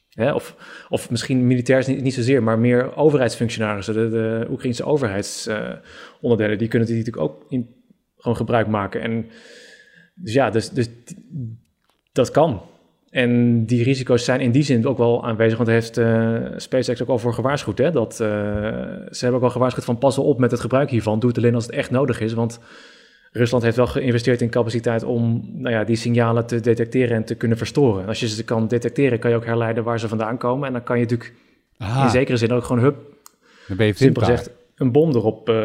hè, 0.09 0.33
of, 0.33 0.55
of 0.89 1.09
misschien 1.09 1.47
militairs 1.47 1.87
niet, 1.87 2.01
niet 2.01 2.13
zozeer, 2.13 2.43
maar 2.43 2.59
meer 2.59 2.95
overheidsfunctionarissen, 2.95 3.93
de, 3.93 4.09
de 4.09 4.47
Oekraïnse 4.49 4.83
overheidsonderdelen, 4.85 6.57
die 6.57 6.67
kunnen 6.67 6.87
die 6.87 6.97
natuurlijk 6.97 7.23
ook 7.23 7.45
in, 7.49 7.69
gewoon 8.17 8.37
gebruik 8.37 8.67
maken. 8.67 9.01
En 9.01 9.25
dus 10.15 10.33
ja, 10.33 10.49
dus, 10.49 10.69
dus 10.69 10.89
dat 12.11 12.31
kan. 12.31 12.61
En 13.11 13.65
die 13.65 13.83
risico's 13.83 14.25
zijn 14.25 14.39
in 14.39 14.51
die 14.51 14.63
zin 14.63 14.87
ook 14.87 14.97
wel 14.97 15.25
aanwezig, 15.25 15.57
want 15.57 15.69
daar 15.69 15.77
heeft 15.77 15.97
eh, 15.97 16.59
SpaceX 16.59 17.01
ook 17.01 17.07
al 17.07 17.17
voor 17.17 17.33
gewaarschuwd. 17.33 17.77
Hè? 17.77 17.91
Dat, 17.91 18.11
eh, 18.11 18.17
ze 19.09 19.19
hebben 19.19 19.35
ook 19.35 19.43
al 19.43 19.49
gewaarschuwd 19.49 19.85
van 19.85 19.97
pas 19.97 20.17
op 20.17 20.39
met 20.39 20.51
het 20.51 20.59
gebruik 20.59 20.89
hiervan. 20.89 21.19
Doe 21.19 21.29
het 21.29 21.37
alleen 21.37 21.55
als 21.55 21.65
het 21.65 21.75
echt 21.75 21.91
nodig 21.91 22.19
is, 22.19 22.33
want 22.33 22.59
Rusland 23.31 23.63
heeft 23.63 23.75
wel 23.75 23.87
geïnvesteerd 23.87 24.41
in 24.41 24.49
capaciteit 24.49 25.03
om 25.03 25.49
nou 25.53 25.75
ja, 25.75 25.83
die 25.83 25.95
signalen 25.95 26.45
te 26.45 26.59
detecteren 26.59 27.15
en 27.15 27.25
te 27.25 27.35
kunnen 27.35 27.57
verstoren. 27.57 28.01
En 28.01 28.07
als 28.07 28.19
je 28.19 28.27
ze 28.27 28.43
kan 28.43 28.67
detecteren, 28.67 29.19
kan 29.19 29.29
je 29.29 29.35
ook 29.35 29.45
herleiden 29.45 29.83
waar 29.83 29.99
ze 29.99 30.07
vandaan 30.07 30.37
komen. 30.37 30.67
En 30.67 30.73
dan 30.73 30.83
kan 30.83 30.99
je 30.99 31.03
natuurlijk 31.03 31.33
in 32.03 32.09
zekere 32.09 32.37
zin 32.37 32.51
ook 32.51 32.63
gewoon, 32.63 32.83
hup, 32.83 32.95
dan 33.67 33.77
ben 33.77 33.85
je 33.85 33.93
simpel 33.93 34.21
gezegd, 34.21 34.51
een 34.75 34.91
bom 34.91 35.09
erop 35.15 35.49
eh, 35.49 35.55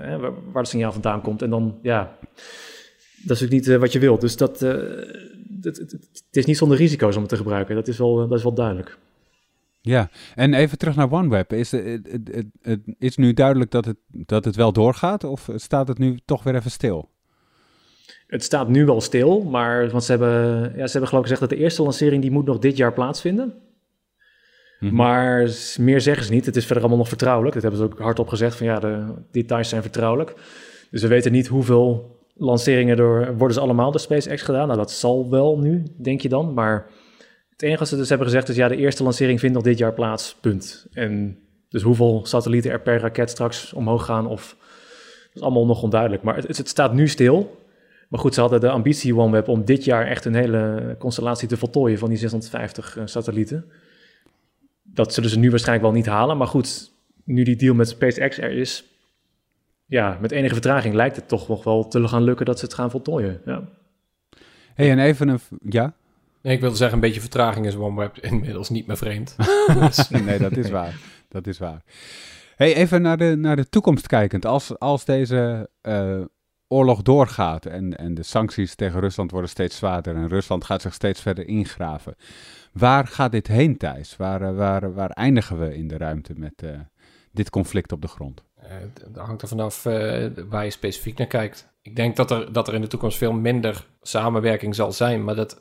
hè, 0.00 0.18
waar, 0.18 0.32
het 0.52 0.68
signaal 0.68 0.92
vandaan 0.92 1.20
komt. 1.20 1.42
En 1.42 1.50
dan, 1.50 1.78
ja, 1.82 2.16
dat 3.24 3.36
is 3.36 3.40
natuurlijk 3.40 3.68
niet 3.68 3.76
wat 3.76 3.92
je 3.92 3.98
wilt. 3.98 4.20
Dus 4.20 4.36
dat, 4.36 4.66
het, 5.64 5.76
het, 5.76 5.92
het 5.92 6.36
is 6.36 6.44
niet 6.44 6.56
zonder 6.56 6.76
risico's 6.76 7.14
om 7.14 7.20
het 7.20 7.30
te 7.30 7.36
gebruiken. 7.36 7.74
Dat 7.74 7.88
is 7.88 7.98
wel, 7.98 8.22
eh, 8.22 8.28
dat 8.28 8.38
is 8.38 8.44
wel 8.44 8.54
duidelijk. 8.54 8.98
Ja, 9.80 10.10
en 10.34 10.54
even 10.54 10.78
terug 10.78 10.96
naar 10.96 11.12
OneWeb. 11.12 11.52
Is, 11.52 11.70
het, 11.70 12.08
het, 12.10 12.30
het, 12.34 12.46
het 12.62 12.80
is 12.98 13.16
nu 13.16 13.32
duidelijk 13.32 13.70
dat 13.70 13.84
het, 13.84 13.96
dat 14.06 14.44
het 14.44 14.56
wel 14.56 14.72
doorgaat 14.72 15.24
of 15.24 15.48
staat 15.54 15.88
het 15.88 15.98
nu 15.98 16.18
toch 16.24 16.42
weer 16.42 16.54
even 16.54 16.70
stil? 16.70 17.08
Het 18.26 18.44
staat 18.44 18.68
nu 18.68 18.84
wel 18.84 19.00
stil, 19.00 19.42
maar 19.42 19.90
want 19.90 20.04
ze 20.04 20.10
hebben, 20.10 20.62
ja, 20.76 20.86
ze 20.86 20.92
hebben 20.92 21.08
geloof 21.08 21.24
ik 21.24 21.30
gezegd 21.30 21.40
dat 21.40 21.48
de 21.48 21.56
eerste 21.56 21.82
lancering 21.82 22.22
die 22.22 22.30
moet 22.30 22.46
nog 22.46 22.58
dit 22.58 22.76
jaar 22.76 22.92
plaatsvinden. 22.92 23.54
Mhm. 24.80 24.94
Maar 24.94 25.50
meer 25.78 26.00
zeggen 26.00 26.24
ze 26.24 26.32
niet. 26.32 26.46
Het 26.46 26.56
is 26.56 26.64
verder 26.64 26.82
allemaal 26.82 26.98
nog 26.98 27.08
vertrouwelijk. 27.08 27.54
Dat 27.54 27.62
hebben 27.62 27.80
ze 27.80 27.86
ook 27.86 27.98
hardop 27.98 28.28
gezegd 28.28 28.56
van 28.56 28.66
ja, 28.66 28.80
de 28.80 29.14
details 29.30 29.68
zijn 29.68 29.82
vertrouwelijk. 29.82 30.34
Dus 30.90 31.02
we 31.02 31.08
weten 31.08 31.32
niet 31.32 31.46
hoeveel 31.46 32.13
lanceringen 32.34 32.96
door 32.96 33.36
worden 33.36 33.56
ze 33.56 33.62
allemaal 33.62 33.90
door 33.90 34.00
SpaceX 34.00 34.42
gedaan. 34.42 34.66
Nou, 34.66 34.78
dat 34.78 34.90
zal 34.90 35.30
wel 35.30 35.58
nu, 35.58 35.82
denk 35.96 36.20
je 36.20 36.28
dan. 36.28 36.54
Maar 36.54 36.86
het 37.50 37.62
enige 37.62 37.78
wat 37.78 37.88
ze 37.88 37.96
dus 37.96 38.08
hebben 38.08 38.26
gezegd 38.26 38.48
is 38.48 38.56
ja, 38.56 38.68
de 38.68 38.76
eerste 38.76 39.02
lancering 39.02 39.40
vindt 39.40 39.54
nog 39.54 39.64
dit 39.64 39.78
jaar 39.78 39.94
plaats. 39.94 40.36
Punt. 40.40 40.86
En 40.92 41.38
dus 41.68 41.82
hoeveel 41.82 42.20
satellieten 42.26 42.70
er 42.70 42.80
per 42.80 43.00
raket 43.00 43.30
straks 43.30 43.72
omhoog 43.72 44.04
gaan 44.04 44.26
of 44.26 44.56
dat 45.26 45.34
is 45.34 45.42
allemaal 45.42 45.66
nog 45.66 45.82
onduidelijk. 45.82 46.22
Maar 46.22 46.36
het, 46.36 46.56
het 46.56 46.68
staat 46.68 46.92
nu 46.92 47.08
stil. 47.08 47.62
Maar 48.08 48.20
goed, 48.20 48.34
ze 48.34 48.40
hadden 48.40 48.60
de 48.60 48.70
ambitie 48.70 49.16
OneWeb 49.16 49.48
om 49.48 49.64
dit 49.64 49.84
jaar 49.84 50.06
echt 50.06 50.24
een 50.24 50.34
hele 50.34 50.96
constellatie 50.98 51.48
te 51.48 51.56
voltooien 51.56 51.98
van 51.98 52.08
die 52.08 52.18
650 52.18 52.96
eh, 52.96 53.02
satellieten. 53.06 53.64
Dat 54.82 55.14
zullen 55.14 55.30
ze 55.30 55.38
nu 55.38 55.50
waarschijnlijk 55.50 55.86
wel 55.86 55.96
niet 55.96 56.06
halen. 56.06 56.36
Maar 56.36 56.46
goed, 56.46 56.92
nu 57.24 57.42
die 57.42 57.56
deal 57.56 57.74
met 57.74 57.88
SpaceX 57.88 58.38
er 58.38 58.52
is, 58.52 58.84
ja, 59.86 60.18
met 60.20 60.30
enige 60.30 60.52
vertraging 60.52 60.94
lijkt 60.94 61.16
het 61.16 61.28
toch 61.28 61.48
nog 61.48 61.64
wel 61.64 61.88
te 61.88 62.08
gaan 62.08 62.22
lukken 62.22 62.46
dat 62.46 62.58
ze 62.58 62.64
het 62.64 62.74
gaan 62.74 62.90
voltooien. 62.90 63.40
Ja. 63.44 63.62
hey, 64.74 64.90
en 64.90 64.98
even 64.98 65.28
een... 65.28 65.40
Ja? 65.60 65.94
Nee, 66.42 66.54
ik 66.54 66.60
wilde 66.60 66.76
zeggen, 66.76 66.96
een 66.96 67.04
beetje 67.04 67.20
vertraging 67.20 67.66
is 67.66 67.76
OneWeb 67.76 68.18
inmiddels 68.18 68.68
niet 68.68 68.86
meer 68.86 68.96
vreemd. 68.96 69.36
Dus- 69.80 70.08
nee, 70.26 70.38
dat 70.38 70.56
is 70.56 70.70
waar. 70.70 70.96
Dat 71.28 71.46
is 71.46 71.58
waar. 71.58 71.82
Hey, 72.56 72.74
even 72.74 73.02
naar 73.02 73.16
de, 73.16 73.34
naar 73.36 73.56
de 73.56 73.68
toekomst 73.68 74.06
kijkend. 74.06 74.46
Als, 74.46 74.78
als 74.78 75.04
deze 75.04 75.70
eh, 75.80 76.20
oorlog 76.68 77.02
doorgaat 77.02 77.66
en, 77.66 77.96
en 77.96 78.14
de 78.14 78.22
sancties 78.22 78.74
tegen 78.74 79.00
Rusland 79.00 79.30
worden 79.30 79.50
steeds 79.50 79.76
zwaarder 79.76 80.16
en 80.16 80.28
Rusland 80.28 80.64
gaat 80.64 80.82
zich 80.82 80.94
steeds 80.94 81.20
verder 81.20 81.48
ingraven. 81.48 82.14
Waar 82.72 83.06
gaat 83.06 83.32
dit 83.32 83.46
heen, 83.46 83.76
Thijs? 83.76 84.16
Waar, 84.16 84.42
eh, 84.42 84.56
waar, 84.56 84.94
waar 84.94 85.10
eindigen 85.10 85.58
we 85.58 85.74
in 85.74 85.88
de 85.88 85.96
ruimte 85.96 86.32
met 86.36 86.62
eh, 86.62 86.70
dit 87.32 87.50
conflict 87.50 87.92
op 87.92 88.02
de 88.02 88.08
grond? 88.08 88.44
Dat 89.10 89.26
hangt 89.26 89.42
er 89.42 89.48
vanaf 89.48 89.84
uh, 89.84 90.26
waar 90.48 90.64
je 90.64 90.70
specifiek 90.70 91.18
naar 91.18 91.26
kijkt. 91.26 91.72
Ik 91.82 91.96
denk 91.96 92.16
dat 92.16 92.30
er, 92.30 92.52
dat 92.52 92.68
er 92.68 92.74
in 92.74 92.80
de 92.80 92.86
toekomst 92.86 93.18
veel 93.18 93.32
minder 93.32 93.86
samenwerking 94.02 94.74
zal 94.74 94.92
zijn, 94.92 95.24
maar 95.24 95.34
dat, 95.34 95.60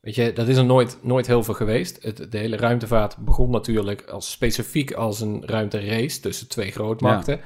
weet 0.00 0.14
je, 0.14 0.32
dat 0.32 0.48
is 0.48 0.56
er 0.56 0.64
nooit, 0.64 0.98
nooit 1.02 1.26
heel 1.26 1.42
veel 1.44 1.54
geweest. 1.54 2.02
Het, 2.02 2.32
de 2.32 2.38
hele 2.38 2.56
ruimtevaart 2.56 3.16
begon 3.16 3.50
natuurlijk 3.50 4.02
als 4.02 4.30
specifiek 4.30 4.92
als 4.92 5.20
een 5.20 5.42
ruimterace 5.46 6.20
tussen 6.20 6.48
twee 6.48 6.70
grootmachten. 6.70 7.40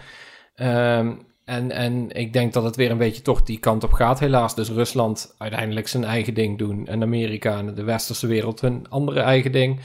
Ja. 0.54 0.98
Um, 0.98 1.26
en, 1.44 1.70
en 1.70 2.10
ik 2.10 2.32
denk 2.32 2.52
dat 2.52 2.64
het 2.64 2.76
weer 2.76 2.90
een 2.90 2.98
beetje 2.98 3.22
toch 3.22 3.42
die 3.42 3.58
kant 3.58 3.84
op 3.84 3.92
gaat, 3.92 4.18
helaas. 4.18 4.54
Dus 4.54 4.70
Rusland 4.70 5.34
uiteindelijk 5.38 5.88
zijn 5.88 6.04
eigen 6.04 6.34
ding 6.34 6.58
doen. 6.58 6.86
En 6.86 7.02
Amerika 7.02 7.58
en 7.58 7.74
de 7.74 7.84
westerse 7.84 8.26
wereld 8.26 8.60
hun 8.60 8.86
andere 8.88 9.20
eigen 9.20 9.52
ding. 9.52 9.80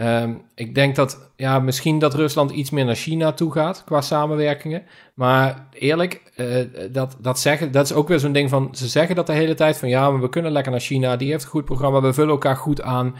Um, 0.00 0.42
ik 0.54 0.74
denk 0.74 0.96
dat, 0.96 1.32
ja, 1.36 1.58
misschien 1.58 1.98
dat 1.98 2.14
Rusland 2.14 2.50
iets 2.50 2.70
meer 2.70 2.84
naar 2.84 2.94
China 2.94 3.32
toe 3.32 3.52
gaat 3.52 3.82
qua 3.84 4.00
samenwerkingen. 4.00 4.82
Maar 5.14 5.68
eerlijk, 5.72 6.32
uh, 6.36 6.56
dat, 6.92 7.16
dat, 7.20 7.38
zeggen, 7.38 7.72
dat 7.72 7.84
is 7.84 7.92
ook 7.92 8.08
weer 8.08 8.18
zo'n 8.18 8.32
ding 8.32 8.50
van, 8.50 8.68
ze 8.72 8.88
zeggen 8.88 9.16
dat 9.16 9.26
de 9.26 9.32
hele 9.32 9.54
tijd 9.54 9.78
van, 9.78 9.88
ja, 9.88 10.10
maar 10.10 10.20
we 10.20 10.28
kunnen 10.28 10.52
lekker 10.52 10.72
naar 10.72 10.80
China, 10.80 11.16
die 11.16 11.30
heeft 11.30 11.44
een 11.44 11.50
goed 11.50 11.64
programma, 11.64 12.00
we 12.00 12.12
vullen 12.12 12.30
elkaar 12.30 12.56
goed 12.56 12.82
aan. 12.82 13.14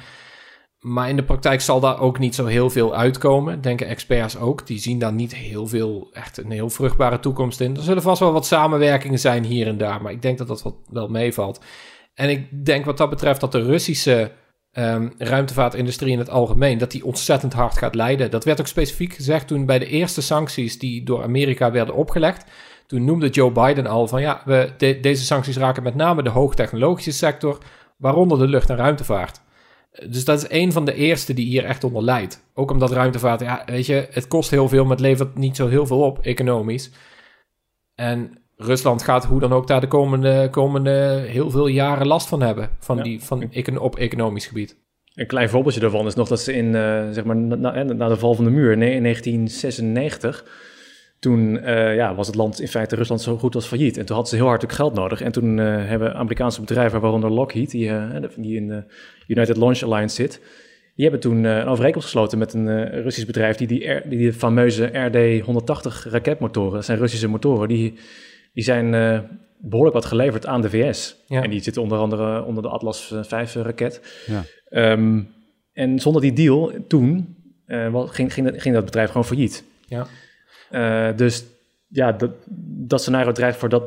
Maar 0.78 1.08
in 1.08 1.16
de 1.16 1.24
praktijk 1.24 1.60
zal 1.60 1.80
daar 1.80 2.00
ook 2.00 2.18
niet 2.18 2.34
zo 2.34 2.46
heel 2.46 2.70
veel 2.70 2.94
uitkomen, 2.94 3.60
denken 3.60 3.86
experts 3.86 4.38
ook. 4.38 4.66
Die 4.66 4.78
zien 4.78 4.98
daar 4.98 5.12
niet 5.12 5.34
heel 5.34 5.66
veel, 5.66 6.08
echt 6.12 6.38
een 6.38 6.50
heel 6.50 6.70
vruchtbare 6.70 7.20
toekomst 7.20 7.60
in. 7.60 7.76
Er 7.76 7.82
zullen 7.82 8.02
vast 8.02 8.20
wel 8.20 8.32
wat 8.32 8.46
samenwerkingen 8.46 9.18
zijn 9.18 9.44
hier 9.44 9.66
en 9.66 9.78
daar, 9.78 10.02
maar 10.02 10.12
ik 10.12 10.22
denk 10.22 10.38
dat 10.38 10.48
dat 10.48 10.74
wel 10.90 11.08
meevalt. 11.08 11.60
En 12.14 12.30
ik 12.30 12.64
denk 12.64 12.84
wat 12.84 12.98
dat 12.98 13.10
betreft 13.10 13.40
dat 13.40 13.52
de 13.52 13.62
Russische 13.62 14.30
um, 14.74 15.12
ruimtevaartindustrie 15.18 16.12
in 16.12 16.18
het 16.18 16.30
algemeen, 16.30 16.78
dat 16.78 16.90
die 16.90 17.04
ontzettend 17.04 17.52
hard 17.52 17.78
gaat 17.78 17.94
lijden. 17.94 18.30
Dat 18.30 18.44
werd 18.44 18.60
ook 18.60 18.66
specifiek 18.66 19.12
gezegd 19.12 19.46
toen 19.46 19.66
bij 19.66 19.78
de 19.78 19.86
eerste 19.86 20.22
sancties 20.22 20.78
die 20.78 21.02
door 21.02 21.22
Amerika 21.22 21.70
werden 21.70 21.94
opgelegd. 21.94 22.44
Toen 22.86 23.04
noemde 23.04 23.28
Joe 23.28 23.52
Biden 23.52 23.86
al 23.86 24.08
van 24.08 24.20
ja, 24.20 24.42
we, 24.44 24.72
deze 25.00 25.24
sancties 25.24 25.56
raken 25.56 25.82
met 25.82 25.94
name 25.94 26.22
de 26.22 26.30
hoogtechnologische 26.30 27.12
sector, 27.12 27.58
waaronder 27.96 28.38
de 28.38 28.46
lucht- 28.46 28.70
en 28.70 28.76
ruimtevaart. 28.76 29.40
Dus 30.08 30.24
dat 30.24 30.38
is 30.42 30.50
een 30.50 30.72
van 30.72 30.84
de 30.84 30.94
eerste 30.94 31.34
die 31.34 31.46
hier 31.46 31.64
echt 31.64 31.84
onder 31.84 32.02
lijdt. 32.02 32.44
Ook 32.54 32.70
omdat 32.70 32.92
ruimtevaart, 32.92 33.40
ja, 33.40 33.62
weet 33.66 33.86
je, 33.86 34.08
het 34.10 34.28
kost 34.28 34.50
heel 34.50 34.68
veel, 34.68 34.82
maar 34.82 34.96
het 34.96 35.00
levert 35.00 35.36
niet 35.36 35.56
zo 35.56 35.68
heel 35.68 35.86
veel 35.86 36.00
op, 36.00 36.18
economisch. 36.18 36.90
En 37.94 38.43
Rusland 38.56 39.02
gaat 39.02 39.24
hoe 39.24 39.40
dan 39.40 39.52
ook 39.52 39.66
daar 39.66 39.80
de 39.80 39.88
komende, 39.88 40.48
komende 40.50 41.24
heel 41.26 41.50
veel 41.50 41.66
jaren 41.66 42.06
last 42.06 42.28
van 42.28 42.42
hebben. 42.42 42.70
Van 42.78 43.02
die, 43.02 43.22
van, 43.22 43.78
op 43.78 43.96
economisch 43.96 44.46
gebied. 44.46 44.76
Een 45.14 45.26
klein 45.26 45.48
voorbeeldje 45.48 45.80
daarvan 45.80 46.06
is 46.06 46.14
nog 46.14 46.28
dat 46.28 46.40
ze 46.40 46.52
in, 46.52 46.66
uh, 46.66 47.10
zeg 47.10 47.24
maar, 47.24 47.36
na, 47.36 47.82
na, 47.82 48.08
de 48.08 48.16
val 48.16 48.34
van 48.34 48.44
de 48.44 48.50
muur 48.50 48.72
in 48.72 48.78
1996 48.78 50.44
toen 51.18 51.54
uh, 51.54 51.94
ja, 51.94 52.14
was 52.14 52.26
het 52.26 52.36
land 52.36 52.60
in 52.60 52.68
feite 52.68 52.96
Rusland 52.96 53.20
zo 53.20 53.36
goed 53.36 53.54
als 53.54 53.66
failliet. 53.66 53.96
En 53.96 54.04
toen 54.04 54.14
hadden 54.14 54.32
ze 54.34 54.36
heel 54.36 54.46
hard 54.46 54.64
ook 54.64 54.72
geld 54.72 54.94
nodig. 54.94 55.20
En 55.20 55.32
toen 55.32 55.58
uh, 55.58 55.64
hebben 55.64 56.14
Amerikaanse 56.14 56.60
bedrijven, 56.60 57.00
waaronder 57.00 57.30
Lockheed, 57.30 57.70
die, 57.70 57.90
die 58.36 58.56
in 58.56 58.68
de 58.68 58.84
United 59.26 59.56
Launch 59.56 59.82
Alliance 59.82 60.14
zit, 60.14 60.40
die 60.94 61.04
hebben 61.04 61.20
toen 61.20 61.44
een 61.44 61.66
overeenkomst 61.66 62.08
gesloten 62.08 62.38
met 62.38 62.52
een 62.52 62.88
Russisch 63.02 63.26
bedrijf 63.26 63.56
die 63.56 63.66
die, 63.66 64.00
die, 64.08 64.18
die 64.18 64.32
fameuze 64.32 64.88
RD-180 64.88 66.10
raketmotoren, 66.10 66.72
dat 66.72 66.84
zijn 66.84 66.98
Russische 66.98 67.28
motoren, 67.28 67.68
die, 67.68 67.94
die 68.54 68.64
zijn 68.64 68.90
behoorlijk 69.58 69.94
wat 69.94 70.04
geleverd 70.04 70.46
aan 70.46 70.60
de 70.60 70.70
VS. 70.70 71.16
Ja. 71.26 71.42
En 71.42 71.50
die 71.50 71.62
zitten 71.62 71.82
onder 71.82 71.98
andere 71.98 72.44
onder 72.44 72.62
de 72.62 72.68
Atlas 72.68 73.14
5 73.22 73.54
raket. 73.54 74.24
Ja. 74.26 74.92
Um, 74.92 75.32
en 75.72 75.98
zonder 75.98 76.22
die 76.22 76.32
deal 76.32 76.72
toen 76.88 77.36
ging, 77.66 78.32
ging, 78.32 78.62
ging 78.62 78.74
dat 78.74 78.84
bedrijf 78.84 79.08
gewoon 79.08 79.24
failliet. 79.24 79.64
Ja. 79.86 80.06
Uh, 80.70 81.16
dus 81.16 81.44
ja, 81.88 82.12
dat, 82.12 82.30
dat 82.86 83.00
scenario 83.00 83.32
dreigt 83.32 83.58
voor 83.58 83.68
dat 83.68 83.84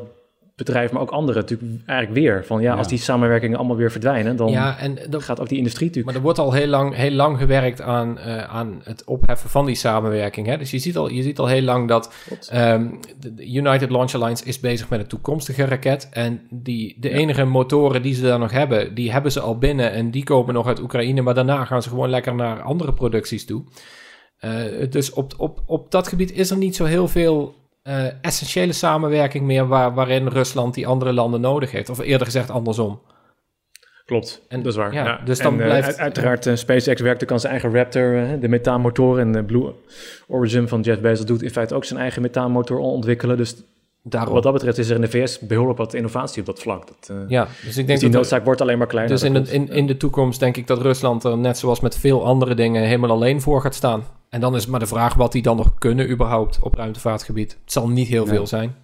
bedrijf, 0.58 0.92
maar 0.92 1.02
ook 1.02 1.10
anderen 1.10 1.40
natuurlijk 1.40 1.82
eigenlijk 1.86 2.20
weer. 2.20 2.44
Van 2.44 2.60
ja, 2.60 2.74
als 2.74 2.88
die 2.88 2.98
samenwerkingen 2.98 3.58
allemaal 3.58 3.76
weer 3.76 3.90
verdwijnen, 3.90 4.36
dan 4.36 4.50
ja, 4.50 4.78
en 4.78 4.98
dan 5.10 5.22
gaat 5.22 5.40
ook 5.40 5.48
die 5.48 5.58
industrie 5.58 5.86
natuurlijk. 5.86 6.06
Maar 6.06 6.16
er 6.16 6.26
wordt 6.34 6.38
al 6.38 6.52
heel 6.52 6.66
lang, 6.66 6.94
heel 6.94 7.10
lang 7.10 7.38
gewerkt 7.38 7.80
aan, 7.80 8.18
uh, 8.18 8.44
aan 8.44 8.80
het 8.82 9.04
opheffen 9.04 9.50
van 9.50 9.66
die 9.66 9.74
samenwerking. 9.74 10.46
Hè? 10.46 10.56
Dus 10.58 10.70
je 10.70 10.78
ziet 10.78 10.96
al, 10.96 11.10
je 11.10 11.22
ziet 11.22 11.38
al 11.38 11.46
heel 11.46 11.62
lang 11.62 11.88
dat 11.88 12.14
um, 12.54 13.00
de 13.18 13.52
United 13.52 13.90
Launch 13.90 14.14
Alliance 14.14 14.44
is 14.44 14.60
bezig 14.60 14.88
met 14.88 15.00
een 15.00 15.06
toekomstige 15.06 15.64
raket. 15.64 16.08
En 16.10 16.40
die, 16.50 16.96
de 17.00 17.10
enige 17.10 17.44
motoren 17.44 18.02
die 18.02 18.14
ze 18.14 18.22
daar 18.22 18.38
nog 18.38 18.52
hebben, 18.52 18.94
die 18.94 19.12
hebben 19.12 19.32
ze 19.32 19.40
al 19.40 19.58
binnen 19.58 19.92
en 19.92 20.10
die 20.10 20.24
komen 20.24 20.54
nog 20.54 20.66
uit 20.66 20.80
Oekraïne. 20.80 21.22
Maar 21.22 21.34
daarna 21.34 21.64
gaan 21.64 21.82
ze 21.82 21.88
gewoon 21.88 22.10
lekker 22.10 22.34
naar 22.34 22.62
andere 22.62 22.92
producties 22.92 23.46
toe. 23.46 23.64
Uh, 24.40 24.90
dus 24.90 25.12
op, 25.12 25.34
op, 25.36 25.62
op 25.66 25.90
dat 25.90 26.08
gebied 26.08 26.32
is 26.32 26.50
er 26.50 26.56
niet 26.56 26.76
zo 26.76 26.84
heel 26.84 27.08
veel 27.08 27.54
uh, 27.88 28.04
essentiële 28.20 28.72
samenwerking 28.72 29.44
meer 29.44 29.66
waar, 29.68 29.94
waarin 29.94 30.28
Rusland 30.28 30.74
die 30.74 30.86
andere 30.86 31.12
landen 31.12 31.40
nodig 31.40 31.70
heeft. 31.70 31.88
Of 31.88 31.98
eerder 31.98 32.26
gezegd 32.26 32.50
andersom. 32.50 33.00
Klopt, 34.04 34.42
en, 34.48 34.62
dat 34.62 34.72
is 34.72 34.78
waar. 34.78 34.92
Ja, 34.92 35.20
Dus 35.24 35.38
dan 35.38 35.52
en, 35.52 35.58
uh, 35.58 35.64
blijft... 35.64 35.98
uiteraard, 35.98 36.48
SpaceX 36.54 37.00
werkt 37.00 37.22
ook 37.22 37.32
aan 37.32 37.40
zijn 37.40 37.52
eigen 37.52 37.74
Raptor, 37.74 38.40
de 38.40 38.48
methaanmotor. 38.48 39.18
En 39.18 39.32
de 39.32 39.44
Blue 39.44 39.72
Origin 40.26 40.68
van 40.68 40.80
Jeff 40.80 41.00
Bezos 41.00 41.26
doet 41.26 41.42
in 41.42 41.50
feite 41.50 41.74
ook 41.74 41.84
zijn 41.84 42.00
eigen 42.00 42.22
methaanmotor 42.22 42.78
ontwikkelen. 42.78 43.36
Dus 43.36 43.56
Daarom. 44.02 44.34
Wat 44.34 44.42
dat 44.42 44.52
betreft 44.52 44.78
is 44.78 44.88
er 44.88 44.94
in 44.94 45.00
de 45.00 45.08
VS 45.08 45.38
behoorlijk 45.38 45.78
wat 45.78 45.94
innovatie 45.94 46.40
op 46.40 46.46
dat 46.46 46.60
vlak. 46.60 46.86
Dat, 46.86 47.08
uh, 47.12 47.28
ja, 47.28 47.48
dus 47.64 47.76
ik 47.76 47.86
denk 47.86 47.88
dus 47.88 48.00
die 48.00 48.08
noodzaak 48.08 48.44
wordt 48.44 48.60
alleen 48.60 48.78
maar 48.78 48.86
kleiner. 48.86 49.14
Dus 49.14 49.24
in 49.24 49.34
de, 49.34 49.52
in, 49.52 49.68
in 49.68 49.86
de 49.86 49.96
toekomst 49.96 50.40
denk 50.40 50.56
ik 50.56 50.66
dat 50.66 50.80
Rusland 50.80 51.24
er 51.24 51.38
net 51.38 51.58
zoals 51.58 51.80
met 51.80 51.98
veel 51.98 52.24
andere 52.24 52.54
dingen 52.54 52.82
helemaal 52.82 53.10
alleen 53.10 53.40
voor 53.40 53.60
gaat 53.60 53.74
staan. 53.74 54.04
En 54.30 54.40
dan 54.40 54.54
is 54.54 54.66
maar 54.66 54.80
de 54.80 54.86
vraag 54.86 55.14
wat 55.14 55.32
die 55.32 55.42
dan 55.42 55.56
nog 55.56 55.78
kunnen 55.78 56.10
überhaupt 56.10 56.58
op 56.60 56.74
ruimtevaartgebied. 56.74 57.58
Het 57.60 57.72
zal 57.72 57.88
niet 57.88 58.08
heel 58.08 58.26
veel 58.26 58.46
zijn. 58.46 58.76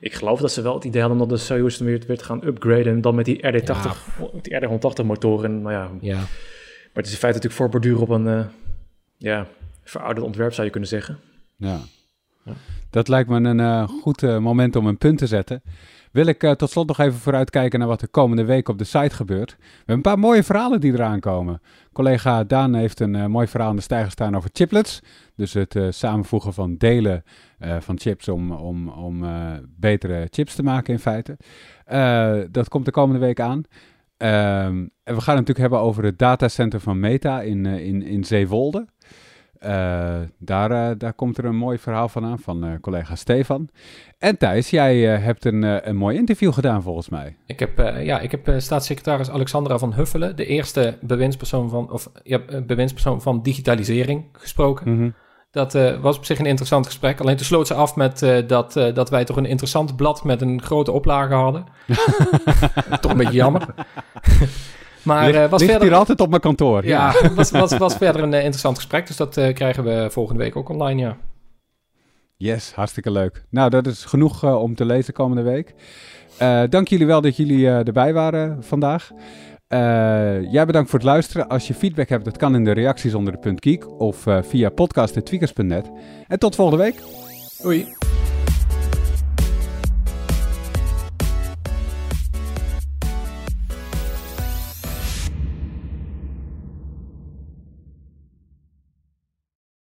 Ik 0.00 0.14
geloof 0.14 0.40
dat 0.40 0.52
ze 0.52 0.62
wel 0.62 0.74
het 0.74 0.84
idee 0.84 1.00
hadden 1.00 1.20
om 1.20 1.28
de 1.28 1.36
Soyuz 1.36 1.78
weer, 1.78 2.02
weer 2.06 2.18
te 2.18 2.24
gaan 2.24 2.44
upgraden. 2.44 2.86
En 2.86 3.00
dan 3.00 3.14
met 3.14 3.24
die 3.24 3.46
RD-80, 3.46 3.64
ja. 3.64 3.94
die 4.42 4.68
RD-180 5.02 5.06
motoren. 5.06 5.62
Nou 5.62 5.74
ja. 5.74 5.90
ja. 6.00 6.16
Maar 6.16 7.02
het 7.02 7.06
is 7.06 7.12
in 7.12 7.18
feite 7.18 7.38
natuurlijk 7.38 7.54
voorborduur 7.54 8.00
op 8.00 8.08
een 8.08 8.26
uh, 8.26 8.44
ja, 9.16 9.46
verouderd 9.84 10.26
ontwerp 10.26 10.52
zou 10.52 10.64
je 10.66 10.72
kunnen 10.72 10.88
zeggen. 10.88 11.18
Ja. 11.56 11.80
ja. 12.44 12.52
Dat 12.90 13.08
lijkt 13.08 13.28
me 13.28 13.36
een 13.48 13.58
uh, 13.58 13.88
goed 13.88 14.22
uh, 14.22 14.38
moment 14.38 14.76
om 14.76 14.86
een 14.86 14.98
punt 14.98 15.18
te 15.18 15.26
zetten. 15.26 15.62
Wil 16.12 16.26
ik 16.26 16.42
uh, 16.42 16.50
tot 16.50 16.70
slot 16.70 16.86
nog 16.86 16.98
even 16.98 17.18
vooruitkijken 17.18 17.78
naar 17.78 17.88
wat 17.88 18.02
er 18.02 18.08
komende 18.08 18.44
week 18.44 18.68
op 18.68 18.78
de 18.78 18.84
site 18.84 19.14
gebeurt. 19.14 19.56
We 19.58 19.64
hebben 19.76 19.94
een 19.94 20.02
paar 20.02 20.18
mooie 20.18 20.42
verhalen 20.42 20.80
die 20.80 20.92
eraan 20.92 21.20
komen. 21.20 21.60
Collega 21.92 22.44
Daan 22.44 22.74
heeft 22.74 23.00
een 23.00 23.30
mooi 23.30 23.46
verhaal 23.46 23.68
aan 23.68 23.76
de 23.76 23.82
stijger 23.82 24.10
staan 24.10 24.36
over 24.36 24.50
chiplets. 24.52 25.00
Dus 25.36 25.52
het 25.52 25.76
samenvoegen 25.88 26.52
van 26.52 26.76
delen 26.76 27.24
van 27.78 27.98
chips 27.98 28.28
om, 28.28 28.52
om, 28.52 28.88
om 28.88 29.24
betere 29.76 30.26
chips 30.30 30.54
te 30.54 30.62
maken 30.62 30.92
in 30.92 30.98
feite. 30.98 31.36
dat 32.50 32.68
komt 32.68 32.84
de 32.84 32.90
komende 32.90 33.20
week 33.20 33.40
aan. 33.40 33.62
Ehm, 34.18 34.86
en 35.04 35.14
we 35.14 35.20
gaan 35.20 35.36
het 35.36 35.46
natuurlijk 35.46 35.58
hebben 35.58 35.80
over 35.80 36.04
het 36.04 36.18
datacenter 36.18 36.80
van 36.80 37.00
Meta 37.00 37.42
in, 37.42 37.66
in, 37.66 38.02
in 38.02 38.24
Zeewolde. 38.24 38.86
Uh, 39.64 40.16
daar, 40.38 40.70
uh, 40.70 40.90
daar 40.98 41.12
komt 41.12 41.38
er 41.38 41.44
een 41.44 41.56
mooi 41.56 41.78
verhaal 41.78 42.08
van 42.08 42.24
aan 42.24 42.38
van 42.38 42.64
uh, 42.64 42.72
collega 42.80 43.14
Stefan. 43.14 43.68
En 44.18 44.38
Thijs, 44.38 44.70
jij 44.70 45.00
hebt 45.00 45.44
een, 45.44 45.88
een 45.88 45.96
mooi 45.96 46.16
interview 46.16 46.52
gedaan 46.52 46.82
volgens 46.82 47.08
mij. 47.08 47.36
Ik 47.46 47.58
heb, 47.58 47.78
ja, 47.78 48.20
ik 48.20 48.30
heb 48.30 48.54
staatssecretaris 48.56 49.30
Alexandra 49.30 49.78
van 49.78 49.94
Huffelen, 49.94 50.36
de 50.36 50.46
eerste 50.46 50.98
bewindspersoon 51.00 51.68
van, 51.68 51.92
of, 51.92 52.10
ja, 52.22 52.40
bewindspersoon 52.66 53.22
van 53.22 53.42
digitalisering, 53.42 54.24
gesproken. 54.32 54.90
Mm 54.90 54.98
-hmm. 54.98 55.14
Dat 55.50 55.72
was 56.00 56.16
op 56.16 56.24
zich 56.24 56.38
een 56.38 56.46
interessant 56.46 56.86
gesprek. 56.86 57.20
Alleen 57.20 57.36
toen 57.36 57.46
sloot 57.46 57.66
ze 57.66 57.74
af 57.74 57.96
met 57.96 58.18
dat, 58.46 58.72
dat 58.72 59.10
wij 59.10 59.24
toch 59.24 59.36
een 59.36 59.46
interessant 59.46 59.96
blad 59.96 60.24
met 60.24 60.40
een 60.40 60.62
grote 60.62 60.92
oplage 60.92 61.34
hadden. 61.34 61.64
toch 63.00 63.10
een 63.10 63.16
beetje 63.16 63.32
jammer. 63.32 63.66
Maar 65.08 65.24
ligt, 65.24 65.38
uh, 65.38 65.50
was 65.50 65.60
ligt 65.60 65.72
verder... 65.72 65.88
hier 65.88 65.98
altijd 65.98 66.20
op 66.20 66.28
mijn 66.28 66.40
kantoor. 66.40 66.84
Ja, 66.84 67.14
ja. 67.22 67.34
was, 67.34 67.50
was, 67.50 67.76
was 67.76 67.94
verder 67.94 68.22
een 68.22 68.32
uh, 68.32 68.38
interessant 68.38 68.76
gesprek. 68.76 69.06
Dus 69.06 69.16
dat 69.16 69.36
uh, 69.36 69.54
krijgen 69.54 69.84
we 69.84 70.08
volgende 70.10 70.42
week 70.42 70.56
ook 70.56 70.68
online, 70.68 71.00
ja. 71.00 71.16
Yes, 72.36 72.72
hartstikke 72.74 73.10
leuk. 73.10 73.44
Nou, 73.50 73.70
dat 73.70 73.86
is 73.86 74.04
genoeg 74.04 74.44
om 74.44 74.74
te 74.74 74.84
lezen 74.84 75.14
komende 75.14 75.42
week. 75.42 75.74
dank 76.70 76.88
jullie 76.88 77.06
wel 77.06 77.20
dat 77.20 77.36
jullie 77.36 77.68
erbij 77.68 78.12
waren 78.12 78.64
vandaag. 78.64 79.10
jij 80.50 80.66
bedankt 80.66 80.90
voor 80.90 80.98
het 80.98 81.08
luisteren. 81.08 81.48
Als 81.48 81.66
je 81.66 81.74
feedback 81.74 82.08
hebt, 82.08 82.24
dat 82.24 82.36
kan 82.36 82.54
in 82.54 82.64
de 82.64 82.72
reacties 82.72 83.14
onder 83.14 83.32
de 83.32 83.38
punt 83.38 83.64
geek 83.64 84.00
of 84.00 84.26
via 84.42 84.70
podcast.tweakers.net. 84.70 85.90
En 86.28 86.38
tot 86.38 86.54
volgende 86.54 86.84
week. 86.84 87.02
Doei. 87.62 87.97